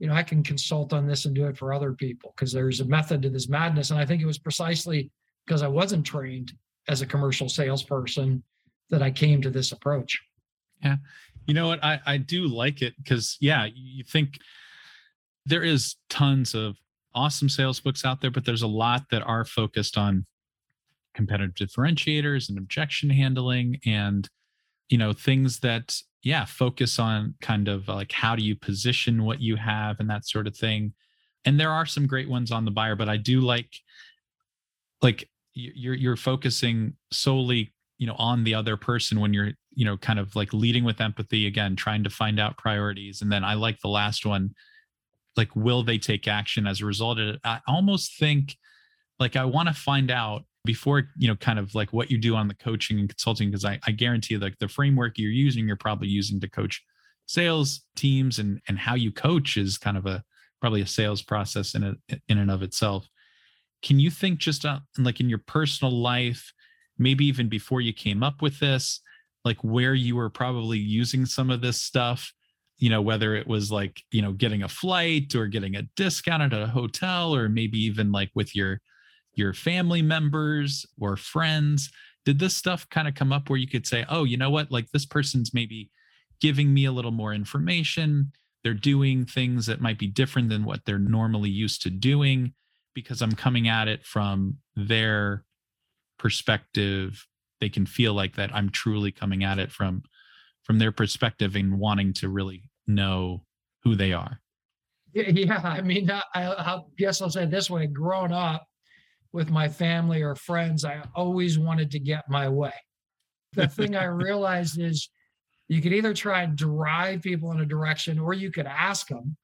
you 0.00 0.06
know, 0.06 0.14
I 0.14 0.22
can 0.22 0.42
consult 0.42 0.92
on 0.92 1.06
this 1.06 1.26
and 1.26 1.34
do 1.34 1.46
it 1.46 1.56
for 1.56 1.72
other 1.72 1.92
people 1.92 2.32
because 2.34 2.52
there's 2.52 2.80
a 2.80 2.86
method 2.86 3.20
to 3.22 3.30
this 3.30 3.48
madness. 3.48 3.90
And 3.90 4.00
I 4.00 4.06
think 4.06 4.22
it 4.22 4.26
was 4.26 4.38
precisely 4.38 5.10
because 5.46 5.62
I 5.62 5.68
wasn't 5.68 6.06
trained 6.06 6.52
as 6.88 7.02
a 7.02 7.06
commercial 7.06 7.48
salesperson 7.48 8.42
that 8.88 9.02
I 9.02 9.10
came 9.10 9.42
to 9.42 9.50
this 9.50 9.72
approach. 9.72 10.20
Yeah. 10.82 10.96
You 11.46 11.54
know 11.54 11.68
what? 11.68 11.84
I, 11.84 12.00
I 12.06 12.16
do 12.16 12.48
like 12.48 12.80
it 12.80 12.94
because, 12.96 13.36
yeah, 13.40 13.68
you 13.74 14.02
think 14.02 14.38
there 15.44 15.62
is 15.62 15.96
tons 16.08 16.54
of 16.54 16.76
awesome 17.14 17.50
sales 17.50 17.78
books 17.78 18.04
out 18.04 18.22
there, 18.22 18.30
but 18.30 18.46
there's 18.46 18.62
a 18.62 18.68
lot 18.68 19.04
that 19.10 19.22
are 19.22 19.44
focused 19.44 19.98
on 19.98 20.24
competitive 21.14 21.54
differentiators 21.54 22.48
and 22.48 22.56
objection 22.56 23.10
handling 23.10 23.80
and 23.84 24.28
you 24.88 24.96
know 24.96 25.12
things 25.12 25.58
that 25.60 26.00
yeah 26.22 26.44
focus 26.44 26.98
on 26.98 27.34
kind 27.40 27.68
of 27.68 27.88
uh, 27.88 27.94
like 27.94 28.12
how 28.12 28.36
do 28.36 28.42
you 28.42 28.54
position 28.54 29.24
what 29.24 29.40
you 29.40 29.56
have 29.56 30.00
and 30.00 30.10
that 30.10 30.26
sort 30.26 30.46
of 30.46 30.56
thing. 30.56 30.92
And 31.46 31.58
there 31.58 31.70
are 31.70 31.86
some 31.86 32.06
great 32.06 32.28
ones 32.28 32.52
on 32.52 32.64
the 32.64 32.70
buyer 32.70 32.96
but 32.96 33.08
i 33.08 33.16
do 33.16 33.40
like 33.40 33.70
like 35.00 35.28
you're 35.54 35.94
you're 35.94 36.16
focusing 36.16 36.94
solely 37.12 37.72
you 37.98 38.06
know 38.06 38.14
on 38.18 38.44
the 38.44 38.54
other 38.54 38.76
person 38.76 39.20
when 39.20 39.32
you're 39.32 39.52
you 39.74 39.84
know 39.84 39.96
kind 39.96 40.18
of 40.18 40.36
like 40.36 40.52
leading 40.52 40.84
with 40.84 41.00
empathy 41.00 41.46
again 41.46 41.76
trying 41.76 42.04
to 42.04 42.10
find 42.10 42.38
out 42.38 42.58
priorities. 42.58 43.22
And 43.22 43.32
then 43.32 43.44
i 43.44 43.54
like 43.54 43.80
the 43.80 43.88
last 43.88 44.26
one 44.26 44.50
like 45.36 45.54
will 45.56 45.82
they 45.82 45.96
take 45.96 46.28
action 46.28 46.66
as 46.66 46.80
a 46.80 46.86
result 46.86 47.18
of 47.18 47.28
it? 47.28 47.40
I 47.44 47.60
almost 47.66 48.18
think 48.18 48.56
like 49.18 49.36
i 49.36 49.44
want 49.44 49.68
to 49.68 49.74
find 49.74 50.10
out 50.10 50.44
before 50.64 51.04
you 51.16 51.28
know 51.28 51.36
kind 51.36 51.58
of 51.58 51.74
like 51.74 51.92
what 51.92 52.10
you 52.10 52.18
do 52.18 52.36
on 52.36 52.48
the 52.48 52.54
coaching 52.54 52.98
and 52.98 53.08
consulting 53.08 53.48
because 53.48 53.64
I, 53.64 53.78
I 53.86 53.92
guarantee 53.92 54.36
like 54.36 54.58
the 54.58 54.68
framework 54.68 55.18
you're 55.18 55.30
using 55.30 55.66
you're 55.66 55.76
probably 55.76 56.08
using 56.08 56.40
to 56.40 56.48
coach 56.48 56.82
sales 57.26 57.82
teams 57.96 58.38
and 58.38 58.60
and 58.68 58.78
how 58.78 58.94
you 58.94 59.12
coach 59.12 59.56
is 59.56 59.78
kind 59.78 59.96
of 59.96 60.06
a 60.06 60.22
probably 60.60 60.82
a 60.82 60.86
sales 60.86 61.22
process 61.22 61.74
in 61.74 61.96
it 62.08 62.22
in 62.28 62.38
and 62.38 62.50
of 62.50 62.62
itself. 62.62 63.08
Can 63.82 63.98
you 63.98 64.10
think 64.10 64.38
just 64.38 64.66
on, 64.66 64.82
like 64.98 65.20
in 65.20 65.28
your 65.30 65.42
personal 65.46 65.92
life 65.92 66.52
maybe 66.98 67.24
even 67.24 67.48
before 67.48 67.80
you 67.80 67.94
came 67.94 68.22
up 68.22 68.42
with 68.42 68.58
this 68.58 69.00
like 69.42 69.56
where 69.64 69.94
you 69.94 70.16
were 70.16 70.28
probably 70.28 70.78
using 70.78 71.24
some 71.24 71.50
of 71.50 71.62
this 71.62 71.80
stuff? 71.80 72.32
You 72.76 72.90
know 72.90 73.00
whether 73.00 73.34
it 73.34 73.46
was 73.46 73.72
like 73.72 74.02
you 74.10 74.20
know 74.20 74.32
getting 74.32 74.62
a 74.62 74.68
flight 74.68 75.34
or 75.34 75.46
getting 75.46 75.76
a 75.76 75.82
discount 75.96 76.42
at 76.42 76.52
a 76.52 76.66
hotel 76.66 77.34
or 77.34 77.48
maybe 77.48 77.78
even 77.78 78.12
like 78.12 78.30
with 78.34 78.54
your 78.54 78.80
your 79.34 79.52
family 79.52 80.02
members 80.02 80.86
or 80.98 81.16
friends? 81.16 81.90
Did 82.24 82.38
this 82.38 82.56
stuff 82.56 82.88
kind 82.90 83.08
of 83.08 83.14
come 83.14 83.32
up 83.32 83.48
where 83.48 83.58
you 83.58 83.68
could 83.68 83.86
say, 83.86 84.04
oh, 84.08 84.24
you 84.24 84.36
know 84.36 84.50
what? 84.50 84.70
Like 84.70 84.90
this 84.90 85.06
person's 85.06 85.54
maybe 85.54 85.90
giving 86.40 86.72
me 86.72 86.84
a 86.84 86.92
little 86.92 87.10
more 87.10 87.32
information. 87.32 88.32
They're 88.62 88.74
doing 88.74 89.24
things 89.24 89.66
that 89.66 89.80
might 89.80 89.98
be 89.98 90.06
different 90.06 90.48
than 90.50 90.64
what 90.64 90.84
they're 90.84 90.98
normally 90.98 91.50
used 91.50 91.82
to 91.82 91.90
doing 91.90 92.52
because 92.94 93.22
I'm 93.22 93.32
coming 93.32 93.68
at 93.68 93.88
it 93.88 94.04
from 94.04 94.58
their 94.76 95.44
perspective. 96.18 97.26
They 97.60 97.68
can 97.68 97.86
feel 97.86 98.14
like 98.14 98.36
that 98.36 98.54
I'm 98.54 98.70
truly 98.70 99.12
coming 99.12 99.44
at 99.44 99.58
it 99.58 99.72
from 99.72 100.02
from 100.64 100.78
their 100.78 100.92
perspective 100.92 101.56
and 101.56 101.78
wanting 101.78 102.12
to 102.12 102.28
really 102.28 102.70
know 102.86 103.44
who 103.82 103.94
they 103.96 104.12
are. 104.12 104.40
Yeah, 105.12 105.60
I 105.64 105.80
mean, 105.80 106.10
I, 106.10 106.22
I 106.34 106.80
guess 106.98 107.20
I'll 107.20 107.30
say 107.30 107.46
this 107.46 107.70
way: 107.70 107.86
growing 107.86 108.32
up, 108.32 108.66
with 109.32 109.50
my 109.50 109.68
family 109.68 110.22
or 110.22 110.34
friends, 110.34 110.84
I 110.84 111.02
always 111.14 111.58
wanted 111.58 111.90
to 111.92 111.98
get 111.98 112.28
my 112.28 112.48
way. 112.48 112.72
The 113.52 113.68
thing 113.68 113.96
I 113.96 114.04
realized 114.04 114.80
is 114.80 115.10
you 115.68 115.80
could 115.80 115.92
either 115.92 116.14
try 116.14 116.42
and 116.42 116.56
drive 116.56 117.22
people 117.22 117.52
in 117.52 117.60
a 117.60 117.66
direction 117.66 118.18
or 118.18 118.34
you 118.34 118.50
could 118.50 118.66
ask 118.66 119.06
them, 119.08 119.36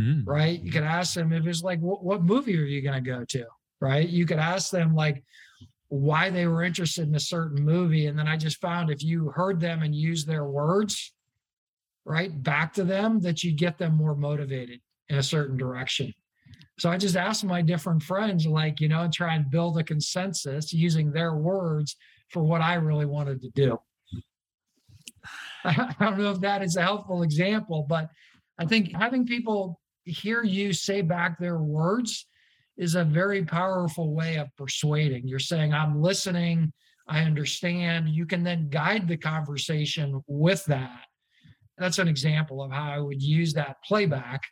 mm. 0.00 0.22
right? 0.26 0.60
You 0.60 0.72
could 0.72 0.84
ask 0.84 1.14
them 1.14 1.32
if 1.32 1.46
it's 1.46 1.62
like, 1.62 1.80
what, 1.80 2.02
what 2.02 2.22
movie 2.22 2.58
are 2.58 2.64
you 2.64 2.80
going 2.80 3.02
to 3.02 3.10
go 3.10 3.24
to? 3.24 3.44
Right. 3.78 4.08
You 4.08 4.24
could 4.24 4.38
ask 4.38 4.70
them, 4.70 4.94
like, 4.94 5.22
why 5.88 6.30
they 6.30 6.46
were 6.46 6.62
interested 6.62 7.06
in 7.06 7.14
a 7.14 7.20
certain 7.20 7.62
movie. 7.62 8.06
And 8.06 8.18
then 8.18 8.26
I 8.26 8.36
just 8.36 8.60
found 8.60 8.90
if 8.90 9.02
you 9.02 9.28
heard 9.28 9.60
them 9.60 9.82
and 9.82 9.94
used 9.94 10.26
their 10.26 10.46
words, 10.46 11.12
right, 12.06 12.30
back 12.42 12.72
to 12.74 12.84
them, 12.84 13.20
that 13.20 13.44
you 13.44 13.52
get 13.52 13.76
them 13.76 13.94
more 13.94 14.16
motivated 14.16 14.80
in 15.08 15.18
a 15.18 15.22
certain 15.22 15.56
direction. 15.56 16.12
So 16.78 16.90
I 16.90 16.98
just 16.98 17.16
asked 17.16 17.44
my 17.44 17.62
different 17.62 18.02
friends, 18.02 18.46
like, 18.46 18.80
you 18.80 18.88
know, 18.88 19.02
and 19.02 19.12
try 19.12 19.34
and 19.34 19.50
build 19.50 19.78
a 19.78 19.84
consensus 19.84 20.72
using 20.72 21.10
their 21.10 21.34
words 21.34 21.96
for 22.30 22.42
what 22.42 22.60
I 22.60 22.74
really 22.74 23.06
wanted 23.06 23.40
to 23.42 23.50
do. 23.50 23.78
I 25.64 25.94
don't 25.98 26.18
know 26.18 26.30
if 26.30 26.40
that 26.40 26.62
is 26.62 26.76
a 26.76 26.82
helpful 26.82 27.22
example, 27.22 27.86
but 27.88 28.10
I 28.58 28.66
think 28.66 28.94
having 28.94 29.26
people 29.26 29.80
hear 30.04 30.42
you 30.44 30.72
say 30.72 31.00
back 31.00 31.38
their 31.38 31.58
words 31.58 32.26
is 32.76 32.94
a 32.94 33.04
very 33.04 33.44
powerful 33.44 34.14
way 34.14 34.36
of 34.36 34.54
persuading. 34.56 35.26
You're 35.26 35.38
saying, 35.38 35.72
I'm 35.72 36.00
listening, 36.02 36.72
I 37.08 37.20
understand. 37.22 38.10
You 38.10 38.26
can 38.26 38.44
then 38.44 38.68
guide 38.68 39.08
the 39.08 39.16
conversation 39.16 40.22
with 40.26 40.64
that. 40.66 41.04
That's 41.78 41.98
an 41.98 42.08
example 42.08 42.62
of 42.62 42.70
how 42.70 42.90
I 42.90 42.98
would 42.98 43.22
use 43.22 43.54
that 43.54 43.76
playback 43.84 44.42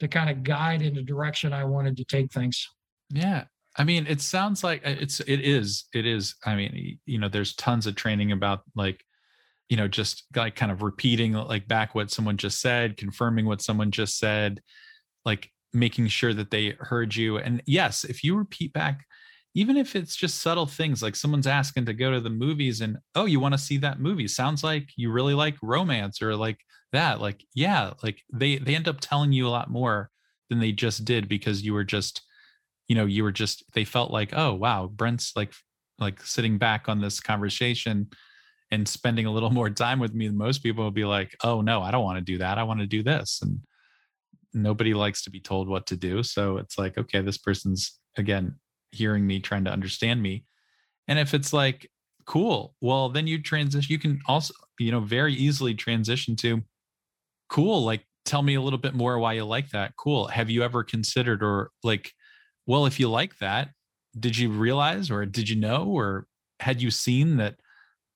to 0.00 0.08
kind 0.08 0.30
of 0.30 0.42
guide 0.42 0.82
in 0.82 0.94
the 0.94 1.02
direction 1.02 1.52
I 1.52 1.64
wanted 1.64 1.96
to 1.96 2.04
take 2.04 2.32
things. 2.32 2.68
Yeah. 3.10 3.44
I 3.76 3.84
mean, 3.84 4.06
it 4.06 4.20
sounds 4.20 4.64
like 4.64 4.86
uh, 4.86 4.94
it's, 4.98 5.20
it 5.20 5.40
is, 5.40 5.84
it 5.94 6.06
is. 6.06 6.34
I 6.44 6.54
mean, 6.54 6.98
you 7.04 7.18
know, 7.18 7.28
there's 7.28 7.54
tons 7.54 7.86
of 7.86 7.94
training 7.94 8.32
about 8.32 8.62
like, 8.74 9.04
you 9.68 9.76
know, 9.76 9.88
just 9.88 10.24
like 10.34 10.54
kind 10.54 10.72
of 10.72 10.82
repeating 10.82 11.32
like 11.32 11.68
back 11.68 11.94
what 11.94 12.10
someone 12.10 12.36
just 12.36 12.60
said, 12.60 12.96
confirming 12.96 13.46
what 13.46 13.60
someone 13.60 13.90
just 13.90 14.18
said, 14.18 14.62
like 15.24 15.50
making 15.72 16.06
sure 16.08 16.32
that 16.32 16.50
they 16.50 16.76
heard 16.78 17.14
you. 17.14 17.38
And 17.38 17.62
yes, 17.66 18.04
if 18.04 18.22
you 18.22 18.36
repeat 18.36 18.72
back, 18.72 19.04
even 19.54 19.76
if 19.76 19.96
it's 19.96 20.14
just 20.14 20.40
subtle 20.40 20.66
things 20.66 21.02
like 21.02 21.16
someone's 21.16 21.46
asking 21.46 21.86
to 21.86 21.94
go 21.94 22.12
to 22.12 22.20
the 22.20 22.30
movies 22.30 22.80
and, 22.80 22.98
oh, 23.14 23.24
you 23.24 23.40
want 23.40 23.54
to 23.54 23.58
see 23.58 23.78
that 23.78 24.00
movie? 24.00 24.28
Sounds 24.28 24.62
like 24.62 24.90
you 24.96 25.10
really 25.10 25.34
like 25.34 25.56
romance 25.62 26.22
or 26.22 26.36
like 26.36 26.58
that 26.96 27.20
like 27.20 27.44
yeah 27.54 27.92
like 28.02 28.22
they 28.32 28.56
they 28.56 28.74
end 28.74 28.88
up 28.88 29.00
telling 29.00 29.32
you 29.32 29.46
a 29.46 29.50
lot 29.50 29.70
more 29.70 30.10
than 30.48 30.58
they 30.58 30.72
just 30.72 31.04
did 31.04 31.28
because 31.28 31.62
you 31.62 31.72
were 31.72 31.84
just 31.84 32.22
you 32.88 32.96
know 32.96 33.04
you 33.04 33.22
were 33.22 33.32
just 33.32 33.62
they 33.74 33.84
felt 33.84 34.10
like 34.10 34.30
oh 34.32 34.54
wow 34.54 34.86
brent's 34.86 35.32
like 35.36 35.52
like 35.98 36.20
sitting 36.22 36.58
back 36.58 36.88
on 36.88 37.00
this 37.00 37.20
conversation 37.20 38.08
and 38.70 38.88
spending 38.88 39.26
a 39.26 39.30
little 39.30 39.50
more 39.58 39.70
time 39.70 39.98
with 39.98 40.14
me 40.14 40.26
than 40.26 40.36
most 40.36 40.62
people 40.62 40.84
will 40.84 40.90
be 40.90 41.04
like 41.04 41.36
oh 41.44 41.60
no 41.60 41.82
i 41.82 41.90
don't 41.90 42.04
want 42.04 42.18
to 42.18 42.32
do 42.32 42.38
that 42.38 42.58
i 42.58 42.62
want 42.62 42.80
to 42.80 42.86
do 42.86 43.02
this 43.02 43.40
and 43.42 43.60
nobody 44.54 44.94
likes 44.94 45.22
to 45.22 45.30
be 45.30 45.40
told 45.40 45.68
what 45.68 45.86
to 45.86 45.96
do 45.96 46.22
so 46.22 46.56
it's 46.56 46.78
like 46.78 46.96
okay 46.96 47.20
this 47.20 47.38
person's 47.38 47.98
again 48.16 48.54
hearing 48.90 49.26
me 49.26 49.38
trying 49.38 49.64
to 49.64 49.70
understand 49.70 50.22
me 50.22 50.44
and 51.08 51.18
if 51.18 51.34
it's 51.34 51.52
like 51.52 51.90
cool. 52.26 52.74
Well, 52.80 53.08
then 53.08 53.26
you 53.26 53.40
transition. 53.40 53.90
You 53.90 53.98
can 53.98 54.20
also, 54.26 54.52
you 54.78 54.90
know, 54.90 55.00
very 55.00 55.32
easily 55.32 55.74
transition 55.74 56.36
to 56.36 56.62
cool. 57.48 57.84
Like, 57.84 58.04
tell 58.24 58.42
me 58.42 58.54
a 58.54 58.60
little 58.60 58.78
bit 58.78 58.94
more 58.94 59.18
why 59.18 59.34
you 59.34 59.44
like 59.44 59.70
that. 59.70 59.94
Cool. 59.96 60.26
Have 60.28 60.50
you 60.50 60.62
ever 60.62 60.82
considered 60.82 61.42
or 61.42 61.70
like, 61.82 62.12
well, 62.66 62.86
if 62.86 62.98
you 62.98 63.08
like 63.08 63.38
that, 63.38 63.70
did 64.18 64.36
you 64.36 64.50
realize 64.50 65.10
or 65.10 65.24
did 65.26 65.48
you 65.48 65.56
know 65.56 65.84
or 65.84 66.26
had 66.60 66.80
you 66.80 66.90
seen 66.90 67.36
that 67.36 67.56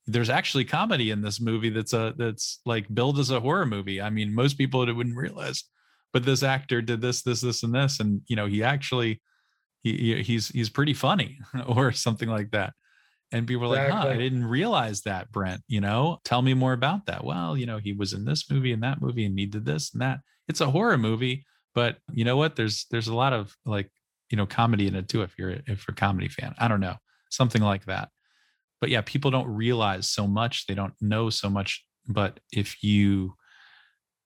there's 0.07 0.31
actually 0.31 0.65
comedy 0.65 1.11
in 1.11 1.23
this 1.23 1.41
movie 1.41 1.71
that's 1.71 1.93
a 1.93 2.15
that's 2.17 2.61
like 2.67 2.93
billed 2.93 3.19
as 3.19 3.31
a 3.31 3.41
horror 3.41 3.67
movie. 3.67 4.01
I 4.01 4.11
mean, 4.11 4.35
most 4.35 4.59
people 4.59 4.81
wouldn't 4.81 5.17
realize, 5.17 5.65
but 6.13 6.25
this 6.25 6.43
actor 6.43 6.83
did 6.83 7.01
this, 7.01 7.23
this, 7.23 7.41
this, 7.41 7.63
and 7.63 7.75
this, 7.75 8.01
and 8.01 8.23
you 8.27 8.37
know, 8.37 8.47
he 8.47 8.63
actually 8.63 9.21
he 9.83 10.23
he's 10.23 10.49
he's 10.49 10.69
pretty 10.69 10.95
funny 10.95 11.39
or 11.67 11.93
something 11.93 12.29
like 12.29 12.51
that. 12.51 12.73
And 13.33 13.47
people 13.47 13.73
are 13.73 13.77
exactly. 13.77 13.97
like, 13.97 14.09
huh, 14.09 14.15
I 14.15 14.17
didn't 14.17 14.45
realize 14.45 15.03
that, 15.03 15.31
Brent. 15.31 15.63
You 15.69 15.81
know, 15.81 16.19
tell 16.25 16.43
me 16.43 16.55
more 16.55 16.73
about 16.73 17.07
that. 17.07 17.25
Well, 17.25 17.57
you 17.57 17.67
know, 17.67 17.79
he 17.79 17.93
was 17.93 18.13
in 18.13 18.25
this 18.25 18.51
movie 18.51 18.73
and 18.73 18.83
that 18.83 19.01
movie 19.01 19.25
and 19.25 19.39
he 19.39 19.47
did 19.47 19.65
this 19.65 19.93
and 19.93 20.03
that. 20.03 20.21
It's 20.49 20.61
a 20.61 20.71
horror 20.71 20.99
movie, 20.99 21.45
but 21.75 21.99
you 22.13 22.25
know 22.25 22.37
what? 22.37 22.57
There's 22.57 22.87
there's 22.91 23.09
a 23.09 23.15
lot 23.15 23.33
of 23.33 23.55
like, 23.65 23.89
you 24.31 24.37
know, 24.37 24.47
comedy 24.47 24.87
in 24.87 24.97
it 24.97 25.09
too, 25.09 25.23
if 25.23 25.39
you're 25.39 25.51
if 25.51 25.67
you're 25.67 25.93
a 25.93 25.95
comedy 25.95 26.29
fan. 26.29 26.55
I 26.59 26.69
don't 26.69 26.81
know. 26.81 26.97
Something 27.31 27.63
like 27.63 27.85
that 27.87 28.09
but 28.81 28.91
yeah 28.91 29.03
people 29.05 29.31
don't 29.31 29.47
realize 29.47 30.09
so 30.09 30.27
much 30.27 30.67
they 30.67 30.75
don't 30.75 30.95
know 31.01 31.31
so 31.31 31.49
much 31.49 31.85
but 32.09 32.41
if 32.53 32.83
you 32.83 33.35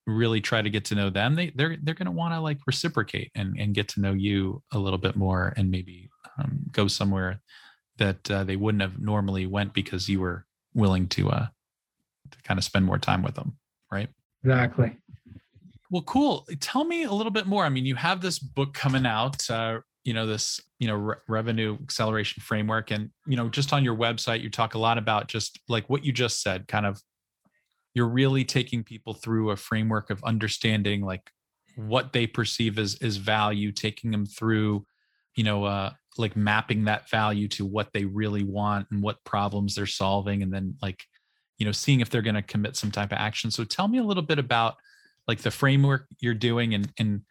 really 0.07 0.41
try 0.41 0.63
to 0.63 0.71
get 0.71 0.85
to 0.85 0.95
know 0.95 1.11
them 1.11 1.35
they 1.35 1.51
they're 1.55 1.77
they're 1.83 1.95
going 1.95 2.07
to 2.07 2.13
want 2.13 2.33
to 2.33 2.41
like 2.41 2.59
reciprocate 2.67 3.31
and 3.35 3.59
and 3.59 3.75
get 3.75 3.89
to 3.89 4.01
know 4.01 4.13
you 4.13 4.63
a 4.73 4.79
little 4.79 4.99
bit 4.99 5.17
more 5.17 5.53
and 5.57 5.71
maybe 5.71 6.09
um, 6.39 6.61
go 6.71 6.87
somewhere 6.87 7.41
that 7.99 8.31
uh, 8.31 8.45
they 8.45 8.57
wouldn't 8.57 8.83
have 8.83 9.01
normally 9.01 9.47
went 9.47 9.73
because 9.73 10.09
you 10.09 10.21
were 10.21 10.47
willing 10.75 11.07
to 11.07 11.31
uh 11.31 11.47
to 12.31 12.43
kind 12.43 12.59
of 12.59 12.65
spend 12.65 12.85
more 12.85 12.99
time 12.99 13.23
with 13.23 13.35
them 13.35 13.57
right? 13.95 14.09
Exactly. 14.43 14.97
Well 15.91 16.03
cool. 16.03 16.47
Tell 16.61 16.85
me 16.85 17.05
a 17.05 17.13
little 17.13 17.31
bit 17.31 17.47
more. 17.47 17.65
I 17.65 17.69
mean 17.69 17.87
you 17.87 17.95
have 17.95 18.21
this 18.21 18.39
book 18.39 18.75
coming 18.75 19.07
out 19.07 19.49
uh 19.49 19.81
you 20.05 20.13
know 20.13 20.27
this 20.27 20.61
you 20.79 20.87
know 20.87 20.97
re- 20.97 21.17
revenue 21.29 21.79
acceleration 21.83 22.43
framework 22.43 22.91
and 22.91 23.11
you 23.27 23.37
know 23.37 23.49
just 23.49 23.73
on 23.73 23.85
your 23.85 23.97
website 23.97 24.43
you 24.43 24.51
talk 24.51 24.75
a 24.75 24.79
lot 24.79 24.99
about 24.99 25.29
just 25.29 25.59
like 25.69 25.89
what 25.89 26.05
you 26.05 26.13
just 26.13 26.43
said 26.43 26.69
kind 26.69 26.85
of 26.85 27.01
you're 27.95 28.09
really 28.09 28.45
taking 28.45 28.85
people 28.85 29.15
through 29.15 29.51
a 29.51 29.57
framework 29.57 30.11
of 30.11 30.23
understanding 30.25 31.01
like 31.01 31.31
what 31.77 32.13
they 32.13 32.27
perceive 32.27 32.79
as 32.79 32.99
as 33.01 33.17
value 33.17 33.73
taking 33.73 34.11
them 34.11 34.27
through 34.27 34.85
you 35.37 35.45
know 35.45 35.65
uh 35.65 35.91
like 36.19 36.37
mapping 36.37 36.85
that 36.85 37.09
value 37.11 37.49
to 37.49 37.65
what 37.65 37.93
they 37.93 38.05
really 38.05 38.45
want 38.45 38.87
and 38.91 39.03
what 39.03 39.25
problems 39.25 39.75
they're 39.75 39.87
solving 39.87 40.43
and 40.43 40.53
then 40.53 40.77
like 40.81 41.03
you 41.59 41.67
know 41.67 41.73
seeing 41.73 42.01
if 42.01 42.11
they're 42.11 42.23
going 42.23 42.35
to 42.35 42.43
commit 42.43 42.77
some 42.77 42.91
type 42.91 43.13
of 43.13 43.19
action. 43.19 43.51
So 43.51 43.65
tell 43.65 43.89
me 43.89 43.99
a 43.99 44.05
little 44.05 44.23
bit 44.23 44.39
about 44.39 44.75
like 45.29 45.41
the 45.41 45.51
framework 45.51 46.07
you're 46.21 46.35
doing 46.35 46.75
and 46.75 46.93
and 46.99 47.23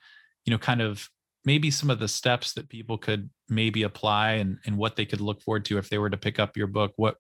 you 0.45 0.51
know 0.51 0.57
kind 0.57 0.81
of 0.81 1.09
maybe 1.45 1.71
some 1.71 1.89
of 1.89 1.99
the 1.99 2.07
steps 2.07 2.53
that 2.53 2.69
people 2.69 2.97
could 2.97 3.29
maybe 3.49 3.83
apply 3.83 4.33
and, 4.33 4.57
and 4.65 4.77
what 4.77 4.95
they 4.95 5.05
could 5.05 5.19
look 5.19 5.41
forward 5.41 5.65
to 5.65 5.77
if 5.77 5.89
they 5.89 5.97
were 5.97 6.09
to 6.09 6.17
pick 6.17 6.39
up 6.39 6.55
your 6.55 6.67
book. 6.67 6.93
What 6.95 7.17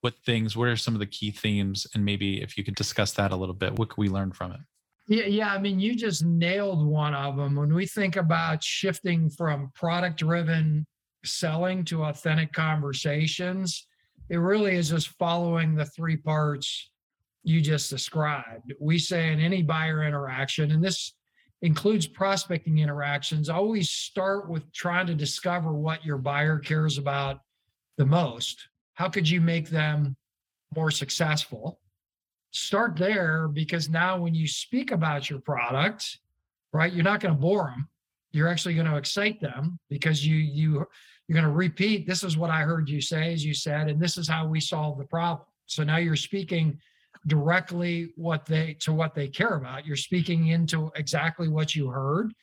what 0.00 0.14
things 0.26 0.54
what 0.54 0.68
are 0.68 0.76
some 0.76 0.94
of 0.94 1.00
the 1.00 1.06
key 1.06 1.30
themes? 1.30 1.86
And 1.94 2.04
maybe 2.04 2.42
if 2.42 2.58
you 2.58 2.64
could 2.64 2.74
discuss 2.74 3.12
that 3.12 3.32
a 3.32 3.36
little 3.36 3.54
bit 3.54 3.78
what 3.78 3.88
could 3.88 3.98
we 3.98 4.08
learn 4.08 4.32
from 4.32 4.52
it? 4.52 4.60
Yeah 5.06 5.26
yeah 5.26 5.48
i 5.52 5.58
mean 5.58 5.78
you 5.78 5.94
just 5.94 6.24
nailed 6.24 6.86
one 6.86 7.14
of 7.14 7.36
them 7.36 7.56
when 7.56 7.74
we 7.74 7.86
think 7.86 8.16
about 8.16 8.64
shifting 8.64 9.28
from 9.28 9.70
product 9.74 10.18
driven 10.18 10.86
selling 11.26 11.84
to 11.84 12.04
authentic 12.04 12.52
conversations 12.52 13.86
it 14.30 14.36
really 14.36 14.74
is 14.74 14.90
just 14.90 15.08
following 15.18 15.74
the 15.74 15.84
three 15.84 16.16
parts 16.16 16.90
you 17.42 17.60
just 17.60 17.90
described 17.90 18.72
we 18.80 18.98
say 18.98 19.32
in 19.32 19.40
any 19.40 19.62
buyer 19.62 20.02
interaction 20.02 20.70
and 20.70 20.82
this 20.82 21.14
includes 21.64 22.06
prospecting 22.06 22.78
interactions, 22.78 23.48
always 23.48 23.90
start 23.90 24.50
with 24.50 24.70
trying 24.72 25.06
to 25.06 25.14
discover 25.14 25.72
what 25.72 26.04
your 26.04 26.18
buyer 26.18 26.58
cares 26.58 26.98
about 26.98 27.40
the 27.96 28.04
most. 28.04 28.68
How 28.92 29.08
could 29.08 29.28
you 29.28 29.40
make 29.40 29.70
them 29.70 30.14
more 30.76 30.90
successful? 30.90 31.80
Start 32.50 32.96
there 32.96 33.48
because 33.48 33.88
now 33.88 34.20
when 34.20 34.34
you 34.34 34.46
speak 34.46 34.90
about 34.90 35.30
your 35.30 35.40
product, 35.40 36.18
right, 36.74 36.92
you're 36.92 37.02
not 37.02 37.20
going 37.20 37.34
to 37.34 37.40
bore 37.40 37.72
them. 37.74 37.88
You're 38.32 38.48
actually 38.48 38.74
going 38.74 38.86
to 38.86 38.96
excite 38.96 39.40
them 39.40 39.78
because 39.88 40.26
you 40.26 40.36
you 40.36 40.86
you're 41.26 41.40
going 41.40 41.50
to 41.50 41.56
repeat 41.56 42.06
this 42.06 42.22
is 42.22 42.36
what 42.36 42.50
I 42.50 42.60
heard 42.60 42.88
you 42.88 43.00
say 43.00 43.32
as 43.32 43.44
you 43.44 43.54
said 43.54 43.88
and 43.88 44.00
this 44.00 44.18
is 44.18 44.28
how 44.28 44.46
we 44.46 44.60
solve 44.60 44.98
the 44.98 45.04
problem. 45.04 45.46
So 45.66 45.82
now 45.82 45.96
you're 45.96 46.16
speaking 46.16 46.78
directly 47.26 48.12
what 48.16 48.44
they 48.44 48.76
to 48.80 48.92
what 48.92 49.14
they 49.14 49.28
care 49.28 49.54
about. 49.54 49.86
You're 49.86 49.96
speaking 49.96 50.48
into 50.48 50.90
exactly 50.94 51.48
what 51.48 51.74
you 51.74 51.88
heard. 51.88 52.34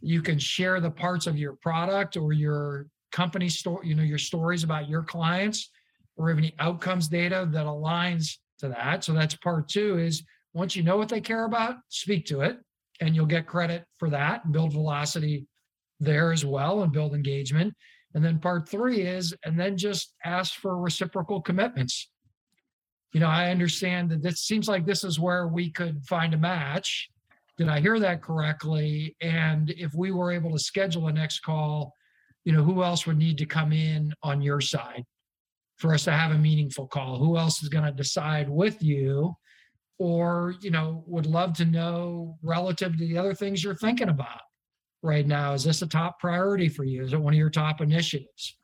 You 0.00 0.22
can 0.22 0.38
share 0.38 0.80
the 0.80 0.90
parts 0.90 1.26
of 1.26 1.38
your 1.38 1.54
product 1.54 2.16
or 2.16 2.32
your 2.32 2.86
company 3.12 3.48
story, 3.48 3.88
you 3.88 3.94
know, 3.94 4.02
your 4.02 4.18
stories 4.18 4.64
about 4.64 4.88
your 4.88 5.02
clients 5.02 5.70
or 6.16 6.30
any 6.30 6.54
outcomes 6.58 7.08
data 7.08 7.48
that 7.52 7.66
aligns 7.66 8.38
to 8.58 8.68
that. 8.68 9.04
So 9.04 9.12
that's 9.12 9.36
part 9.36 9.68
two 9.68 9.98
is 9.98 10.22
once 10.52 10.74
you 10.76 10.82
know 10.82 10.96
what 10.96 11.08
they 11.08 11.20
care 11.20 11.44
about, 11.44 11.76
speak 11.88 12.26
to 12.26 12.40
it 12.40 12.58
and 13.00 13.14
you'll 13.14 13.26
get 13.26 13.46
credit 13.46 13.84
for 13.98 14.10
that 14.10 14.44
and 14.44 14.52
build 14.52 14.72
velocity 14.72 15.46
there 16.00 16.32
as 16.32 16.44
well 16.44 16.82
and 16.82 16.92
build 16.92 17.14
engagement. 17.14 17.74
And 18.14 18.24
then 18.24 18.38
part 18.38 18.68
three 18.68 19.00
is, 19.02 19.34
and 19.44 19.58
then 19.58 19.76
just 19.76 20.14
ask 20.24 20.54
for 20.54 20.78
reciprocal 20.78 21.40
commitments 21.40 22.08
you 23.14 23.20
know, 23.20 23.28
I 23.28 23.50
understand 23.50 24.10
that 24.10 24.22
this 24.22 24.40
seems 24.40 24.68
like 24.68 24.84
this 24.84 25.04
is 25.04 25.20
where 25.20 25.46
we 25.46 25.70
could 25.70 26.04
find 26.04 26.34
a 26.34 26.36
match. 26.36 27.08
Did 27.56 27.68
I 27.68 27.80
hear 27.80 28.00
that 28.00 28.22
correctly? 28.22 29.16
And 29.20 29.70
if 29.70 29.94
we 29.94 30.10
were 30.10 30.32
able 30.32 30.50
to 30.50 30.58
schedule 30.58 31.06
a 31.06 31.12
next 31.12 31.38
call, 31.40 31.94
you 32.44 32.52
know, 32.52 32.64
who 32.64 32.82
else 32.82 33.06
would 33.06 33.16
need 33.16 33.38
to 33.38 33.46
come 33.46 33.72
in 33.72 34.12
on 34.24 34.42
your 34.42 34.60
side 34.60 35.04
for 35.76 35.94
us 35.94 36.02
to 36.04 36.10
have 36.10 36.32
a 36.32 36.38
meaningful 36.38 36.88
call? 36.88 37.18
Who 37.18 37.38
else 37.38 37.62
is 37.62 37.68
going 37.68 37.84
to 37.84 37.92
decide 37.92 38.50
with 38.50 38.82
you? 38.82 39.32
Or, 40.00 40.56
you 40.60 40.72
know, 40.72 41.04
would 41.06 41.26
love 41.26 41.54
to 41.58 41.64
know 41.64 42.36
relative 42.42 42.98
to 42.98 43.06
the 43.06 43.16
other 43.16 43.32
things 43.32 43.62
you're 43.62 43.76
thinking 43.76 44.08
about 44.08 44.40
right 45.04 45.26
now. 45.26 45.52
Is 45.52 45.62
this 45.62 45.82
a 45.82 45.86
top 45.86 46.18
priority 46.18 46.68
for 46.68 46.84
you? 46.84 47.04
Is 47.04 47.12
it 47.12 47.20
one 47.20 47.34
of 47.34 47.38
your 47.38 47.50
top 47.50 47.80
initiatives? 47.80 48.56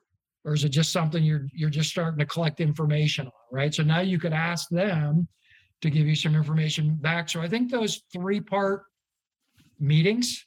or 0.44 0.54
is 0.54 0.64
it 0.64 0.70
just 0.70 0.92
something 0.92 1.22
you're 1.22 1.46
you're 1.52 1.70
just 1.70 1.90
starting 1.90 2.18
to 2.18 2.26
collect 2.26 2.60
information 2.60 3.26
on 3.26 3.32
right 3.52 3.74
so 3.74 3.82
now 3.82 4.00
you 4.00 4.18
could 4.18 4.32
ask 4.32 4.68
them 4.68 5.28
to 5.80 5.90
give 5.90 6.06
you 6.06 6.14
some 6.14 6.34
information 6.34 6.96
back 6.96 7.28
so 7.28 7.40
i 7.40 7.48
think 7.48 7.70
those 7.70 8.02
three 8.12 8.40
part 8.40 8.84
meetings 9.78 10.46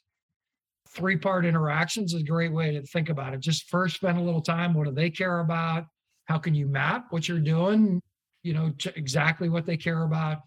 three 0.88 1.16
part 1.16 1.44
interactions 1.44 2.14
is 2.14 2.20
a 2.20 2.24
great 2.24 2.52
way 2.52 2.72
to 2.72 2.82
think 2.82 3.08
about 3.08 3.34
it 3.34 3.40
just 3.40 3.68
first 3.68 3.96
spend 3.96 4.18
a 4.18 4.22
little 4.22 4.42
time 4.42 4.74
what 4.74 4.86
do 4.86 4.92
they 4.92 5.10
care 5.10 5.40
about 5.40 5.84
how 6.26 6.38
can 6.38 6.54
you 6.54 6.66
map 6.66 7.06
what 7.10 7.28
you're 7.28 7.38
doing 7.38 8.00
you 8.42 8.52
know 8.52 8.72
exactly 8.96 9.48
what 9.48 9.66
they 9.66 9.76
care 9.76 10.04
about 10.04 10.38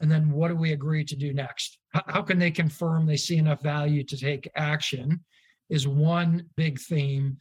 and 0.00 0.10
then 0.10 0.30
what 0.30 0.48
do 0.48 0.56
we 0.56 0.72
agree 0.72 1.04
to 1.04 1.16
do 1.16 1.32
next 1.32 1.78
how 2.06 2.22
can 2.22 2.38
they 2.38 2.50
confirm 2.50 3.06
they 3.06 3.16
see 3.16 3.36
enough 3.36 3.62
value 3.62 4.02
to 4.02 4.16
take 4.16 4.50
action 4.56 5.24
is 5.70 5.86
one 5.86 6.44
big 6.56 6.78
theme 6.80 7.38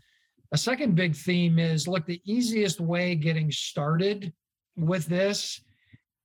a 0.53 0.57
second 0.57 0.93
big 0.93 1.15
theme 1.15 1.57
is 1.57 1.87
look, 1.87 2.05
the 2.05 2.21
easiest 2.25 2.79
way 2.79 3.15
getting 3.15 3.51
started 3.51 4.31
with 4.77 5.07
this 5.07 5.59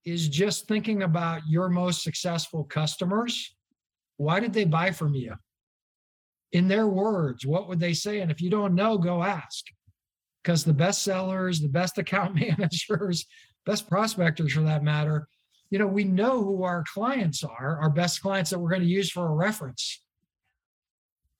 is 0.04 0.28
just 0.28 0.68
thinking 0.68 1.02
about 1.02 1.40
your 1.48 1.70
most 1.70 2.02
successful 2.02 2.64
customers. 2.64 3.56
Why 4.18 4.38
did 4.38 4.52
they 4.52 4.66
buy 4.66 4.90
from 4.90 5.14
you? 5.14 5.34
In 6.52 6.68
their 6.68 6.86
words, 6.86 7.46
what 7.46 7.68
would 7.68 7.80
they 7.80 7.94
say? 7.94 8.20
And 8.20 8.30
if 8.30 8.42
you 8.42 8.50
don't 8.50 8.74
know, 8.74 8.98
go 8.98 9.22
ask. 9.22 9.64
Because 10.44 10.62
the 10.62 10.74
best 10.74 11.02
sellers, 11.02 11.60
the 11.60 11.68
best 11.68 11.96
account 11.96 12.34
managers, 12.58 13.24
best 13.64 13.88
prospectors 13.88 14.52
for 14.52 14.60
that 14.60 14.84
matter, 14.84 15.26
you 15.70 15.78
know, 15.78 15.86
we 15.86 16.04
know 16.04 16.42
who 16.42 16.62
our 16.62 16.84
clients 16.92 17.44
are, 17.44 17.78
our 17.80 17.90
best 17.90 18.22
clients 18.22 18.50
that 18.50 18.58
we're 18.58 18.70
going 18.70 18.82
to 18.82 18.88
use 18.88 19.10
for 19.10 19.26
a 19.26 19.34
reference. 19.34 20.02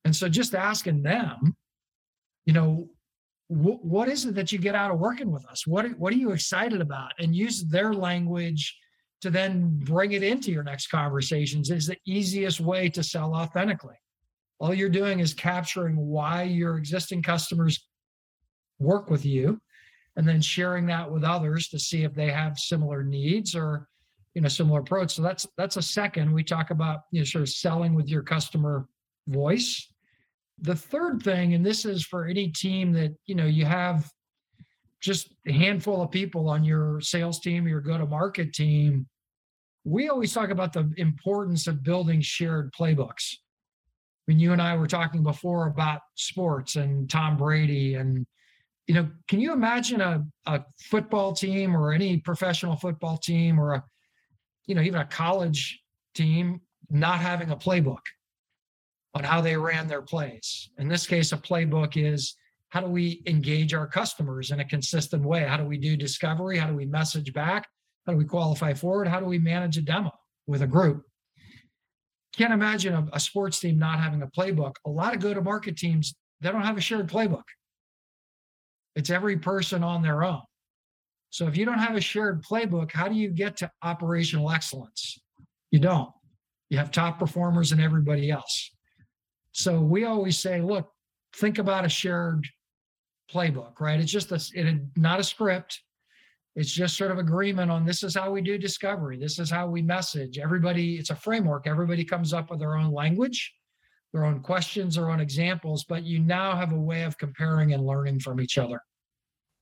And 0.04 0.14
so 0.14 0.28
just 0.28 0.54
asking 0.54 1.02
them, 1.02 1.56
you 2.44 2.52
know, 2.52 2.88
wh- 3.48 3.82
what 3.84 4.08
is 4.08 4.24
it 4.26 4.34
that 4.34 4.52
you 4.52 4.58
get 4.58 4.74
out 4.74 4.90
of 4.90 4.98
working 4.98 5.30
with 5.30 5.46
us? 5.46 5.66
What, 5.66 5.86
what 5.98 6.12
are 6.12 6.16
you 6.16 6.32
excited 6.32 6.80
about? 6.80 7.12
And 7.18 7.34
use 7.34 7.64
their 7.64 7.92
language 7.92 8.76
to 9.22 9.30
then 9.30 9.78
bring 9.80 10.12
it 10.12 10.22
into 10.22 10.52
your 10.52 10.62
next 10.62 10.88
conversations 10.88 11.70
is 11.70 11.86
the 11.86 11.98
easiest 12.06 12.60
way 12.60 12.88
to 12.90 13.02
sell 13.02 13.34
authentically. 13.34 13.96
All 14.60 14.74
you're 14.74 14.88
doing 14.88 15.20
is 15.20 15.34
capturing 15.34 15.96
why 15.96 16.44
your 16.44 16.78
existing 16.78 17.22
customers 17.22 17.86
work 18.78 19.10
with 19.10 19.24
you 19.24 19.60
and 20.16 20.26
then 20.26 20.40
sharing 20.40 20.86
that 20.86 21.10
with 21.10 21.24
others 21.24 21.68
to 21.68 21.78
see 21.78 22.04
if 22.04 22.14
they 22.14 22.30
have 22.30 22.58
similar 22.58 23.02
needs 23.02 23.54
or 23.54 23.88
you 24.34 24.42
know 24.42 24.48
similar 24.48 24.80
approach. 24.80 25.14
So 25.14 25.22
that's 25.22 25.46
that's 25.56 25.76
a 25.76 25.82
second. 25.82 26.32
We 26.32 26.44
talk 26.44 26.70
about 26.70 27.02
you 27.10 27.20
know 27.20 27.24
sort 27.24 27.42
of 27.42 27.48
selling 27.48 27.94
with 27.94 28.08
your 28.08 28.22
customer 28.22 28.86
voice. 29.28 29.92
The 30.60 30.74
third 30.74 31.22
thing, 31.22 31.54
and 31.54 31.64
this 31.64 31.84
is 31.84 32.04
for 32.04 32.26
any 32.26 32.48
team 32.48 32.92
that, 32.94 33.14
you 33.26 33.36
know, 33.36 33.46
you 33.46 33.64
have 33.64 34.10
just 35.00 35.32
a 35.46 35.52
handful 35.52 36.02
of 36.02 36.10
people 36.10 36.48
on 36.48 36.64
your 36.64 37.00
sales 37.00 37.38
team, 37.38 37.68
your 37.68 37.80
go 37.80 37.96
to 37.96 38.06
market 38.06 38.52
team, 38.52 39.06
we 39.84 40.08
always 40.08 40.32
talk 40.32 40.50
about 40.50 40.72
the 40.72 40.92
importance 40.96 41.68
of 41.68 41.84
building 41.84 42.20
shared 42.20 42.72
playbooks. 42.72 43.34
I 43.34 44.32
mean, 44.32 44.40
you 44.40 44.52
and 44.52 44.60
I 44.60 44.76
were 44.76 44.88
talking 44.88 45.22
before 45.22 45.68
about 45.68 46.00
sports 46.16 46.74
and 46.74 47.08
Tom 47.08 47.36
Brady 47.36 47.94
and 47.94 48.26
you 48.88 48.94
know, 48.94 49.06
can 49.28 49.38
you 49.38 49.52
imagine 49.52 50.00
a, 50.00 50.24
a 50.46 50.64
football 50.80 51.34
team 51.34 51.76
or 51.76 51.92
any 51.92 52.16
professional 52.16 52.74
football 52.74 53.18
team 53.18 53.60
or 53.60 53.74
a, 53.74 53.84
you 54.68 54.74
know, 54.74 54.82
even 54.82 55.00
a 55.00 55.06
college 55.06 55.82
team 56.14 56.60
not 56.90 57.18
having 57.18 57.50
a 57.50 57.56
playbook 57.56 58.02
on 59.14 59.24
how 59.24 59.40
they 59.40 59.56
ran 59.56 59.88
their 59.88 60.02
plays? 60.02 60.70
In 60.78 60.86
this 60.86 61.06
case, 61.06 61.32
a 61.32 61.36
playbook 61.36 61.96
is 61.96 62.36
how 62.68 62.80
do 62.82 62.86
we 62.86 63.22
engage 63.26 63.72
our 63.74 63.86
customers 63.86 64.50
in 64.50 64.60
a 64.60 64.64
consistent 64.64 65.24
way? 65.24 65.42
How 65.42 65.56
do 65.56 65.64
we 65.64 65.78
do 65.78 65.96
discovery? 65.96 66.58
How 66.58 66.68
do 66.68 66.74
we 66.74 66.84
message 66.84 67.32
back? 67.32 67.66
How 68.06 68.12
do 68.12 68.18
we 68.18 68.26
qualify 68.26 68.74
forward? 68.74 69.08
How 69.08 69.20
do 69.20 69.26
we 69.26 69.38
manage 69.38 69.78
a 69.78 69.82
demo 69.82 70.12
with 70.46 70.62
a 70.62 70.66
group? 70.66 71.02
Can't 72.36 72.52
imagine 72.52 72.94
a, 72.94 73.08
a 73.14 73.20
sports 73.20 73.58
team 73.58 73.78
not 73.78 73.98
having 73.98 74.22
a 74.22 74.26
playbook. 74.26 74.74
A 74.86 74.90
lot 74.90 75.14
of 75.14 75.20
go 75.20 75.32
to 75.32 75.40
market 75.40 75.78
teams, 75.78 76.14
they 76.42 76.52
don't 76.52 76.62
have 76.62 76.76
a 76.76 76.82
shared 76.82 77.08
playbook. 77.08 77.42
It's 78.94 79.10
every 79.10 79.38
person 79.38 79.82
on 79.82 80.02
their 80.02 80.22
own. 80.22 80.42
So 81.30 81.46
if 81.46 81.56
you 81.56 81.64
don't 81.64 81.78
have 81.78 81.96
a 81.96 82.00
shared 82.00 82.42
playbook, 82.42 82.92
how 82.92 83.08
do 83.08 83.14
you 83.14 83.28
get 83.28 83.56
to 83.58 83.70
operational 83.82 84.50
excellence? 84.50 85.18
You 85.70 85.78
don't. 85.78 86.10
You 86.70 86.78
have 86.78 86.90
top 86.90 87.18
performers 87.18 87.72
and 87.72 87.80
everybody 87.80 88.30
else. 88.30 88.70
So 89.52 89.80
we 89.80 90.04
always 90.04 90.38
say, 90.38 90.60
look, 90.60 90.90
think 91.36 91.58
about 91.58 91.84
a 91.84 91.88
shared 91.88 92.46
playbook, 93.32 93.80
right? 93.80 94.00
It's 94.00 94.12
just 94.12 94.32
a, 94.32 94.40
it, 94.54 94.80
not 94.96 95.20
a 95.20 95.24
script. 95.24 95.80
It's 96.56 96.72
just 96.72 96.96
sort 96.96 97.10
of 97.10 97.18
agreement 97.18 97.70
on 97.70 97.84
this 97.84 98.02
is 98.02 98.14
how 98.14 98.32
we 98.32 98.40
do 98.40 98.58
discovery. 98.58 99.18
This 99.18 99.38
is 99.38 99.50
how 99.50 99.68
we 99.68 99.82
message. 99.82 100.38
Everybody, 100.38 100.96
it's 100.96 101.10
a 101.10 101.16
framework. 101.16 101.66
Everybody 101.66 102.04
comes 102.04 102.32
up 102.32 102.50
with 102.50 102.58
their 102.58 102.76
own 102.76 102.92
language 102.92 103.52
their 104.12 104.24
own 104.24 104.40
questions, 104.40 104.94
their 104.94 105.10
own 105.10 105.20
examples, 105.20 105.84
but 105.84 106.04
you 106.04 106.18
now 106.18 106.56
have 106.56 106.72
a 106.72 106.80
way 106.80 107.02
of 107.02 107.18
comparing 107.18 107.74
and 107.74 107.84
learning 107.84 108.20
from 108.20 108.40
each 108.40 108.58
other. 108.58 108.80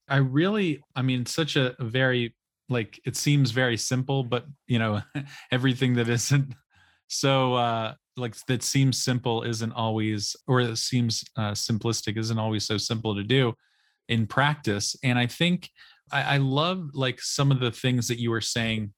I 0.08 0.16
really, 0.16 0.82
I 0.94 1.02
mean, 1.02 1.26
such 1.26 1.56
a 1.56 1.74
very 1.80 2.34
like 2.68 3.00
it 3.04 3.16
seems 3.16 3.50
very 3.52 3.76
simple, 3.76 4.24
but 4.24 4.46
you 4.66 4.78
know, 4.78 5.02
everything 5.52 5.94
that 5.94 6.08
isn't 6.08 6.54
so 7.08 7.54
uh 7.54 7.94
like 8.16 8.34
that 8.48 8.62
seems 8.62 9.02
simple 9.02 9.42
isn't 9.42 9.72
always 9.72 10.34
or 10.48 10.60
it 10.60 10.76
seems 10.78 11.22
uh, 11.36 11.52
simplistic 11.52 12.16
isn't 12.16 12.38
always 12.38 12.64
so 12.64 12.78
simple 12.78 13.14
to 13.14 13.22
do 13.22 13.52
in 14.08 14.26
practice. 14.26 14.96
And 15.02 15.18
I 15.18 15.26
think 15.26 15.70
I, 16.10 16.22
I 16.22 16.36
love 16.38 16.90
like 16.94 17.20
some 17.20 17.52
of 17.52 17.60
the 17.60 17.70
things 17.70 18.08
that 18.08 18.18
you 18.18 18.30
were 18.30 18.40
saying, 18.40 18.92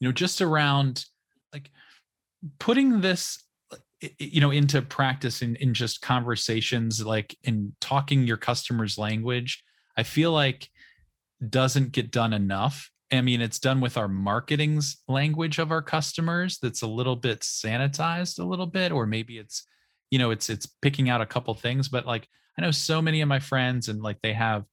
you 0.00 0.08
know, 0.08 0.12
just 0.12 0.40
around 0.40 1.04
like 1.52 1.70
putting 2.58 3.00
this 3.00 3.44
you 4.18 4.40
know 4.40 4.52
into 4.52 4.80
practice 4.80 5.42
in, 5.42 5.56
in 5.56 5.74
just 5.74 6.00
conversations 6.02 7.04
like 7.04 7.36
in 7.42 7.72
talking 7.80 8.22
your 8.22 8.36
customers 8.36 8.96
language 8.96 9.64
i 9.98 10.02
feel 10.02 10.32
like 10.32 10.70
doesn't 11.46 11.92
get 11.92 12.10
done 12.10 12.32
enough. 12.32 12.90
I 13.12 13.20
mean 13.20 13.40
it's 13.40 13.58
done 13.58 13.80
with 13.80 13.96
our 13.96 14.08
marketing's 14.08 14.98
language 15.08 15.58
of 15.58 15.70
our 15.70 15.82
customers 15.82 16.58
that's 16.60 16.82
a 16.82 16.86
little 16.86 17.16
bit 17.16 17.40
sanitized 17.40 18.38
a 18.38 18.44
little 18.44 18.66
bit 18.66 18.92
or 18.92 19.06
maybe 19.06 19.38
it's 19.38 19.66
you 20.10 20.18
know 20.18 20.30
it's 20.30 20.50
it's 20.50 20.66
picking 20.66 21.08
out 21.08 21.22
a 21.22 21.26
couple 21.26 21.54
things 21.54 21.88
but 21.88 22.06
like 22.06 22.28
i 22.58 22.62
know 22.62 22.70
so 22.70 23.00
many 23.00 23.22
of 23.22 23.28
my 23.28 23.38
friends 23.38 23.88
and 23.88 24.02
like 24.02 24.18
they 24.22 24.34
have 24.34 24.64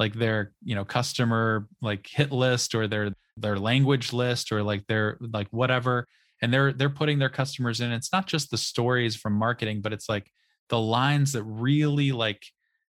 like 0.00 0.14
their 0.14 0.52
you 0.64 0.74
know 0.74 0.84
customer 0.84 1.68
like 1.80 2.06
hit 2.06 2.32
list 2.32 2.74
or 2.74 2.88
their 2.88 3.12
their 3.36 3.58
language 3.58 4.12
list 4.12 4.52
or 4.52 4.62
like 4.62 4.86
their 4.86 5.16
like 5.20 5.48
whatever 5.50 6.06
and 6.42 6.52
they're 6.52 6.72
they're 6.72 6.90
putting 6.90 7.18
their 7.18 7.28
customers 7.28 7.80
in. 7.80 7.92
It's 7.92 8.12
not 8.12 8.26
just 8.26 8.50
the 8.50 8.58
stories 8.58 9.16
from 9.16 9.34
marketing 9.34 9.80
but 9.80 9.92
it's 9.92 10.08
like 10.08 10.30
the 10.68 10.80
lines 10.80 11.32
that 11.32 11.44
really 11.44 12.12
like 12.12 12.42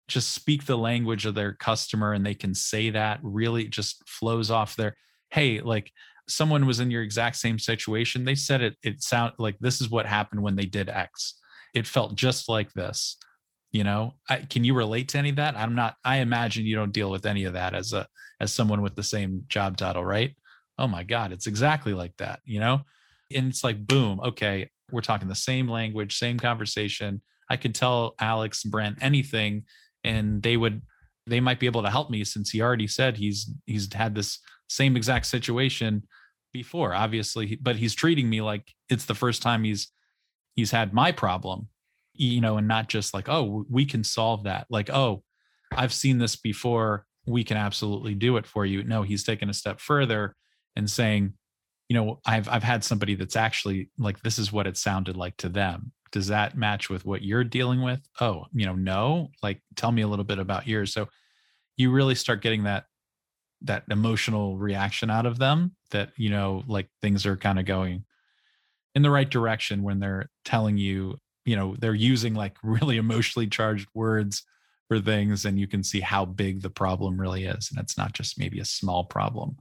just 0.08 0.32
speak 0.34 0.66
the 0.66 0.76
language 0.76 1.26
of 1.26 1.34
their 1.34 1.54
customer 1.54 2.12
and 2.12 2.24
they 2.24 2.34
can 2.34 2.54
say 2.54 2.90
that 2.90 3.20
really 3.22 3.66
just 3.66 4.06
flows 4.08 4.50
off 4.50 4.76
their 4.76 4.94
hey 5.30 5.60
like 5.60 5.90
someone 6.28 6.66
was 6.66 6.80
in 6.80 6.90
your 6.90 7.02
exact 7.02 7.36
same 7.36 7.58
situation 7.58 8.24
they 8.24 8.34
said 8.34 8.60
it 8.60 8.76
it 8.82 9.02
sound 9.02 9.32
like 9.38 9.58
this 9.60 9.80
is 9.80 9.90
what 9.90 10.06
happened 10.06 10.42
when 10.42 10.56
they 10.56 10.66
did 10.66 10.88
x. 10.88 11.34
It 11.74 11.86
felt 11.86 12.14
just 12.14 12.48
like 12.48 12.72
this 12.72 13.16
you 13.72 13.82
know? 13.82 14.14
I, 14.30 14.36
can 14.36 14.62
you 14.62 14.72
relate 14.72 15.08
to 15.08 15.18
any 15.18 15.30
of 15.30 15.36
that? 15.36 15.56
I'm 15.56 15.74
not 15.74 15.96
i 16.04 16.18
imagine 16.18 16.66
you 16.66 16.76
don't 16.76 16.92
deal 16.92 17.10
with 17.10 17.26
any 17.26 17.44
of 17.44 17.54
that 17.54 17.74
as 17.74 17.92
a 17.92 18.06
as 18.40 18.52
someone 18.52 18.82
with 18.82 18.94
the 18.94 19.02
same 19.02 19.44
job 19.48 19.76
title 19.76 20.04
right? 20.04 20.34
Oh 20.78 20.86
my 20.86 21.02
god 21.02 21.32
it's 21.32 21.46
exactly 21.46 21.94
like 21.94 22.16
that 22.18 22.40
you 22.44 22.60
know? 22.60 22.82
And 23.34 23.48
it's 23.48 23.64
like 23.64 23.86
boom 23.86 24.20
okay 24.20 24.70
we're 24.92 25.00
talking 25.00 25.28
the 25.28 25.34
same 25.34 25.66
language 25.66 26.18
same 26.18 26.38
conversation. 26.38 27.22
I 27.48 27.56
could 27.56 27.74
tell 27.74 28.14
alex 28.20 28.62
brent 28.64 28.98
anything 29.00 29.64
and 30.04 30.42
they 30.42 30.56
would 30.56 30.82
they 31.26 31.40
might 31.40 31.58
be 31.58 31.66
able 31.66 31.82
to 31.82 31.90
help 31.90 32.10
me 32.10 32.22
since 32.22 32.50
he 32.50 32.60
already 32.60 32.86
said 32.86 33.16
he's 33.16 33.50
he's 33.66 33.92
had 33.92 34.14
this 34.14 34.38
same 34.68 34.96
exact 34.96 35.26
situation 35.26 36.02
before 36.52 36.94
obviously 36.94 37.58
but 37.60 37.76
he's 37.76 37.94
treating 37.94 38.28
me 38.28 38.40
like 38.40 38.72
it's 38.88 39.06
the 39.06 39.14
first 39.14 39.42
time 39.42 39.64
he's 39.64 39.90
he's 40.54 40.70
had 40.70 40.92
my 40.92 41.10
problem 41.10 41.68
you 42.14 42.40
know 42.40 42.56
and 42.56 42.68
not 42.68 42.88
just 42.88 43.12
like 43.12 43.28
oh 43.28 43.64
we 43.68 43.84
can 43.84 44.04
solve 44.04 44.44
that. 44.44 44.66
Like 44.70 44.90
oh 44.90 45.22
i've 45.72 45.92
seen 45.92 46.18
this 46.18 46.36
before. 46.36 47.06
We 47.26 47.42
can 47.42 47.56
absolutely 47.56 48.14
do 48.14 48.36
it 48.36 48.46
for 48.46 48.66
you. 48.66 48.84
No 48.84 49.02
he's 49.02 49.24
taken 49.24 49.48
a 49.48 49.54
step 49.54 49.80
further 49.80 50.36
and 50.76 50.88
saying 50.90 51.34
you 51.88 51.96
know 51.96 52.20
i've 52.24 52.48
i've 52.48 52.62
had 52.62 52.82
somebody 52.82 53.14
that's 53.14 53.36
actually 53.36 53.90
like 53.98 54.20
this 54.22 54.38
is 54.38 54.52
what 54.52 54.66
it 54.66 54.76
sounded 54.76 55.16
like 55.16 55.36
to 55.36 55.48
them 55.48 55.92
does 56.14 56.28
that 56.28 56.56
match 56.56 56.88
with 56.88 57.04
what 57.04 57.22
you're 57.22 57.42
dealing 57.42 57.82
with 57.82 58.00
oh 58.20 58.44
you 58.52 58.64
know 58.64 58.74
no 58.76 59.28
like 59.42 59.60
tell 59.74 59.90
me 59.90 60.00
a 60.00 60.06
little 60.06 60.24
bit 60.24 60.38
about 60.38 60.66
yours 60.68 60.92
so 60.92 61.08
you 61.76 61.90
really 61.90 62.14
start 62.14 62.40
getting 62.40 62.62
that 62.62 62.84
that 63.62 63.82
emotional 63.90 64.56
reaction 64.56 65.10
out 65.10 65.26
of 65.26 65.38
them 65.38 65.74
that 65.90 66.10
you 66.16 66.30
know 66.30 66.62
like 66.68 66.88
things 67.02 67.26
are 67.26 67.36
kind 67.36 67.58
of 67.58 67.64
going 67.64 68.04
in 68.94 69.02
the 69.02 69.10
right 69.10 69.28
direction 69.28 69.82
when 69.82 69.98
they're 69.98 70.30
telling 70.44 70.78
you 70.78 71.18
you 71.44 71.56
know 71.56 71.74
they're 71.80 71.94
using 71.94 72.32
like 72.32 72.56
really 72.62 72.96
emotionally 72.96 73.48
charged 73.48 73.88
words 73.92 74.44
for 74.86 75.00
things 75.00 75.44
and 75.44 75.58
you 75.58 75.66
can 75.66 75.82
see 75.82 75.98
how 75.98 76.24
big 76.24 76.62
the 76.62 76.70
problem 76.70 77.20
really 77.20 77.44
is 77.44 77.72
and 77.72 77.80
it's 77.80 77.98
not 77.98 78.12
just 78.12 78.38
maybe 78.38 78.60
a 78.60 78.64
small 78.64 79.02
problem 79.02 79.56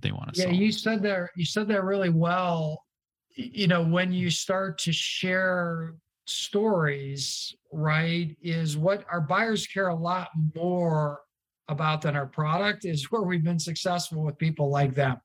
they 0.00 0.12
want 0.12 0.34
to 0.34 0.38
yeah 0.38 0.48
solve. 0.48 0.56
you 0.56 0.70
said 0.70 1.02
there 1.02 1.30
you 1.34 1.46
said 1.46 1.66
that 1.66 1.82
really 1.82 2.10
well 2.10 2.84
you 3.34 3.66
know 3.66 3.82
when 3.82 4.12
you 4.12 4.30
start 4.30 4.78
to 4.78 4.92
share 4.92 5.94
stories 6.26 7.54
right 7.72 8.36
is 8.42 8.76
what 8.76 9.04
our 9.10 9.20
buyers 9.20 9.66
care 9.66 9.88
a 9.88 9.94
lot 9.94 10.28
more 10.54 11.20
about 11.68 12.02
than 12.02 12.16
our 12.16 12.26
product 12.26 12.84
is 12.84 13.04
where 13.10 13.22
we've 13.22 13.44
been 13.44 13.58
successful 13.58 14.22
with 14.22 14.38
people 14.38 14.70
like 14.70 14.94
them 14.94 15.16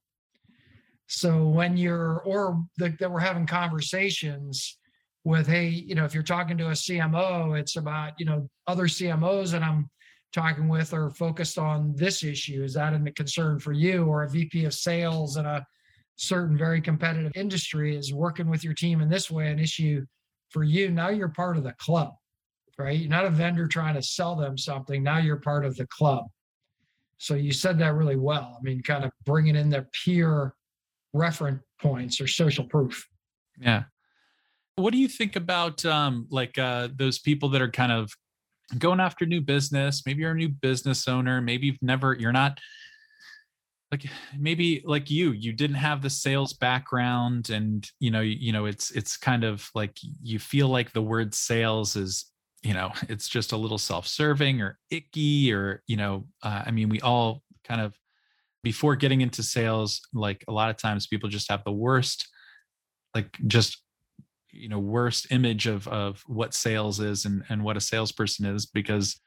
so 1.08 1.48
when 1.48 1.76
you're 1.78 2.20
or 2.20 2.64
the, 2.78 2.96
that 3.00 3.12
we're 3.12 3.20
having 3.20 3.46
conversations 3.46 4.78
with 5.24 5.48
hey 5.48 5.68
you 5.68 5.96
know 5.96 6.06
if 6.06 6.14
you're 6.14 6.24
talking 6.24 6.58
to 6.58 6.68
a 6.68 6.72
cmo 6.72 7.60
it's 7.60 7.76
about 7.76 8.14
you 8.18 8.26
know 8.26 8.50
other 8.68 8.86
cmos 8.86 9.54
and 9.54 9.64
i'm 9.64 9.90
talking 10.32 10.68
with 10.68 10.94
are 10.94 11.10
focused 11.12 11.58
on 11.58 11.94
this 11.96 12.24
issue? 12.24 12.64
Is 12.64 12.74
that 12.74 12.94
a 12.94 13.12
concern 13.12 13.60
for 13.60 13.72
you 13.72 14.06
or 14.06 14.24
a 14.24 14.30
VP 14.30 14.66
of 14.66 14.74
sales 14.74 15.38
and 15.38 15.48
a 15.48 15.66
certain 16.20 16.58
very 16.58 16.82
competitive 16.82 17.32
industry 17.36 17.96
is 17.96 18.14
working 18.14 18.50
with 18.50 18.64
your 18.64 18.74
team 18.74 19.00
in 19.02 19.10
this 19.10 19.32
way 19.32 19.50
an 19.50 19.58
issue 19.58 20.06
for 20.50 20.64
you? 20.64 20.92
Now 20.92 21.10
you're 21.10 21.30
part 21.30 21.56
of 21.56 21.64
the 21.64 21.74
club, 21.74 22.12
right? 22.78 23.00
You're 23.00 23.10
not 23.10 23.26
a 23.26 23.30
vendor 23.30 23.68
trying 23.68 23.96
to 23.96 24.02
sell 24.02 24.36
them 24.36 24.58
something. 24.58 25.02
Now 25.02 25.20
you're 25.20 25.38
part 25.38 25.64
of 25.64 25.78
the 25.78 25.88
club. 25.88 26.26
So 27.18 27.36
you 27.36 27.54
said 27.54 27.80
that 27.80 27.94
really 27.94 28.18
well. 28.18 28.58
I 28.58 28.62
mean, 28.62 28.84
kind 28.84 29.06
of 29.06 29.12
bringing 29.26 29.56
in 29.56 29.70
their 29.70 29.88
peer 30.04 30.54
reference 31.14 31.62
points 31.82 32.20
or 32.20 32.28
social 32.28 32.66
proof. 32.66 33.08
Yeah. 33.60 33.84
What 34.76 34.92
do 34.92 34.98
you 34.98 35.08
think 35.08 35.36
about 35.36 35.86
um, 35.86 36.28
like 36.30 36.58
uh, 36.58 36.90
those 36.96 37.20
people 37.20 37.50
that 37.50 37.62
are 37.62 37.72
kind 37.72 37.92
of 37.92 38.12
going 38.78 39.00
after 39.00 39.26
new 39.26 39.42
business 39.42 40.04
maybe 40.06 40.22
you're 40.22 40.32
a 40.32 40.36
new 40.36 40.48
business 40.48 41.08
owner 41.08 41.42
maybe 41.42 41.66
you've 41.66 41.82
never 41.82 42.14
you're 42.14 42.32
not 42.32 42.60
like 43.92 44.06
maybe 44.38 44.84
like 44.86 45.10
you 45.10 45.32
you 45.32 45.52
didn't 45.52 45.76
have 45.76 46.02
the 46.02 46.10
sales 46.10 46.54
background 46.54 47.50
and 47.50 47.90
you 48.00 48.12
know 48.12 48.22
you 48.22 48.52
know 48.52 48.66
it's 48.66 48.92
it's 48.92 49.18
kind 49.18 49.44
of 49.44 49.70
like 49.74 49.98
you 50.22 50.38
feel 50.38 50.68
like 50.68 50.92
the 50.92 51.02
word 51.02 51.34
sales 51.34 51.96
is 51.96 52.26
you 52.62 52.74
know 52.74 52.92
it's 53.10 53.28
just 53.28 53.52
a 53.52 53.58
little 53.58 53.78
self-serving 53.78 54.62
or 54.62 54.78
icky 54.92 55.52
or 55.52 55.82
you 55.88 55.98
know 55.98 56.26
uh, 56.44 56.64
i 56.66 56.72
mean 56.72 56.90
we 56.90 57.00
all 57.02 57.42
kind 57.64 57.82
of 57.82 57.96
before 58.64 58.96
getting 58.96 59.22
into 59.22 59.42
sales 59.42 60.02
like 60.14 60.44
a 60.48 60.52
lot 60.52 60.70
of 60.70 60.78
times 60.78 61.08
people 61.08 61.30
just 61.30 61.50
have 61.50 61.64
the 61.64 61.72
worst 61.72 62.28
like 63.16 63.38
just 63.48 63.82
you 64.52 64.70
know 64.70 64.80
worst 64.80 65.32
image 65.32 65.66
of 65.66 65.88
of 65.88 66.24
what 66.28 66.54
sales 66.54 67.00
is 67.00 67.26
and 67.26 67.44
and 67.50 67.64
what 67.64 67.78
a 67.78 67.82
salesperson 67.82 68.46
is 68.46 68.66
because 68.66 69.20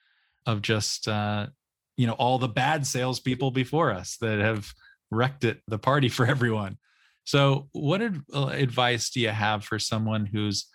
of 0.46 0.62
just 0.62 1.08
uh 1.08 1.46
you 2.02 2.08
know 2.08 2.14
all 2.14 2.36
the 2.36 2.48
bad 2.48 2.84
salespeople 2.84 3.52
before 3.52 3.92
us 3.92 4.16
that 4.16 4.40
have 4.40 4.74
wrecked 5.12 5.44
it 5.44 5.60
the 5.68 5.78
party 5.78 6.08
for 6.16 6.26
everyone. 6.26 6.76
So, 7.22 7.68
what 7.70 8.02
uh, 8.02 8.46
advice 8.46 9.08
do 9.10 9.20
you 9.20 9.28
have 9.28 9.64
for 9.64 9.78
someone 9.78 10.26
who's 10.26 10.66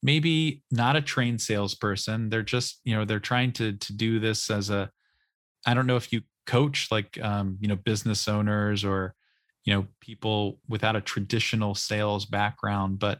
maybe 0.00 0.62
not 0.70 0.94
a 0.94 1.00
trained 1.00 1.40
salesperson? 1.40 2.28
They're 2.28 2.44
just 2.44 2.80
you 2.84 2.94
know 2.94 3.04
they're 3.04 3.18
trying 3.18 3.50
to 3.54 3.72
to 3.72 3.92
do 3.92 4.20
this 4.20 4.48
as 4.48 4.70
a 4.70 4.92
I 5.66 5.74
don't 5.74 5.88
know 5.88 5.96
if 5.96 6.12
you 6.12 6.22
coach 6.46 6.86
like 6.92 7.20
um, 7.20 7.58
you 7.60 7.66
know 7.66 7.74
business 7.74 8.28
owners 8.28 8.84
or 8.84 9.16
you 9.64 9.74
know 9.74 9.88
people 10.00 10.60
without 10.68 10.94
a 10.94 11.00
traditional 11.00 11.74
sales 11.74 12.26
background 12.26 13.00
but 13.00 13.18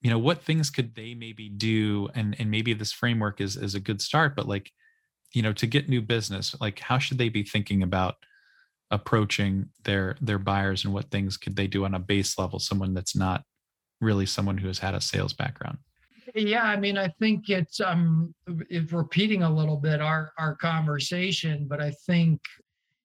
you 0.00 0.08
know 0.08 0.18
what 0.18 0.42
things 0.42 0.70
could 0.70 0.94
they 0.94 1.12
maybe 1.12 1.50
do 1.50 2.08
and 2.14 2.34
and 2.38 2.50
maybe 2.50 2.72
this 2.72 2.92
framework 2.92 3.42
is 3.42 3.58
is 3.58 3.74
a 3.74 3.80
good 3.80 4.00
start 4.00 4.34
but 4.34 4.48
like 4.48 4.72
you 5.32 5.42
know 5.42 5.52
to 5.52 5.66
get 5.66 5.88
new 5.88 6.02
business 6.02 6.54
like 6.60 6.78
how 6.78 6.98
should 6.98 7.18
they 7.18 7.28
be 7.28 7.42
thinking 7.42 7.82
about 7.82 8.16
approaching 8.90 9.68
their 9.84 10.16
their 10.20 10.38
buyers 10.38 10.84
and 10.84 10.92
what 10.92 11.10
things 11.10 11.36
could 11.36 11.56
they 11.56 11.66
do 11.66 11.84
on 11.84 11.94
a 11.94 11.98
base 11.98 12.38
level 12.38 12.58
someone 12.58 12.94
that's 12.94 13.16
not 13.16 13.42
really 14.00 14.26
someone 14.26 14.58
who 14.58 14.66
has 14.66 14.78
had 14.78 14.94
a 14.94 15.00
sales 15.00 15.32
background 15.32 15.78
yeah 16.34 16.64
i 16.64 16.76
mean 16.76 16.98
i 16.98 17.08
think 17.18 17.48
it's 17.48 17.80
um 17.80 18.34
it's 18.68 18.92
repeating 18.92 19.42
a 19.42 19.50
little 19.50 19.76
bit 19.76 20.00
our 20.00 20.32
our 20.38 20.54
conversation 20.56 21.66
but 21.68 21.80
i 21.80 21.90
think 22.06 22.40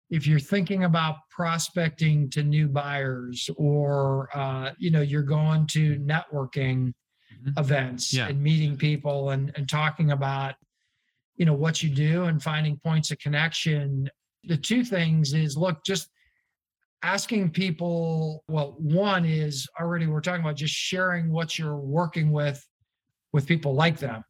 if 0.10 0.26
you're 0.26 0.40
thinking 0.40 0.86
about 0.86 1.18
prospecting 1.30 2.30
to 2.30 2.44
new 2.44 2.68
buyers 2.68 3.50
or 3.58 4.30
uh, 4.34 4.72
you 4.78 4.90
know 4.90 5.02
you're 5.02 5.22
going 5.22 5.68
to 5.68 5.98
networking 6.00 6.94
mm-hmm. 7.34 7.60
events 7.60 8.14
yeah. 8.14 8.28
and 8.28 8.42
meeting 8.42 8.78
people 8.78 9.32
and, 9.32 9.52
and 9.56 9.68
talking 9.68 10.12
about 10.12 10.56
you 11.38 11.46
know 11.46 11.54
what 11.54 11.82
you 11.82 11.90
do 11.90 12.26
and 12.26 12.42
finding 12.42 12.78
points 12.78 13.12
of 13.12 13.20
connection 13.20 14.10
the 14.44 14.58
two 14.58 14.84
things 14.84 15.34
is 15.34 15.56
look 15.58 15.84
just 15.86 16.10
asking 17.04 17.50
people 17.50 18.44
well 18.48 18.76
one 18.80 19.24
is 19.26 19.68
already 19.80 20.08
we're 20.08 20.22
talking 20.22 20.42
about 20.42 20.56
just 20.56 20.74
sharing 20.74 21.32
what 21.32 21.58
you're 21.58 21.78
working 21.78 22.32
with 22.32 22.66
with 23.34 23.48
people 23.48 23.74
like 23.74 23.98
them 23.98 24.24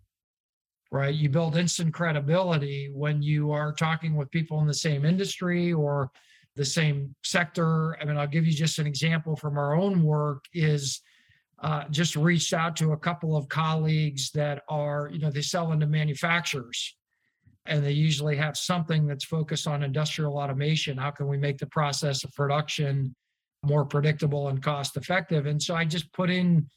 right? 0.91 1.13
You 1.13 1.29
build 1.29 1.57
instant 1.57 1.93
credibility 1.93 2.89
when 2.93 3.21
you 3.21 3.51
are 3.51 3.73
talking 3.73 4.15
with 4.15 4.31
people 4.31 4.59
in 4.61 4.67
the 4.67 4.73
same 4.73 5.05
industry 5.05 5.73
or 5.73 6.11
the 6.55 6.65
same 6.65 7.13
sector. 7.23 7.97
I 8.01 8.05
mean, 8.05 8.17
I'll 8.17 8.27
give 8.27 8.45
you 8.45 8.53
just 8.53 8.79
an 8.79 8.87
example 8.87 9.35
from 9.35 9.57
our 9.57 9.75
own 9.75 10.03
work 10.03 10.45
is 10.53 11.01
uh, 11.59 11.85
just 11.89 12.15
reached 12.15 12.53
out 12.53 12.75
to 12.77 12.93
a 12.93 12.97
couple 12.97 13.35
of 13.35 13.49
colleagues 13.49 14.31
that 14.31 14.63
are, 14.69 15.09
you 15.11 15.19
know, 15.19 15.31
they 15.31 15.41
sell 15.41 15.71
into 15.71 15.87
manufacturers 15.87 16.95
and 17.67 17.83
they 17.83 17.91
usually 17.91 18.35
have 18.35 18.57
something 18.57 19.05
that's 19.07 19.25
focused 19.25 19.67
on 19.67 19.83
industrial 19.83 20.37
automation. 20.37 20.97
How 20.97 21.11
can 21.11 21.27
we 21.27 21.37
make 21.37 21.57
the 21.57 21.67
process 21.67 22.23
of 22.23 22.33
production 22.33 23.15
more 23.63 23.85
predictable 23.85 24.47
and 24.49 24.61
cost 24.61 24.97
effective? 24.97 25.45
And 25.45 25.61
so 25.61 25.75
I 25.75 25.85
just 25.85 26.11
put 26.13 26.29
in, 26.29 26.67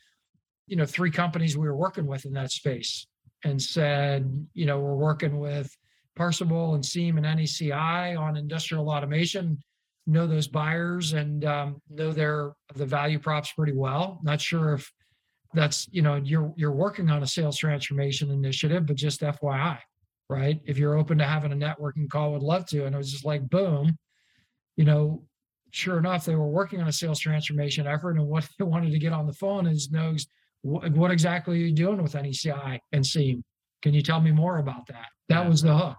you 0.66 0.76
know, 0.76 0.86
three 0.86 1.10
companies 1.10 1.56
we 1.56 1.66
were 1.66 1.76
working 1.76 2.06
with 2.06 2.24
in 2.24 2.32
that 2.34 2.50
space 2.50 3.06
and 3.44 3.60
said, 3.60 4.46
you 4.54 4.66
know, 4.66 4.78
we're 4.80 4.96
working 4.96 5.38
with 5.38 5.74
Parsable 6.18 6.74
and 6.74 6.84
SEAM 6.84 7.16
and 7.16 7.26
NECI 7.26 8.18
on 8.18 8.36
industrial 8.36 8.90
automation. 8.90 9.58
Know 10.06 10.26
those 10.26 10.48
buyers 10.48 11.12
and 11.12 11.44
um, 11.44 11.80
know 11.88 12.12
their 12.12 12.52
the 12.74 12.86
value 12.86 13.18
props 13.18 13.52
pretty 13.52 13.72
well. 13.72 14.18
Not 14.22 14.40
sure 14.40 14.74
if 14.74 14.90
that's 15.54 15.88
you 15.92 16.02
know 16.02 16.16
you're 16.16 16.52
you're 16.56 16.72
working 16.72 17.10
on 17.10 17.22
a 17.22 17.26
sales 17.26 17.58
transformation 17.58 18.30
initiative, 18.30 18.86
but 18.86 18.96
just 18.96 19.20
FYI, 19.20 19.78
right? 20.30 20.60
If 20.64 20.78
you're 20.78 20.96
open 20.96 21.18
to 21.18 21.24
having 21.24 21.52
a 21.52 21.56
networking 21.56 22.08
call, 22.08 22.32
would 22.32 22.42
love 22.42 22.64
to. 22.66 22.86
And 22.86 22.94
it 22.94 22.98
was 22.98 23.10
just 23.10 23.24
like 23.24 23.48
boom, 23.50 23.98
you 24.76 24.84
know. 24.84 25.24
Sure 25.72 25.98
enough, 25.98 26.24
they 26.24 26.34
were 26.34 26.48
working 26.48 26.80
on 26.80 26.88
a 26.88 26.92
sales 26.92 27.20
transformation 27.20 27.86
effort, 27.86 28.16
and 28.16 28.26
what 28.26 28.48
they 28.58 28.64
wanted 28.64 28.90
to 28.90 28.98
get 28.98 29.12
on 29.12 29.26
the 29.26 29.32
phone 29.32 29.66
is 29.66 29.90
knows 29.90 30.26
what, 30.62 30.90
what 30.92 31.10
exactly 31.10 31.62
are 31.62 31.66
you 31.66 31.72
doing 31.72 32.02
with 32.02 32.14
NECI 32.14 32.78
and 32.92 33.06
SEAM? 33.06 33.44
Can 33.82 33.94
you 33.94 34.02
tell 34.02 34.20
me 34.20 34.30
more 34.30 34.58
about 34.58 34.86
that? 34.88 35.06
That 35.28 35.42
yeah. 35.42 35.48
was 35.48 35.62
the 35.62 35.76
hook. 35.76 35.98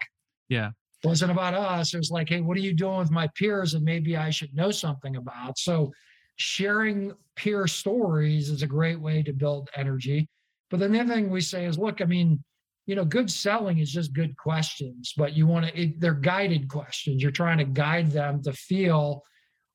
Yeah. 0.49 0.69
It 1.03 1.07
wasn't 1.07 1.31
about 1.31 1.53
us. 1.53 1.93
It 1.93 1.97
was 1.97 2.11
like, 2.11 2.29
hey, 2.29 2.41
what 2.41 2.57
are 2.57 2.61
you 2.61 2.75
doing 2.75 2.99
with 2.99 3.11
my 3.11 3.27
peers 3.35 3.73
and 3.73 3.83
maybe 3.83 4.17
I 4.17 4.29
should 4.29 4.53
know 4.53 4.69
something 4.71 5.15
about? 5.15 5.57
So 5.57 5.91
sharing 6.35 7.13
peer 7.35 7.65
stories 7.65 8.49
is 8.49 8.61
a 8.61 8.67
great 8.67 8.99
way 8.99 9.23
to 9.23 9.33
build 9.33 9.69
energy. 9.75 10.27
But 10.69 10.79
then 10.79 10.91
the 10.91 10.99
other 10.99 11.13
thing 11.13 11.29
we 11.29 11.41
say 11.41 11.65
is, 11.65 11.79
look, 11.79 12.01
I 12.01 12.05
mean, 12.05 12.43
you 12.85 12.95
know, 12.95 13.05
good 13.05 13.29
selling 13.29 13.79
is 13.79 13.91
just 13.91 14.13
good 14.13 14.35
questions, 14.37 15.13
but 15.15 15.35
you 15.35 15.47
want 15.47 15.67
to, 15.67 15.93
they're 15.97 16.13
guided 16.13 16.67
questions. 16.67 17.21
You're 17.21 17.31
trying 17.31 17.59
to 17.59 17.65
guide 17.65 18.11
them 18.11 18.41
to 18.43 18.53
feel, 18.53 19.23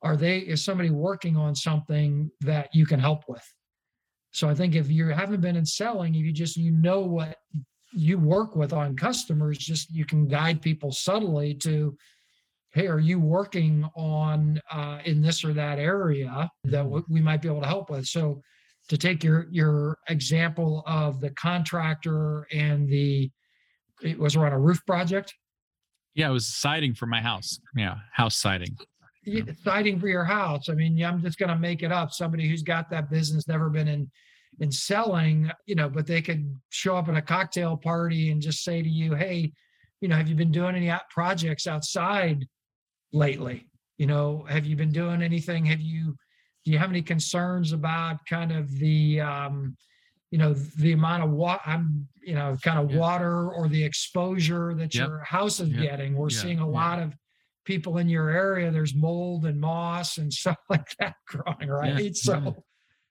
are 0.03 0.17
they, 0.17 0.39
is 0.39 0.65
somebody 0.65 0.91
working 0.91 1.37
on 1.37 1.55
something 1.55 2.31
that 2.41 2.69
you 2.75 2.85
can 2.85 3.01
help 3.01 3.25
with? 3.29 3.45
So 4.33 4.49
I 4.49 4.55
think 4.55 4.75
if 4.75 4.91
you 4.91 5.09
haven't 5.09 5.41
been 5.41 5.57
in 5.57 5.65
selling, 5.65 6.15
if 6.15 6.23
you 6.23 6.33
just 6.33 6.57
you 6.57 6.73
know 6.73 7.01
what 7.01 7.39
you 7.93 8.19
work 8.19 8.55
with 8.55 8.73
on 8.73 8.97
customers, 8.97 9.57
just 9.57 9.91
you 9.91 10.05
can 10.05 10.27
guide 10.27 10.61
people 10.61 10.93
subtly 10.93 11.55
to, 11.55 11.97
hey, 12.75 12.87
are 12.89 12.99
you 12.99 13.19
working 13.19 13.89
on 13.97 14.61
uh, 14.71 14.99
in 15.07 15.23
this 15.23 15.43
or 15.45 15.55
that 15.55 15.79
area 15.79 16.51
that 16.65 16.85
mm-hmm. 16.85 17.13
we 17.13 17.21
might 17.23 17.41
be 17.41 17.49
able 17.49 17.63
to 17.63 17.67
help 17.67 17.89
with? 17.89 18.07
So 18.07 18.43
to 18.89 18.97
take 18.97 19.25
your 19.25 19.47
your 19.51 19.99
example 20.09 20.83
of 20.87 21.21
the 21.21 21.31
contractor 21.31 22.47
and 22.53 22.89
the 22.89 23.31
it 24.03 24.19
was 24.19 24.37
around 24.37 24.53
a 24.53 24.59
roof 24.59 24.85
project. 24.87 25.35
Yeah, 26.15 26.29
it 26.29 26.33
was 26.33 26.47
siding 26.47 26.95
for 26.95 27.07
my 27.07 27.21
house. 27.21 27.59
Yeah, 27.77 27.97
house 28.13 28.37
siding. 28.37 28.77
siding 29.63 29.99
for 29.99 30.09
your 30.09 30.25
house. 30.25 30.69
I 30.69 30.75
mean, 30.75 31.03
I'm 31.05 31.21
just 31.21 31.39
going 31.39 31.51
to 31.51 31.59
make 31.59 31.83
it 31.83 31.93
up. 31.93 32.13
Somebody 32.13 32.49
who's 32.49 32.63
got 32.63 32.91
that 32.91 33.11
business, 33.11 33.49
never 33.49 33.71
been 33.71 33.89
in 33.89 34.11
in 34.61 34.73
selling, 34.73 35.51
you 35.67 35.75
know, 35.75 35.89
but 35.89 36.07
they 36.07 36.23
could 36.23 36.59
show 36.71 36.97
up 36.97 37.09
at 37.09 37.17
a 37.17 37.23
cocktail 37.23 37.77
party 37.77 38.31
and 38.31 38.41
just 38.41 38.65
say 38.65 38.83
to 38.83 38.89
you, 38.89 39.15
"Hey, 39.15 39.53
you 40.01 40.09
know, 40.09 40.17
have 40.17 40.29
you 40.29 40.35
been 40.35 40.53
doing 40.53 40.75
any 40.75 40.93
projects 41.11 41.67
outside 41.67 42.47
lately? 43.13 43.67
You 43.99 44.07
know, 44.07 44.47
have 44.49 44.67
you 44.67 44.77
been 44.77 44.93
doing 44.93 45.23
anything? 45.23 45.65
Have 45.67 45.81
you 45.81 46.17
do 46.67 46.73
you 46.73 46.79
have 46.79 46.91
any 46.91 47.01
concerns 47.01 47.73
about 47.73 48.19
kind 48.29 48.53
of 48.53 48.71
the 48.79 49.21
um, 49.21 49.75
you 50.31 50.37
know 50.37 50.53
the 50.53 50.93
amount 50.93 51.23
of 51.23 51.31
water 51.31 51.63
i'm 51.65 52.07
you 52.23 52.35
know 52.35 52.55
kind 52.63 52.79
of 52.79 52.91
yeah. 52.91 52.99
water 52.99 53.51
or 53.51 53.69
the 53.69 53.83
exposure 53.83 54.75
that 54.75 54.95
yep. 54.95 55.09
your 55.09 55.19
house 55.21 55.61
is 55.61 55.71
yep. 55.71 55.83
getting 55.83 56.15
we're 56.15 56.29
yeah. 56.29 56.39
seeing 56.39 56.59
a 56.59 56.67
yeah. 56.67 56.73
lot 56.73 56.99
of 56.99 57.15
people 57.67 57.99
in 57.99 58.09
your 58.09 58.31
area, 58.31 58.71
there's 58.71 58.95
mold 58.95 59.45
and 59.45 59.61
moss 59.61 60.17
and 60.17 60.33
stuff 60.33 60.57
like 60.71 60.87
that 60.99 61.17
growing, 61.29 61.69
right? 61.69 62.17
So 62.17 62.65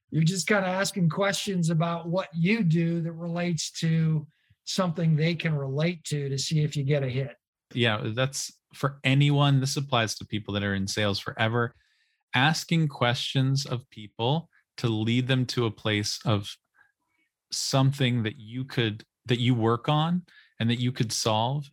you're 0.10 0.24
just 0.24 0.48
kind 0.48 0.65
of 0.65 0.72
asking 0.72 1.10
questions 1.10 1.70
about 1.70 2.08
what 2.08 2.30
you 2.34 2.63
do 2.63 3.02
that 3.02 3.12
relates 3.12 3.70
to 3.82 4.26
something 4.63 5.15
they 5.15 5.36
can 5.36 5.54
relate 5.54 6.04
to 6.06 6.30
to 6.30 6.38
see 6.39 6.63
if 6.63 6.76
you 6.76 6.84
get 6.84 7.04
a 7.04 7.10
hit. 7.10 7.36
Yeah, 7.74 8.02
that's 8.15 8.52
for 8.74 9.00
anyone. 9.04 9.60
This 9.60 9.78
applies 9.78 10.15
to 10.15 10.26
people 10.26 10.54
that 10.56 10.63
are 10.63 10.74
in 10.74 10.88
sales 10.88 11.20
forever. 11.20 11.76
Asking 12.36 12.88
questions 12.89 13.65
of 13.65 13.89
people 13.89 14.50
to 14.78 14.89
lead 14.89 15.28
them 15.28 15.45
to 15.48 15.65
a 15.65 15.71
place 15.71 16.19
of 16.26 16.56
something 17.52 18.24
that 18.24 18.38
you 18.38 18.65
could 18.65 19.04
that 19.26 19.39
you 19.39 19.56
work 19.56 19.89
on 19.89 20.24
and 20.60 20.69
that 20.69 20.80
you 20.80 20.91
could 20.91 21.12
solve. 21.12 21.69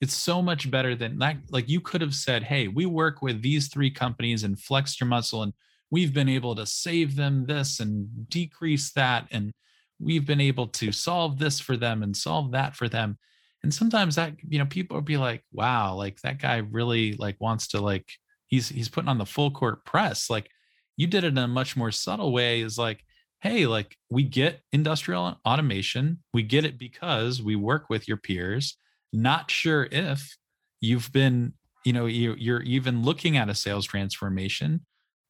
It's 0.00 0.14
so 0.14 0.40
much 0.42 0.70
better 0.70 0.94
than 0.94 1.18
that 1.18 1.36
like 1.50 1.68
you 1.68 1.80
could 1.80 2.00
have 2.00 2.14
said 2.14 2.42
hey 2.42 2.68
we 2.68 2.86
work 2.86 3.20
with 3.20 3.42
these 3.42 3.68
three 3.68 3.90
companies 3.90 4.44
and 4.44 4.58
flexed 4.58 5.00
your 5.00 5.08
muscle 5.08 5.42
and 5.42 5.52
we've 5.90 6.14
been 6.14 6.28
able 6.28 6.54
to 6.54 6.66
save 6.66 7.16
them 7.16 7.46
this 7.46 7.80
and 7.80 8.28
decrease 8.28 8.92
that 8.92 9.26
and 9.30 9.52
we've 9.98 10.26
been 10.26 10.40
able 10.40 10.68
to 10.68 10.92
solve 10.92 11.38
this 11.38 11.58
for 11.58 11.76
them 11.76 12.02
and 12.02 12.16
solve 12.16 12.52
that 12.52 12.76
for 12.76 12.88
them. 12.88 13.18
And 13.64 13.74
sometimes 13.74 14.14
that 14.14 14.34
you 14.48 14.58
know 14.58 14.66
people 14.66 14.96
will 14.96 15.02
be 15.02 15.16
like 15.16 15.42
wow 15.52 15.94
like 15.94 16.20
that 16.20 16.40
guy 16.40 16.58
really 16.58 17.14
like 17.14 17.36
wants 17.40 17.68
to 17.68 17.80
like 17.80 18.08
he's 18.48 18.68
he's 18.68 18.88
putting 18.88 19.08
on 19.08 19.18
the 19.18 19.26
full 19.26 19.50
court 19.50 19.84
press 19.84 20.28
like 20.28 20.50
you 20.96 21.06
did 21.06 21.24
it 21.24 21.28
in 21.28 21.38
a 21.38 21.48
much 21.48 21.76
more 21.76 21.92
subtle 21.92 22.32
way 22.32 22.60
is 22.60 22.76
like 22.76 23.04
hey 23.40 23.66
like 23.66 23.96
we 24.10 24.24
get 24.24 24.60
industrial 24.72 25.38
automation 25.46 26.18
we 26.34 26.42
get 26.42 26.64
it 26.64 26.78
because 26.78 27.42
we 27.42 27.54
work 27.56 27.88
with 27.88 28.08
your 28.08 28.16
peers 28.16 28.76
not 29.12 29.50
sure 29.50 29.88
if 29.90 30.36
you've 30.80 31.10
been 31.12 31.52
you 31.84 31.92
know 31.92 32.06
you, 32.06 32.34
you're 32.36 32.62
even 32.62 33.02
looking 33.02 33.36
at 33.36 33.48
a 33.48 33.54
sales 33.54 33.86
transformation 33.86 34.84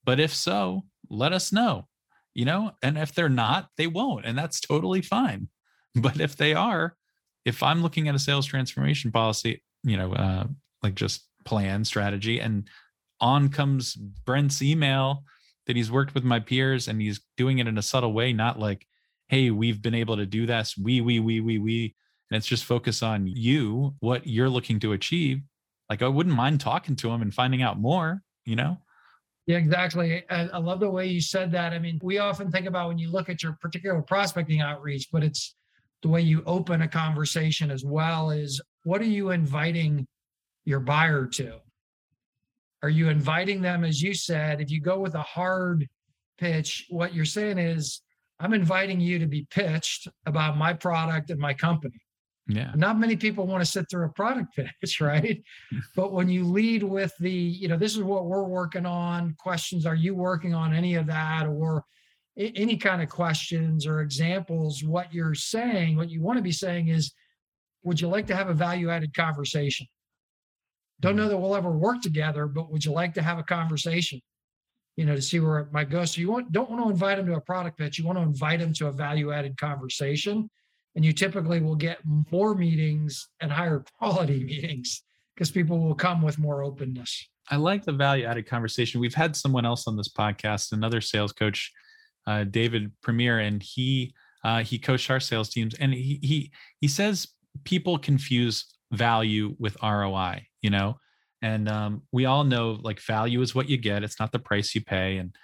but 0.05 0.19
if 0.19 0.35
so 0.35 0.85
let 1.11 1.33
us 1.33 1.53
know 1.53 1.87
you 2.35 2.45
know? 2.45 2.71
And 2.83 2.97
if 2.97 3.15
they're 3.15 3.29
not 3.29 3.69
they 3.77 3.89
won't 3.89 4.25
and 4.25 4.39
that's 4.39 4.61
totally 4.61 5.03
fine. 5.03 5.49
But 5.95 6.21
if 6.21 6.37
they 6.37 6.55
are 6.55 6.95
if 7.45 7.63
i'm 7.63 7.83
looking 7.83 8.09
at 8.09 8.15
a 8.15 8.19
sales 8.19 8.47
transformation 8.47 9.11
policy 9.11 9.63
you 9.83 9.97
know 9.97 10.13
uh, 10.13 10.45
like 10.83 10.95
just 10.95 11.27
plan 11.45 11.85
strategy 11.85 12.39
and 12.39 12.69
on 13.21 13.49
comes 13.49 13.95
brent's 13.95 14.63
email 14.63 15.25
that 15.67 15.77
he's 15.77 15.91
worked 15.91 16.15
with 16.15 16.25
my 16.25 16.41
peers 16.41 16.89
and 16.89 17.01
he's 17.01 17.21
doing 17.37 17.59
it 17.59 17.69
in 17.69 17.79
a 17.79 17.83
subtle 17.83 18.13
way 18.13 18.33
not 18.33 18.59
like 18.59 18.87
hey 19.29 19.51
we've 19.51 19.83
been 19.83 19.95
able 19.95 20.17
to 20.17 20.27
do 20.27 20.47
this 20.47 20.77
we 20.77 21.01
we 21.01 21.21
we 21.21 21.41
we 21.41 21.59
we 21.59 21.95
and 22.31 22.37
it's 22.37 22.47
just 22.47 22.65
focus 22.65 23.03
on 23.03 23.27
you, 23.27 23.95
what 24.01 24.27
you're 24.27 24.51
looking 24.51 24.79
to 24.81 24.93
achieve. 24.93 25.41
like 25.89 26.03
I 26.03 26.09
wouldn't 26.09 26.37
mind 26.37 26.61
talking 26.61 26.97
to 26.97 27.11
him 27.11 27.23
and 27.23 27.33
finding 27.33 27.63
out 27.63 27.79
more, 27.79 28.23
you 28.45 28.57
know? 28.57 28.77
Yeah, 29.47 29.57
exactly. 29.57 30.23
I, 30.29 30.59
love 30.59 30.81
the 30.81 30.91
way 30.91 31.07
you 31.07 31.23
said 31.23 31.51
that. 31.53 31.73
I 31.73 31.79
mean, 31.79 31.99
we 32.03 32.19
often 32.19 32.51
think 32.51 32.67
about 32.67 32.89
when 32.89 32.99
you 32.99 33.11
look 33.11 33.31
at 33.31 33.43
your 33.43 33.57
particular 33.63 34.03
prospecting 34.03 34.61
outreach, 34.61 35.09
but 35.11 35.25
it's 35.25 35.57
the 36.03 36.09
way 36.09 36.21
you 36.21 36.43
open 36.45 36.83
a 36.83 36.89
conversation 36.89 37.71
as 37.71 37.83
well 37.83 38.31
is 38.31 38.61
what 38.85 39.01
are 39.01 39.07
you 39.07 39.31
inviting 39.31 40.07
your 40.67 40.81
buyer 40.81 41.27
to? 41.27 41.61
Are 42.83 42.89
you 42.89 43.09
inviting 43.09 43.61
them, 43.61 43.85
as 43.85 44.01
you 44.01 44.15
said, 44.15 44.61
if 44.61 44.71
you 44.71 44.81
go 44.81 44.99
with 44.99 45.15
a 45.15 45.23
hard 45.23 45.87
pitch, 46.39 46.87
what 46.89 47.15
you're 47.15 47.25
saying 47.25 47.59
is, 47.59 48.03
I'm 48.41 48.55
inviting 48.55 49.01
you 49.01 49.19
to 49.19 49.27
be 49.27 49.47
pitched 49.51 50.07
about 50.25 50.57
my 50.57 50.73
product 50.73 51.31
and 51.31 51.41
my 51.41 51.55
company. 51.55 52.01
Yeah. 52.47 52.73
Not 52.75 52.99
many 52.99 53.17
people 53.17 53.47
want 53.47 53.63
to 53.63 53.71
sit 53.71 53.87
through 53.91 54.07
a 54.07 54.11
product 54.11 54.57
pitch, 54.81 55.01
right? 55.01 55.43
but 55.97 56.13
when 56.13 56.29
you 56.29 56.45
lead 56.45 56.83
with 56.83 57.13
the, 57.19 57.31
you 57.31 57.69
know, 57.69 57.77
this 57.77 57.97
is 57.97 58.03
what 58.03 58.27
we're 58.27 58.45
working 58.45 58.87
on, 58.87 59.35
questions, 59.39 59.85
are 59.87 59.95
you 59.95 60.15
working 60.15 60.55
on 60.55 60.73
any 60.73 60.95
of 60.95 61.07
that? 61.07 61.47
Or 61.47 61.85
any 62.39 62.77
kind 62.77 63.03
of 63.03 63.09
questions 63.09 63.87
or 63.87 64.01
examples, 64.01 64.85
what 64.85 65.13
you're 65.13 65.35
saying, 65.35 65.97
what 65.97 66.09
you 66.09 66.23
want 66.23 66.37
to 66.37 66.43
be 66.43 66.53
saying 66.53 66.89
is, 66.89 67.13
would 67.83 68.01
you 68.01 68.09
like 68.09 68.27
to 68.29 68.37
have 68.37 68.49
a 68.49 68.55
value 68.55 68.91
added 68.91 69.15
conversation? 69.15 69.87
Don't 71.01 71.17
know 71.17 71.29
that 71.29 71.37
we'll 71.37 71.55
ever 71.55 71.71
work 71.71 72.03
together, 72.03 72.47
but 72.47 72.73
would 72.73 72.85
you 72.85 72.93
like 72.93 73.15
to 73.15 73.23
have 73.23 73.39
a 73.39 73.43
conversation? 73.43 74.21
You 74.97 75.05
know, 75.05 75.15
to 75.15 75.23
see 75.23 75.39
where 75.39 75.61
it 75.61 75.73
might 75.73 75.91
go. 75.91 76.05
So 76.05 76.21
you 76.21 76.31
want 76.31 76.51
don't 76.51 76.71
want 76.71 76.83
to 76.83 76.91
invite 76.91 77.19
them 77.19 77.27
to 77.27 77.35
a 77.35 77.41
product 77.41 77.79
pitch. 77.79 77.99
You 77.99 78.05
want 78.05 78.19
to 78.19 78.23
invite 78.23 78.59
them 78.59 78.73
to 78.75 78.89
a 78.89 78.93
value 78.93 79.33
added 79.33 79.57
conversation. 79.57 80.51
And 80.97 81.05
you 81.05 81.13
typically 81.13 81.61
will 81.61 81.77
get 81.77 81.99
more 82.33 82.55
meetings 82.57 83.29
and 83.41 83.53
higher 83.53 83.85
quality 83.99 84.43
meetings 84.43 85.03
because 85.35 85.53
people 85.53 85.79
will 85.79 85.95
come 85.95 86.21
with 86.21 86.39
more 86.39 86.65
openness. 86.65 87.29
I 87.49 87.57
like 87.57 87.85
the 87.85 87.93
value 87.93 88.25
added 88.25 88.49
conversation. 88.49 89.01
We've 89.01 89.15
had 89.15 89.37
someone 89.37 89.65
else 89.65 89.87
on 89.87 89.97
this 89.97 90.09
podcast, 90.09 90.73
another 90.73 91.01
sales 91.01 91.33
coach, 91.33 91.73
uh, 92.27 92.45
David 92.45 92.91
Priemer, 93.03 93.47
and 93.47 93.63
he 93.63 94.15
uh, 94.45 94.63
he 94.65 94.79
coached 94.79 95.11
our 95.11 95.21
sales 95.21 95.49
teams, 95.49 95.75
and 95.75 95.95
he 95.95 96.19
he 96.23 96.51
he 96.81 96.89
says 96.89 97.29
people 97.65 97.99
confuse 97.99 98.67
value 98.91 99.55
with 99.59 99.77
ROI 99.83 100.48
you 100.63 100.71
know? 100.71 100.99
And 101.43 101.69
um, 101.69 102.03
we 102.13 102.25
all 102.25 102.45
know 102.45 102.79
like 102.83 103.01
value 103.01 103.41
is 103.43 103.55
what 103.55 103.69
you 103.69 103.77
get 103.77 104.03
it's 104.03 104.19
not 104.19 104.33
the 104.33 104.39
price 104.39 104.75
you 104.75 104.83
pay 104.83 105.19
and 105.19 105.35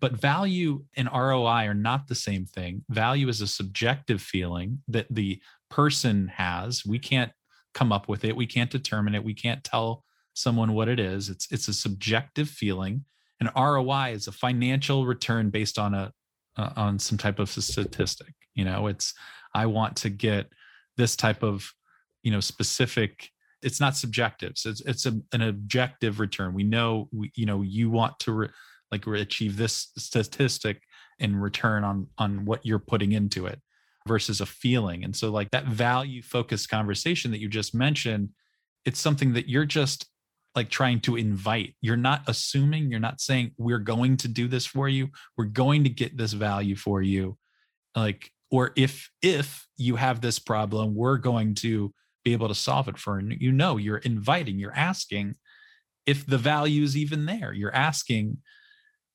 but 0.00 0.20
value 0.20 0.84
and 0.96 1.08
roi 1.12 1.68
are 1.68 1.74
not 1.74 2.08
the 2.08 2.16
same 2.16 2.46
thing. 2.46 2.84
Value 2.88 3.28
is 3.28 3.40
a 3.40 3.46
subjective 3.46 4.20
feeling 4.20 4.82
that 4.88 5.06
the 5.08 5.40
person 5.70 6.26
has. 6.26 6.84
We 6.84 6.98
can't 6.98 7.30
come 7.72 7.92
up 7.92 8.08
with 8.08 8.24
it 8.24 8.36
we 8.36 8.46
can't 8.46 8.70
determine 8.70 9.14
it 9.14 9.24
we 9.24 9.34
can't 9.34 9.64
tell 9.64 10.04
someone 10.32 10.72
what 10.72 10.88
it 10.88 10.98
is. 10.98 11.28
It's 11.28 11.50
it's 11.52 11.68
a 11.68 11.74
subjective 11.74 12.48
feeling 12.48 13.04
and 13.40 13.50
roi 13.56 14.12
is 14.12 14.26
a 14.26 14.32
financial 14.32 15.06
return 15.06 15.50
based 15.50 15.78
on 15.78 15.94
a 15.94 16.12
uh, 16.56 16.70
on 16.76 16.98
some 16.98 17.18
type 17.18 17.38
of 17.38 17.48
statistic 17.48 18.34
you 18.54 18.64
know? 18.64 18.86
It's 18.86 19.14
i 19.54 19.66
want 19.66 19.96
to 19.96 20.10
get 20.10 20.48
this 20.96 21.16
type 21.16 21.42
of 21.42 21.72
you 22.22 22.30
know 22.30 22.40
specific 22.40 23.30
it's 23.64 23.80
not 23.80 23.96
subjective 23.96 24.52
so 24.56 24.70
it's 24.70 24.80
it's 24.82 25.06
a, 25.06 25.18
an 25.32 25.42
objective 25.42 26.20
return. 26.20 26.54
We 26.54 26.64
know 26.64 27.08
we, 27.12 27.32
you 27.34 27.46
know 27.46 27.62
you 27.62 27.90
want 27.90 28.18
to 28.20 28.32
re, 28.32 28.48
like 28.90 29.06
achieve 29.06 29.56
this 29.56 29.88
statistic 29.98 30.82
in 31.18 31.36
return 31.36 31.84
on 31.84 32.08
on 32.18 32.44
what 32.44 32.64
you're 32.64 32.78
putting 32.78 33.12
into 33.12 33.46
it 33.46 33.60
versus 34.06 34.40
a 34.40 34.46
feeling. 34.46 35.02
And 35.02 35.16
so 35.16 35.30
like 35.30 35.50
that 35.50 35.66
value 35.66 36.22
focused 36.22 36.68
conversation 36.68 37.30
that 37.30 37.40
you 37.40 37.48
just 37.48 37.74
mentioned 37.74 38.30
it's 38.84 39.00
something 39.00 39.32
that 39.32 39.48
you're 39.48 39.64
just 39.64 40.06
like 40.54 40.68
trying 40.68 41.00
to 41.00 41.16
invite. 41.16 41.74
You're 41.80 41.96
not 41.96 42.22
assuming 42.28 42.90
you're 42.90 43.00
not 43.00 43.20
saying 43.20 43.52
we're 43.56 43.78
going 43.78 44.18
to 44.18 44.28
do 44.28 44.46
this 44.46 44.66
for 44.66 44.88
you. 44.88 45.08
We're 45.36 45.46
going 45.46 45.84
to 45.84 45.90
get 45.90 46.16
this 46.16 46.34
value 46.34 46.76
for 46.76 47.02
you. 47.02 47.38
Like 47.96 48.30
or 48.50 48.72
if 48.76 49.10
if 49.22 49.66
you 49.76 49.96
have 49.96 50.20
this 50.20 50.38
problem 50.38 50.94
we're 50.94 51.18
going 51.18 51.54
to 51.56 51.92
be 52.24 52.32
able 52.32 52.48
to 52.48 52.54
solve 52.54 52.88
it 52.88 52.98
for 52.98 53.20
you 53.20 53.52
know 53.52 53.76
you're 53.76 53.98
inviting 53.98 54.58
you're 54.58 54.74
asking 54.74 55.36
if 56.06 56.26
the 56.26 56.38
value 56.38 56.82
is 56.82 56.96
even 56.96 57.26
there. 57.26 57.52
You're 57.52 57.74
asking 57.74 58.38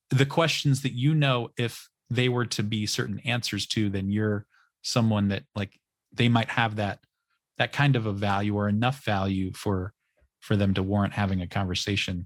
the 0.10 0.26
questions 0.26 0.82
that 0.82 0.94
you 0.94 1.14
know 1.14 1.50
if 1.58 1.90
they 2.10 2.30
were 2.30 2.46
to 2.46 2.64
be 2.64 2.86
certain 2.88 3.20
answers 3.20 3.68
to 3.68 3.90
then 3.90 4.10
you're 4.10 4.46
someone 4.82 5.28
that 5.28 5.44
like 5.56 5.80
they 6.12 6.28
might 6.28 6.50
have 6.50 6.78
that 6.78 7.00
that 7.58 7.72
kind 7.72 7.96
of 7.96 8.06
a 8.06 8.14
value 8.14 8.56
or 8.56 8.68
enough 8.68 9.04
value 9.04 9.52
for 9.54 9.94
for 10.40 10.56
them 10.56 10.74
to 10.74 10.82
warrant 10.82 11.14
having 11.14 11.42
a 11.42 11.48
conversation 11.48 12.26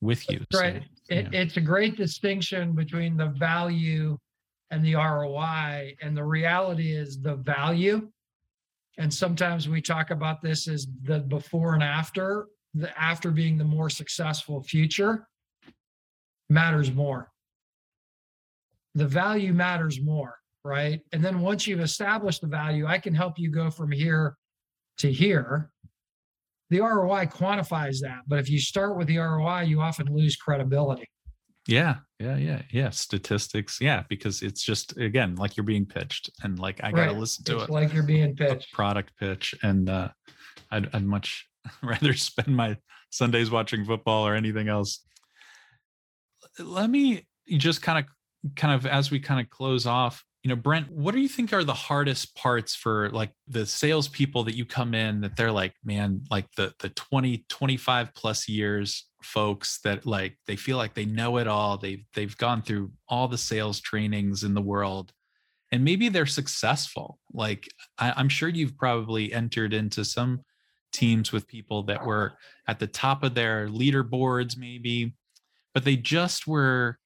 with 0.00 0.28
you. 0.30 0.44
Right 0.52 0.82
so, 1.04 1.14
it, 1.14 1.28
it's 1.32 1.56
a 1.56 1.60
great 1.60 1.96
distinction 1.96 2.72
between 2.72 3.16
the 3.16 3.28
value 3.28 4.16
and 4.70 4.84
the 4.84 4.94
roi 4.94 5.94
and 6.00 6.16
the 6.16 6.24
reality 6.24 6.92
is 6.92 7.20
the 7.20 7.36
value 7.36 8.08
and 8.98 9.12
sometimes 9.12 9.68
we 9.68 9.80
talk 9.80 10.10
about 10.10 10.42
this 10.42 10.68
as 10.68 10.86
the 11.02 11.20
before 11.20 11.74
and 11.74 11.82
after, 11.82 12.46
the 12.74 12.96
after 13.00 13.30
being 13.30 13.58
the 13.58 13.64
more 13.64 13.90
successful 13.90 14.62
future 14.62 15.26
matters 16.48 16.92
more. 16.92 17.30
The 18.94 19.06
value 19.06 19.52
matters 19.52 20.00
more, 20.02 20.36
right? 20.64 21.00
And 21.12 21.24
then 21.24 21.40
once 21.40 21.66
you've 21.66 21.80
established 21.80 22.40
the 22.40 22.48
value, 22.48 22.86
I 22.86 22.98
can 22.98 23.14
help 23.14 23.38
you 23.38 23.50
go 23.50 23.70
from 23.70 23.90
here 23.92 24.36
to 24.98 25.10
here. 25.12 25.70
The 26.70 26.80
ROI 26.80 27.26
quantifies 27.26 28.00
that. 28.00 28.20
But 28.26 28.38
if 28.38 28.50
you 28.50 28.60
start 28.60 28.96
with 28.96 29.08
the 29.08 29.18
ROI, 29.18 29.62
you 29.62 29.80
often 29.80 30.14
lose 30.14 30.36
credibility. 30.36 31.09
Yeah, 31.70 31.98
yeah, 32.18 32.36
yeah, 32.36 32.62
yeah. 32.72 32.90
Statistics, 32.90 33.80
yeah, 33.80 34.02
because 34.08 34.42
it's 34.42 34.62
just 34.62 34.96
again 34.96 35.36
like 35.36 35.56
you're 35.56 35.64
being 35.64 35.86
pitched, 35.86 36.28
and 36.42 36.58
like 36.58 36.82
I 36.82 36.90
gotta 36.90 37.12
listen 37.12 37.44
to 37.44 37.56
it's 37.56 37.64
it. 37.64 37.70
Like 37.70 37.94
you're 37.94 38.02
being 38.02 38.34
pitched. 38.34 38.72
Product 38.72 39.12
pitch, 39.18 39.54
and 39.62 39.88
uh, 39.88 40.08
I'd, 40.72 40.92
I'd 40.92 41.06
much 41.06 41.48
rather 41.82 42.12
spend 42.14 42.56
my 42.56 42.76
Sundays 43.10 43.52
watching 43.52 43.84
football 43.84 44.26
or 44.26 44.34
anything 44.34 44.68
else. 44.68 45.04
Let 46.58 46.90
me 46.90 47.28
just 47.48 47.82
kind 47.82 48.04
of, 48.04 48.54
kind 48.56 48.74
of 48.74 48.84
as 48.84 49.12
we 49.12 49.20
kind 49.20 49.40
of 49.40 49.48
close 49.48 49.86
off 49.86 50.24
you 50.42 50.48
know 50.48 50.56
brent 50.56 50.90
what 50.90 51.14
do 51.14 51.20
you 51.20 51.28
think 51.28 51.52
are 51.52 51.64
the 51.64 51.74
hardest 51.74 52.34
parts 52.34 52.74
for 52.74 53.10
like 53.10 53.30
the 53.48 53.66
salespeople 53.66 54.44
that 54.44 54.56
you 54.56 54.64
come 54.64 54.94
in 54.94 55.20
that 55.20 55.36
they're 55.36 55.52
like 55.52 55.74
man 55.84 56.22
like 56.30 56.46
the 56.56 56.72
the 56.78 56.88
20 56.88 57.44
25 57.48 58.14
plus 58.14 58.48
years 58.48 59.09
folks 59.22 59.80
that 59.84 60.06
like 60.06 60.36
they 60.46 60.56
feel 60.56 60.76
like 60.76 60.94
they 60.94 61.04
know 61.04 61.36
it 61.36 61.46
all 61.46 61.76
they've 61.76 62.04
they've 62.14 62.36
gone 62.38 62.62
through 62.62 62.90
all 63.08 63.28
the 63.28 63.38
sales 63.38 63.80
trainings 63.80 64.44
in 64.44 64.54
the 64.54 64.62
world 64.62 65.12
and 65.72 65.84
maybe 65.84 66.08
they're 66.08 66.26
successful. 66.26 67.18
Like 67.32 67.68
I, 67.98 68.12
i'm 68.16 68.28
sure 68.28 68.48
you've 68.48 68.76
probably 68.76 69.32
entered 69.32 69.72
into 69.74 70.04
some 70.04 70.40
teams 70.92 71.32
with 71.32 71.46
people 71.46 71.84
that 71.84 72.04
were 72.04 72.32
at 72.66 72.78
the 72.80 72.86
top 72.86 73.22
of 73.22 73.34
their 73.34 73.68
leaderboards 73.68 74.56
maybe 74.56 75.14
but 75.72 75.84
they 75.84 75.96
just 75.96 76.46
were 76.46 76.98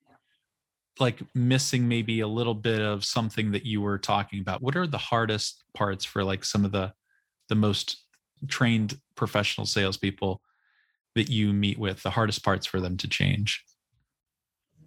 like 1.01 1.21
missing 1.35 1.89
maybe 1.89 2.21
a 2.21 2.29
little 2.29 2.55
bit 2.55 2.81
of 2.81 3.05
something 3.05 3.53
that 3.53 3.67
you 3.67 3.81
were 3.81 3.99
talking 3.99 4.41
about. 4.41 4.63
What 4.63 4.77
are 4.77 4.87
the 4.87 4.99
hardest 4.99 5.65
parts 5.75 6.05
for 6.05 6.23
like 6.23 6.45
some 6.45 6.65
of 6.65 6.73
the 6.73 6.93
the 7.49 7.55
most 7.55 8.05
trained 8.49 8.99
professional 9.17 9.67
salespeople 9.67 10.41
that 11.15 11.31
you 11.31 11.53
meet 11.53 11.79
with 11.79 12.03
the 12.03 12.11
hardest 12.11 12.45
parts 12.45 12.67
for 12.67 12.81
them 12.81 12.97
to 12.97 13.09
change 13.09 13.65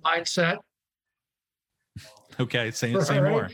mindset 0.06 0.58
okay 2.40 2.72
say, 2.72 2.98
say 3.00 3.20
right. 3.20 3.32
more 3.32 3.50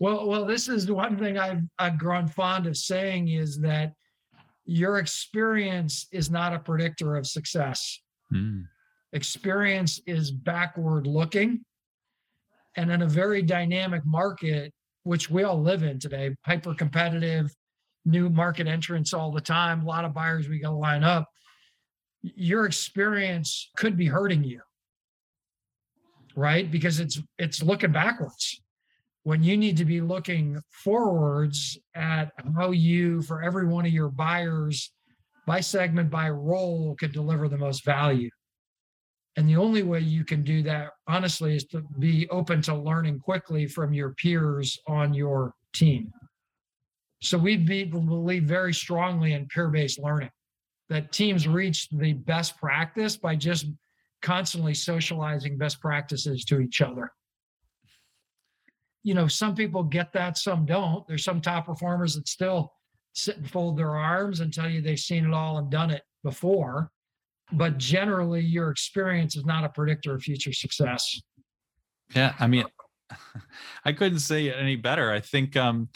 well 0.00 0.28
well 0.28 0.44
this 0.44 0.68
is 0.68 0.90
one 0.90 1.16
thing 1.18 1.38
i've 1.38 1.62
i've 1.78 1.98
grown 1.98 2.26
fond 2.28 2.66
of 2.66 2.76
saying 2.76 3.28
is 3.28 3.58
that 3.58 3.92
your 4.64 4.98
experience 4.98 6.06
is 6.12 6.30
not 6.30 6.52
a 6.52 6.58
predictor 6.58 7.16
of 7.16 7.26
success 7.26 8.00
mm. 8.32 8.62
experience 9.12 10.00
is 10.06 10.30
backward 10.30 11.06
looking 11.06 11.64
and 12.76 12.90
in 12.90 13.02
a 13.02 13.06
very 13.06 13.42
dynamic 13.42 14.02
market, 14.04 14.72
which 15.04 15.30
we 15.30 15.42
all 15.42 15.60
live 15.60 15.82
in 15.82 15.98
today, 15.98 16.34
hyper 16.44 16.74
competitive, 16.74 17.54
new 18.04 18.30
market 18.30 18.66
entrants 18.66 19.12
all 19.12 19.30
the 19.30 19.40
time, 19.40 19.82
a 19.82 19.84
lot 19.84 20.04
of 20.04 20.14
buyers 20.14 20.48
we 20.48 20.58
got 20.58 20.70
to 20.70 20.76
line 20.76 21.04
up. 21.04 21.28
Your 22.22 22.66
experience 22.66 23.70
could 23.76 23.96
be 23.96 24.06
hurting 24.06 24.44
you, 24.44 24.60
right? 26.36 26.70
Because 26.70 27.00
it's 27.00 27.20
it's 27.38 27.62
looking 27.62 27.92
backwards 27.92 28.62
when 29.24 29.42
you 29.42 29.56
need 29.56 29.76
to 29.76 29.84
be 29.84 30.00
looking 30.00 30.60
forwards 30.70 31.78
at 31.94 32.32
how 32.56 32.72
you, 32.72 33.22
for 33.22 33.42
every 33.42 33.66
one 33.66 33.86
of 33.86 33.92
your 33.92 34.08
buyers, 34.08 34.92
by 35.46 35.60
segment, 35.60 36.10
by 36.10 36.28
role, 36.28 36.96
could 36.98 37.12
deliver 37.12 37.48
the 37.48 37.58
most 37.58 37.84
value. 37.84 38.30
And 39.36 39.48
the 39.48 39.56
only 39.56 39.82
way 39.82 40.00
you 40.00 40.24
can 40.24 40.42
do 40.42 40.62
that, 40.64 40.90
honestly, 41.06 41.56
is 41.56 41.64
to 41.66 41.82
be 41.98 42.28
open 42.30 42.60
to 42.62 42.74
learning 42.74 43.20
quickly 43.20 43.66
from 43.66 43.94
your 43.94 44.10
peers 44.14 44.78
on 44.86 45.14
your 45.14 45.54
team. 45.72 46.12
So 47.22 47.38
we 47.38 47.56
believe 47.56 48.44
very 48.44 48.74
strongly 48.74 49.32
in 49.32 49.46
peer 49.46 49.68
based 49.68 50.00
learning, 50.00 50.30
that 50.92 51.12
teams 51.12 51.48
reach 51.48 51.88
the 51.90 52.12
best 52.12 52.58
practice 52.58 53.16
by 53.16 53.34
just 53.34 53.66
constantly 54.20 54.74
socializing 54.74 55.56
best 55.56 55.80
practices 55.80 56.44
to 56.44 56.60
each 56.60 56.80
other. 56.80 57.10
You 59.02 59.14
know, 59.14 59.26
some 59.26 59.54
people 59.54 59.82
get 59.82 60.12
that, 60.12 60.38
some 60.38 60.64
don't. 60.64 61.06
There's 61.08 61.24
some 61.24 61.40
top 61.40 61.66
performers 61.66 62.14
that 62.14 62.28
still 62.28 62.72
sit 63.14 63.38
and 63.38 63.50
fold 63.50 63.76
their 63.76 63.96
arms 63.96 64.40
and 64.40 64.52
tell 64.52 64.68
you 64.68 64.80
they've 64.80 64.98
seen 64.98 65.24
it 65.24 65.32
all 65.32 65.58
and 65.58 65.70
done 65.70 65.90
it 65.90 66.02
before. 66.22 66.90
But 67.52 67.78
generally, 67.78 68.42
your 68.42 68.70
experience 68.70 69.34
is 69.34 69.44
not 69.44 69.64
a 69.64 69.68
predictor 69.68 70.14
of 70.14 70.22
future 70.22 70.52
success. 70.52 71.20
Yeah, 72.14 72.34
I 72.38 72.46
mean, 72.46 72.64
I 73.84 73.92
couldn't 73.92 74.20
say 74.20 74.46
it 74.46 74.56
any 74.58 74.76
better. 74.76 75.10
I 75.10 75.20
think 75.20 75.56
um 75.56 75.88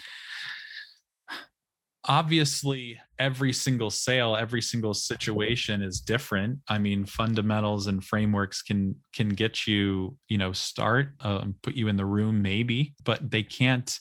obviously 2.09 3.01
every 3.19 3.53
single 3.53 3.91
sale 3.91 4.37
every 4.37 4.63
single 4.63 4.95
situation 4.95 5.83
is 5.83 6.01
different. 6.01 6.59
I 6.69 6.79
mean 6.79 7.05
fundamentals 7.05 7.87
and 7.87 8.05
frameworks 8.05 8.63
can 8.63 8.97
can 9.15 9.31
get 9.31 9.67
you 9.67 10.17
you 10.29 10.39
know 10.39 10.53
start 10.53 11.11
uh, 11.21 11.45
put 11.63 11.75
you 11.75 11.89
in 11.89 11.97
the 11.97 12.05
room 12.05 12.43
maybe 12.43 12.95
but 13.05 13.31
they 13.31 13.43
can't 13.43 13.99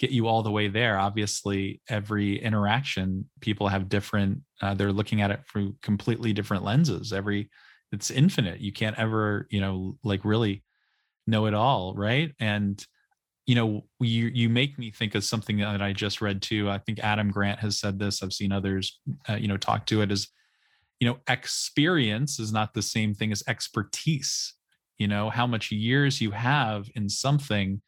get 0.00 0.10
you 0.10 0.26
all 0.26 0.42
the 0.42 0.50
way 0.50 0.68
there. 0.68 0.98
Obviously 0.98 1.80
every 1.88 2.42
interaction 2.42 3.28
people 3.40 3.68
have 3.68 3.88
different 3.88 4.40
uh, 4.62 4.74
they're 4.74 4.92
looking 4.92 5.20
at 5.20 5.30
it 5.30 5.40
through 5.50 5.74
completely 5.82 6.32
different 6.32 6.64
lenses. 6.64 7.12
Every 7.12 7.50
it's 7.92 8.10
infinite. 8.10 8.60
You 8.60 8.72
can't 8.72 8.98
ever 8.98 9.46
you 9.50 9.60
know 9.60 9.98
like 10.02 10.24
really 10.24 10.64
know 11.26 11.46
it 11.46 11.54
all 11.54 11.94
right? 11.94 12.32
And 12.40 12.84
you 13.46 13.54
know 13.54 13.84
you 14.00 14.26
you 14.32 14.48
make 14.48 14.78
me 14.78 14.90
think 14.90 15.14
of 15.14 15.24
something 15.24 15.58
that 15.58 15.82
i 15.82 15.92
just 15.92 16.20
read 16.20 16.40
too. 16.40 16.70
I 16.70 16.78
think 16.78 16.98
adam 17.00 17.30
grant 17.30 17.60
has 17.60 17.78
said 17.78 17.98
this. 17.98 18.22
I've 18.22 18.32
seen 18.32 18.52
others 18.52 19.00
uh, 19.28 19.34
you 19.34 19.48
know 19.48 19.56
talk 19.56 19.86
to 19.86 20.02
it 20.02 20.10
as 20.10 20.28
you 21.00 21.08
know 21.08 21.18
experience 21.28 22.38
is 22.38 22.52
not 22.52 22.74
the 22.74 22.82
same 22.82 23.14
thing 23.14 23.32
as 23.32 23.42
expertise. 23.46 24.54
You 24.98 25.08
know 25.08 25.30
how 25.30 25.46
much 25.46 25.72
years 25.72 26.20
you 26.20 26.30
have 26.30 26.88
in 26.94 27.08
something 27.08 27.82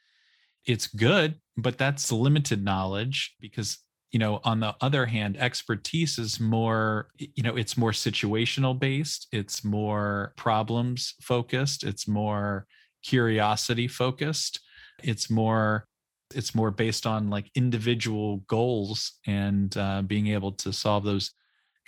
it's 0.66 0.88
good 0.88 1.36
but 1.56 1.78
that's 1.78 2.12
limited 2.12 2.62
knowledge 2.64 3.34
because 3.40 3.78
you 4.10 4.18
know 4.18 4.40
on 4.44 4.60
the 4.60 4.74
other 4.80 5.06
hand 5.06 5.36
expertise 5.38 6.18
is 6.18 6.40
more 6.40 7.08
you 7.18 7.42
know 7.42 7.56
it's 7.56 7.76
more 7.76 7.92
situational 7.92 8.78
based 8.78 9.28
it's 9.32 9.64
more 9.64 10.32
problems 10.36 11.14
focused 11.20 11.84
it's 11.84 12.06
more 12.06 12.66
curiosity 13.02 13.88
focused 13.88 14.60
it's 15.06 15.30
more 15.30 15.86
it's 16.34 16.54
more 16.54 16.70
based 16.70 17.06
on 17.06 17.30
like 17.30 17.50
individual 17.54 18.38
goals 18.48 19.12
and 19.26 19.76
uh, 19.76 20.02
being 20.02 20.26
able 20.26 20.50
to 20.50 20.72
solve 20.72 21.04
those 21.04 21.30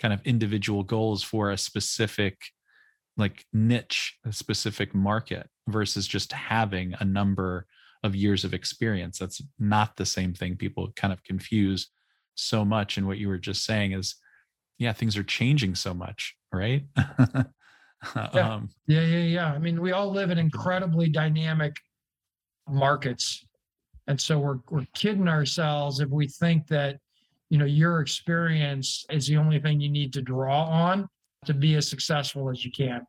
kind 0.01 0.13
of 0.13 0.21
individual 0.25 0.81
goals 0.81 1.21
for 1.21 1.51
a 1.51 1.57
specific 1.57 2.37
like 3.17 3.45
niche 3.51 4.17
a 4.25 4.31
specific 4.31 4.95
market 4.95 5.47
versus 5.67 6.07
just 6.07 6.31
having 6.31 6.95
a 6.99 7.05
number 7.05 7.65
of 8.03 8.15
years 8.15 8.45
of 8.45 8.53
experience. 8.53 9.19
That's 9.19 9.41
not 9.59 9.97
the 9.97 10.05
same 10.05 10.33
thing. 10.33 10.55
People 10.55 10.93
kind 10.95 11.11
of 11.11 11.21
confuse 11.23 11.89
so 12.35 12.63
much 12.63 12.97
and 12.97 13.05
what 13.05 13.17
you 13.17 13.27
were 13.27 13.37
just 13.37 13.65
saying 13.65 13.91
is 13.91 14.15
yeah 14.77 14.93
things 14.93 15.17
are 15.17 15.23
changing 15.23 15.75
so 15.75 15.93
much 15.93 16.35
right? 16.53 16.83
Yeah. 18.15 18.53
Um, 18.53 18.69
yeah 18.87 19.01
yeah 19.01 19.23
yeah. 19.23 19.51
I 19.51 19.59
mean 19.59 19.81
we 19.81 19.91
all 19.91 20.09
live 20.09 20.31
in 20.31 20.37
incredibly 20.37 21.09
dynamic 21.09 21.75
markets. 22.71 23.45
And 24.07 24.19
so 24.19 24.39
we're 24.39 24.59
we're 24.69 24.87
kidding 24.93 25.27
ourselves 25.27 25.99
if 25.99 26.09
we 26.09 26.27
think 26.27 26.67
that 26.67 26.97
you 27.49 27.57
know 27.57 27.65
your 27.65 28.01
experience 28.01 29.05
is 29.09 29.27
the 29.27 29.37
only 29.37 29.59
thing 29.59 29.79
you 29.79 29.89
need 29.89 30.13
to 30.13 30.21
draw 30.21 30.63
on 30.65 31.07
to 31.45 31.53
be 31.53 31.75
as 31.75 31.87
successful 31.87 32.49
as 32.49 32.65
you 32.65 32.71
can. 32.71 33.05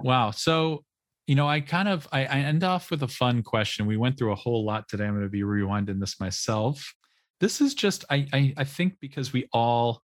Wow. 0.00 0.30
So, 0.30 0.84
you 1.26 1.34
know, 1.34 1.48
I 1.48 1.60
kind 1.60 1.88
of 1.88 2.08
I, 2.12 2.24
I 2.24 2.38
end 2.38 2.64
off 2.64 2.90
with 2.90 3.02
a 3.02 3.08
fun 3.08 3.42
question. 3.42 3.86
We 3.86 3.96
went 3.96 4.18
through 4.18 4.32
a 4.32 4.36
whole 4.36 4.64
lot 4.64 4.88
today. 4.88 5.04
I'm 5.04 5.12
going 5.12 5.22
to 5.22 5.28
be 5.28 5.42
rewinding 5.42 6.00
this 6.00 6.18
myself. 6.20 6.94
This 7.40 7.60
is 7.60 7.74
just 7.74 8.04
I 8.10 8.26
I, 8.32 8.54
I 8.56 8.64
think 8.64 8.94
because 9.00 9.32
we 9.32 9.48
all 9.52 10.02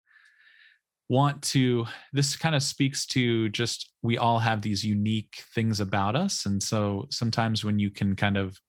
want 1.09 1.41
to 1.41 1.85
this 2.13 2.35
kind 2.35 2.55
of 2.55 2.61
speaks 2.61 3.05
to 3.07 3.49
just 3.49 3.91
we 4.03 4.17
all 4.17 4.39
have 4.39 4.61
these 4.61 4.85
unique 4.85 5.43
things 5.55 5.79
about 5.79 6.15
us 6.15 6.45
and 6.45 6.61
so 6.61 7.07
sometimes 7.09 7.65
when 7.65 7.79
you 7.79 7.89
can 7.89 8.15
kind 8.15 8.37
of 8.37 8.59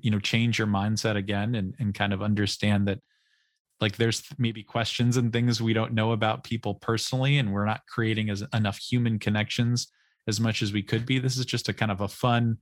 you 0.00 0.10
know 0.10 0.20
change 0.20 0.58
your 0.58 0.68
mindset 0.68 1.16
again 1.16 1.54
and 1.54 1.74
and 1.78 1.94
kind 1.94 2.12
of 2.12 2.22
understand 2.22 2.86
that 2.86 3.00
like 3.80 3.96
there's 3.96 4.22
maybe 4.38 4.62
questions 4.62 5.16
and 5.16 5.32
things 5.32 5.60
we 5.60 5.72
don't 5.72 5.92
know 5.92 6.12
about 6.12 6.44
people 6.44 6.74
personally 6.76 7.38
and 7.38 7.52
we're 7.52 7.66
not 7.66 7.80
creating 7.88 8.30
as 8.30 8.42
enough 8.52 8.78
human 8.78 9.18
connections 9.18 9.88
as 10.26 10.40
much 10.40 10.62
as 10.62 10.72
we 10.72 10.82
could 10.82 11.04
be. 11.04 11.18
This 11.18 11.36
is 11.36 11.44
just 11.44 11.68
a 11.68 11.72
kind 11.72 11.90
of 11.90 12.00
a 12.00 12.08
fun 12.08 12.58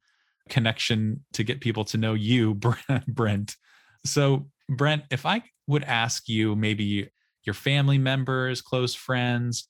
connection 0.49 1.25
to 1.35 1.45
get 1.45 1.61
people 1.61 1.85
to 1.85 1.99
know 1.99 2.15
you 2.15 2.55
brent. 3.07 3.57
So 4.05 4.49
brent 4.77 5.05
if 5.11 5.27
i 5.27 5.43
would 5.67 5.85
ask 5.85 6.29
you 6.29 6.57
maybe 6.57 7.09
your 7.45 7.55
family 7.55 7.99
members 7.99 8.63
close 8.63 8.95
friends 8.95 9.69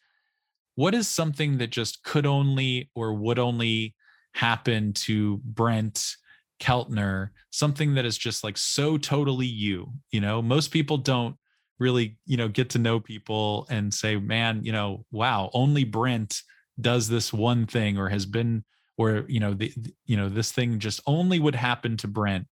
what 0.75 0.95
is 0.95 1.07
something 1.09 1.59
that 1.59 1.71
just 1.71 2.03
could 2.03 2.27
only 2.27 2.91
or 2.95 3.13
would 3.15 3.39
only 3.39 3.95
happen 4.35 4.93
to 4.93 5.39
brent 5.45 6.17
Keltner, 6.63 7.31
something 7.51 7.95
that 7.95 8.05
is 8.05 8.17
just 8.17 8.45
like 8.45 8.57
so 8.57 8.97
totally 8.97 9.47
you. 9.47 9.93
You 10.13 10.21
know, 10.21 10.41
most 10.41 10.69
people 10.71 10.97
don't 10.97 11.37
really, 11.81 12.17
you 12.25 12.37
know, 12.37 12.47
get 12.47 12.71
to 12.71 12.79
know 12.79 13.01
people 13.01 13.67
and 13.69 13.93
say, 13.93 14.17
man, 14.17 14.63
you 14.63 14.71
know, 14.71 15.05
wow, 15.11 15.51
only 15.53 15.83
Brent 15.83 16.41
does 16.81 17.09
this 17.09 17.33
one 17.33 17.67
thing 17.67 17.99
or 17.99 18.09
has 18.09 18.27
been, 18.27 18.65
or, 18.97 19.25
you 19.27 19.41
know, 19.41 19.55
the, 19.55 19.73
you 20.07 20.17
know, 20.17 20.29
this 20.29 20.53
thing 20.53 20.79
just 20.79 21.01
only 21.05 21.41
would 21.41 21.57
happen 21.57 21.97
to 21.97 22.07
Brent. 22.07 22.47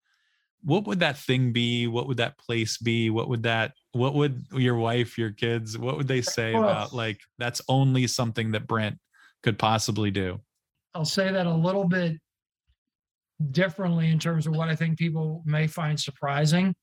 What 0.64 0.88
would 0.88 1.02
that 1.02 1.18
thing 1.18 1.52
be? 1.52 1.88
What 1.88 2.08
would 2.08 2.18
that 2.18 2.38
place 2.38 2.78
be? 2.78 3.10
What 3.10 3.28
would 3.28 3.44
that, 3.44 3.74
what 3.92 4.14
would 4.14 4.46
your 4.54 4.76
wife, 4.76 5.18
your 5.18 5.32
kids, 5.32 5.78
what 5.78 5.98
would 5.98 6.08
they 6.08 6.22
say 6.22 6.54
about 6.54 6.94
like, 6.94 7.20
that's 7.38 7.62
only 7.68 8.08
something 8.08 8.52
that 8.52 8.68
Brent 8.68 8.98
could 9.44 9.60
possibly 9.60 10.12
do? 10.12 10.40
I'll 10.96 11.04
say 11.04 11.30
that 11.32 11.46
a 11.46 11.54
little 11.54 11.86
bit 11.86 12.18
differently 13.52 14.10
in 14.10 14.20
terms 14.20 14.48
of 14.48 14.56
what 14.56 14.70
I 14.70 14.76
think 14.76 14.98
people 14.98 15.44
may 15.46 15.68
find 15.68 16.00
surprising. 16.00 16.76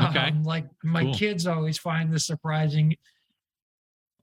Okay. 0.00 0.18
Um, 0.18 0.42
like 0.42 0.66
my 0.82 1.04
cool. 1.04 1.14
kids 1.14 1.46
always 1.46 1.78
find 1.78 2.12
this 2.12 2.26
surprising. 2.26 2.96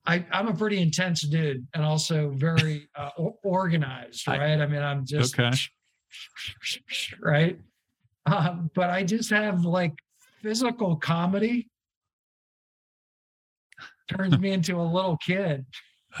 I, 0.04 0.24
I'm 0.32 0.48
a 0.48 0.54
pretty 0.54 0.80
intense 0.80 1.22
dude 1.22 1.66
and 1.74 1.84
also 1.84 2.30
very 2.30 2.88
uh, 2.96 3.10
organized, 3.44 4.26
right? 4.26 4.60
I, 4.60 4.62
I, 4.62 4.66
mean, 4.66 4.82
I'm 4.82 5.06
just 5.06 5.38
okay. 5.38 5.56
right. 7.20 7.58
Um, 8.26 8.70
but 8.74 8.90
I 8.90 9.02
just 9.02 9.30
have 9.30 9.64
like 9.64 9.94
physical 10.42 10.96
comedy 10.96 11.68
turns 14.08 14.38
me 14.38 14.52
into 14.52 14.80
a 14.80 14.82
little 14.82 15.16
kid. 15.16 15.64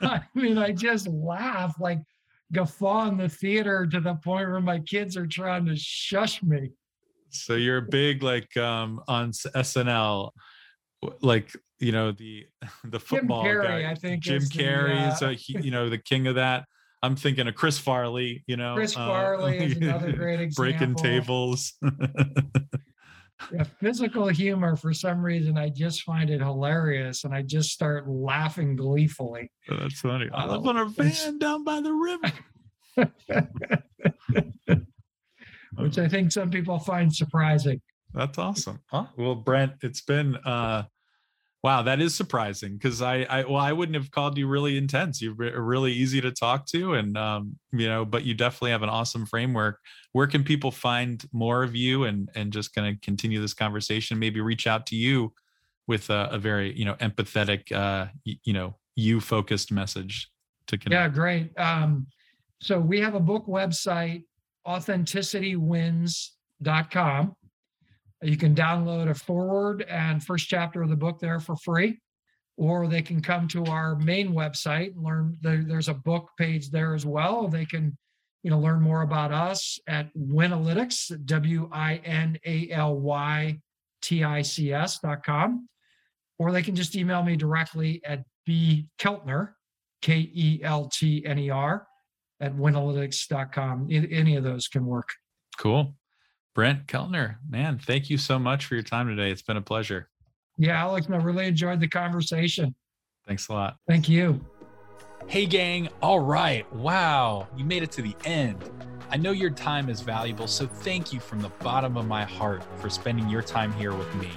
I 0.00 0.22
mean, 0.34 0.58
I 0.58 0.72
just 0.72 1.08
laugh 1.08 1.74
like 1.80 2.00
guffaw 2.52 3.08
in 3.08 3.16
the 3.16 3.28
theater 3.28 3.86
to 3.86 4.00
the 4.00 4.14
point 4.14 4.48
where 4.48 4.60
my 4.60 4.78
kids 4.80 5.16
are 5.16 5.26
trying 5.26 5.66
to 5.66 5.76
shush 5.76 6.42
me. 6.42 6.70
So 7.30 7.54
you're 7.54 7.80
big 7.80 8.22
like 8.22 8.56
um 8.56 9.00
on 9.08 9.32
SNL, 9.32 10.30
like 11.20 11.50
you 11.78 11.92
know 11.92 12.12
the 12.12 12.46
the 12.84 13.00
football 13.00 13.42
Jim 13.42 13.52
Carrey, 13.52 13.82
guy. 13.82 13.90
I 13.90 13.94
think 13.94 14.22
Jim 14.22 14.42
Carrey 14.42 15.12
is, 15.12 15.22
uh, 15.22 15.30
is 15.30 15.48
a, 15.54 15.62
you 15.62 15.70
know 15.70 15.88
the 15.88 15.98
king 15.98 16.26
of 16.26 16.36
that. 16.36 16.64
I'm 17.02 17.16
thinking 17.16 17.46
of 17.46 17.54
Chris 17.54 17.78
Farley. 17.78 18.42
You 18.46 18.56
know, 18.56 18.74
Chris 18.74 18.96
uh, 18.96 19.06
Farley 19.06 19.58
uh, 19.58 19.62
is 19.62 19.76
another 19.76 20.12
great 20.16 20.40
example. 20.40 20.64
Breaking 20.64 20.94
tables. 20.94 21.74
yeah, 23.52 23.64
physical 23.80 24.28
humor 24.28 24.76
for 24.76 24.92
some 24.92 25.22
reason 25.22 25.58
I 25.58 25.68
just 25.68 26.02
find 26.02 26.30
it 26.30 26.40
hilarious 26.40 27.24
and 27.24 27.34
I 27.34 27.42
just 27.42 27.70
start 27.70 28.08
laughing 28.08 28.76
gleefully. 28.76 29.50
Oh, 29.70 29.76
that's 29.76 30.00
funny. 30.00 30.28
I 30.32 30.46
live 30.46 30.66
uh, 30.66 30.70
on 30.70 30.76
a 30.78 30.84
van 30.88 31.38
down 31.38 31.64
by 31.64 31.80
the 31.80 31.92
river. 31.92 32.32
Which 35.76 35.98
I 35.98 36.08
think 36.08 36.32
some 36.32 36.50
people 36.50 36.78
find 36.78 37.14
surprising. 37.14 37.82
That's 38.14 38.38
awesome. 38.38 38.80
Huh? 38.86 39.06
Well, 39.18 39.34
Brent, 39.34 39.72
it's 39.82 40.00
been 40.00 40.36
uh 40.36 40.84
Wow, 41.66 41.82
that 41.82 42.00
is 42.00 42.14
surprising 42.14 42.74
because 42.74 43.02
I, 43.02 43.26
I, 43.28 43.42
well, 43.42 43.56
I 43.56 43.72
wouldn't 43.72 43.96
have 43.96 44.12
called 44.12 44.38
you 44.38 44.46
really 44.46 44.78
intense. 44.78 45.20
You're 45.20 45.34
really 45.34 45.92
easy 45.92 46.20
to 46.20 46.30
talk 46.30 46.64
to, 46.66 46.94
and 46.94 47.18
um, 47.18 47.56
you 47.72 47.88
know, 47.88 48.04
but 48.04 48.22
you 48.22 48.34
definitely 48.34 48.70
have 48.70 48.84
an 48.84 48.88
awesome 48.88 49.26
framework. 49.26 49.80
Where 50.12 50.28
can 50.28 50.44
people 50.44 50.70
find 50.70 51.24
more 51.32 51.64
of 51.64 51.74
you 51.74 52.04
and 52.04 52.28
and 52.36 52.52
just 52.52 52.72
kind 52.72 52.86
of 52.86 53.00
continue 53.00 53.40
this 53.40 53.52
conversation? 53.52 54.16
Maybe 54.16 54.40
reach 54.40 54.68
out 54.68 54.86
to 54.86 54.94
you 54.94 55.32
with 55.88 56.08
a, 56.08 56.28
a 56.30 56.38
very 56.38 56.72
you 56.72 56.84
know 56.84 56.94
empathetic, 57.00 57.72
uh, 57.72 58.12
you, 58.22 58.36
you 58.44 58.52
know, 58.52 58.76
you 58.94 59.20
focused 59.20 59.72
message 59.72 60.30
to 60.68 60.78
connect. 60.78 61.00
Yeah, 61.00 61.08
great. 61.08 61.50
Um, 61.58 62.06
so 62.60 62.78
we 62.78 63.00
have 63.00 63.16
a 63.16 63.20
book 63.20 63.48
website, 63.48 64.22
authenticitywins.com. 64.68 67.36
You 68.26 68.36
can 68.36 68.54
download 68.54 69.08
a 69.08 69.14
forward 69.14 69.82
and 69.88 70.22
first 70.22 70.48
chapter 70.48 70.82
of 70.82 70.88
the 70.90 70.96
book 70.96 71.18
there 71.20 71.40
for 71.40 71.56
free. 71.56 72.00
or 72.56 72.86
they 72.88 73.02
can 73.02 73.20
come 73.20 73.46
to 73.48 73.64
our 73.66 73.96
main 73.96 74.32
website 74.32 74.94
and 74.94 75.04
learn. 75.04 75.36
There, 75.42 75.62
there's 75.66 75.88
a 75.88 75.94
book 75.94 76.30
page 76.38 76.70
there 76.70 76.94
as 76.94 77.04
well. 77.04 77.48
They 77.48 77.66
can, 77.66 77.96
you 78.42 78.50
know, 78.50 78.58
learn 78.58 78.80
more 78.80 79.02
about 79.02 79.32
us 79.32 79.78
at 79.86 80.08
Winalytics, 80.16 81.24
W 81.26 81.68
I 81.72 81.96
N 82.04 82.38
A 82.46 82.70
L 82.70 82.98
Y 82.98 83.58
T 84.02 84.24
I 84.24 84.42
C 84.42 84.72
S 84.72 84.98
dot 85.00 85.24
com, 85.24 85.68
or 86.38 86.50
they 86.52 86.62
can 86.62 86.74
just 86.74 86.96
email 86.96 87.22
me 87.22 87.36
directly 87.36 88.00
at 88.04 88.24
B 88.46 88.88
Keltner, 88.98 89.52
K 90.00 90.30
E 90.32 90.60
L 90.62 90.88
T 90.88 91.26
N 91.26 91.38
E 91.38 91.50
R, 91.50 91.86
at 92.40 92.54
winalytics.com. 92.54 93.88
Any 93.90 94.36
of 94.36 94.44
those 94.44 94.68
can 94.68 94.86
work. 94.86 95.08
Cool. 95.58 95.94
Brent 96.56 96.86
Keltner, 96.86 97.36
man, 97.46 97.78
thank 97.78 98.08
you 98.08 98.16
so 98.16 98.38
much 98.38 98.64
for 98.64 98.76
your 98.76 98.82
time 98.82 99.08
today. 99.08 99.30
It's 99.30 99.42
been 99.42 99.58
a 99.58 99.62
pleasure. 99.62 100.08
Yeah, 100.56 100.80
Alex, 100.80 101.06
I 101.10 101.16
really 101.16 101.46
enjoyed 101.46 101.80
the 101.80 101.86
conversation. 101.86 102.74
Thanks 103.26 103.48
a 103.48 103.52
lot. 103.52 103.76
Thank 103.86 104.08
you. 104.08 104.40
Hey, 105.26 105.44
gang. 105.44 105.90
All 106.00 106.20
right. 106.20 106.64
Wow. 106.72 107.46
You 107.58 107.66
made 107.66 107.82
it 107.82 107.92
to 107.92 108.00
the 108.00 108.16
end. 108.24 108.64
I 109.10 109.18
know 109.18 109.32
your 109.32 109.50
time 109.50 109.90
is 109.90 110.00
valuable, 110.00 110.46
so 110.46 110.66
thank 110.66 111.12
you 111.12 111.20
from 111.20 111.42
the 111.42 111.50
bottom 111.60 111.98
of 111.98 112.06
my 112.06 112.24
heart 112.24 112.64
for 112.80 112.88
spending 112.88 113.28
your 113.28 113.42
time 113.42 113.70
here 113.74 113.92
with 113.92 114.14
me. 114.14 114.30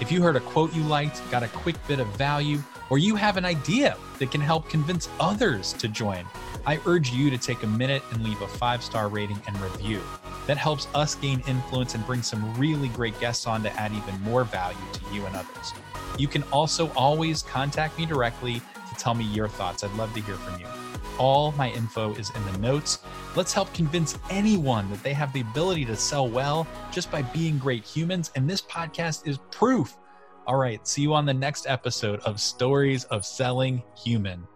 If 0.00 0.10
you 0.10 0.20
heard 0.20 0.34
a 0.34 0.40
quote 0.40 0.74
you 0.74 0.82
liked, 0.82 1.22
got 1.30 1.44
a 1.44 1.48
quick 1.48 1.76
bit 1.86 2.00
of 2.00 2.08
value, 2.16 2.58
or 2.90 2.98
you 2.98 3.14
have 3.14 3.36
an 3.36 3.44
idea 3.44 3.96
that 4.18 4.32
can 4.32 4.40
help 4.40 4.68
convince 4.68 5.08
others 5.20 5.72
to 5.74 5.86
join, 5.86 6.26
I 6.66 6.80
urge 6.86 7.10
you 7.10 7.30
to 7.30 7.38
take 7.38 7.62
a 7.62 7.66
minute 7.66 8.02
and 8.10 8.22
leave 8.22 8.40
a 8.42 8.48
five 8.48 8.82
star 8.82 9.08
rating 9.08 9.40
and 9.46 9.58
review. 9.60 10.00
That 10.46 10.56
helps 10.56 10.88
us 10.94 11.14
gain 11.14 11.42
influence 11.46 11.94
and 11.94 12.04
bring 12.06 12.22
some 12.22 12.54
really 12.58 12.88
great 12.88 13.18
guests 13.20 13.46
on 13.46 13.62
to 13.62 13.72
add 13.80 13.92
even 13.92 14.20
more 14.22 14.44
value 14.44 14.78
to 14.92 15.14
you 15.14 15.24
and 15.26 15.36
others. 15.36 15.72
You 16.18 16.28
can 16.28 16.42
also 16.52 16.90
always 16.94 17.42
contact 17.42 17.98
me 17.98 18.06
directly 18.06 18.60
to 18.60 18.94
tell 18.98 19.14
me 19.14 19.24
your 19.24 19.48
thoughts. 19.48 19.84
I'd 19.84 19.94
love 19.94 20.12
to 20.14 20.20
hear 20.20 20.34
from 20.36 20.60
you. 20.60 20.66
All 21.18 21.52
my 21.52 21.70
info 21.70 22.14
is 22.14 22.30
in 22.30 22.52
the 22.52 22.58
notes. 22.58 23.00
Let's 23.36 23.52
help 23.52 23.72
convince 23.74 24.18
anyone 24.30 24.90
that 24.90 25.02
they 25.02 25.12
have 25.12 25.32
the 25.32 25.40
ability 25.42 25.84
to 25.86 25.96
sell 25.96 26.28
well 26.28 26.66
just 26.90 27.10
by 27.10 27.22
being 27.22 27.58
great 27.58 27.84
humans. 27.84 28.30
And 28.34 28.48
this 28.48 28.62
podcast 28.62 29.26
is 29.26 29.38
proof. 29.50 29.96
All 30.46 30.56
right, 30.56 30.86
see 30.86 31.02
you 31.02 31.14
on 31.14 31.26
the 31.26 31.34
next 31.34 31.66
episode 31.66 32.20
of 32.20 32.40
Stories 32.40 33.04
of 33.04 33.24
Selling 33.24 33.82
Human. 34.02 34.46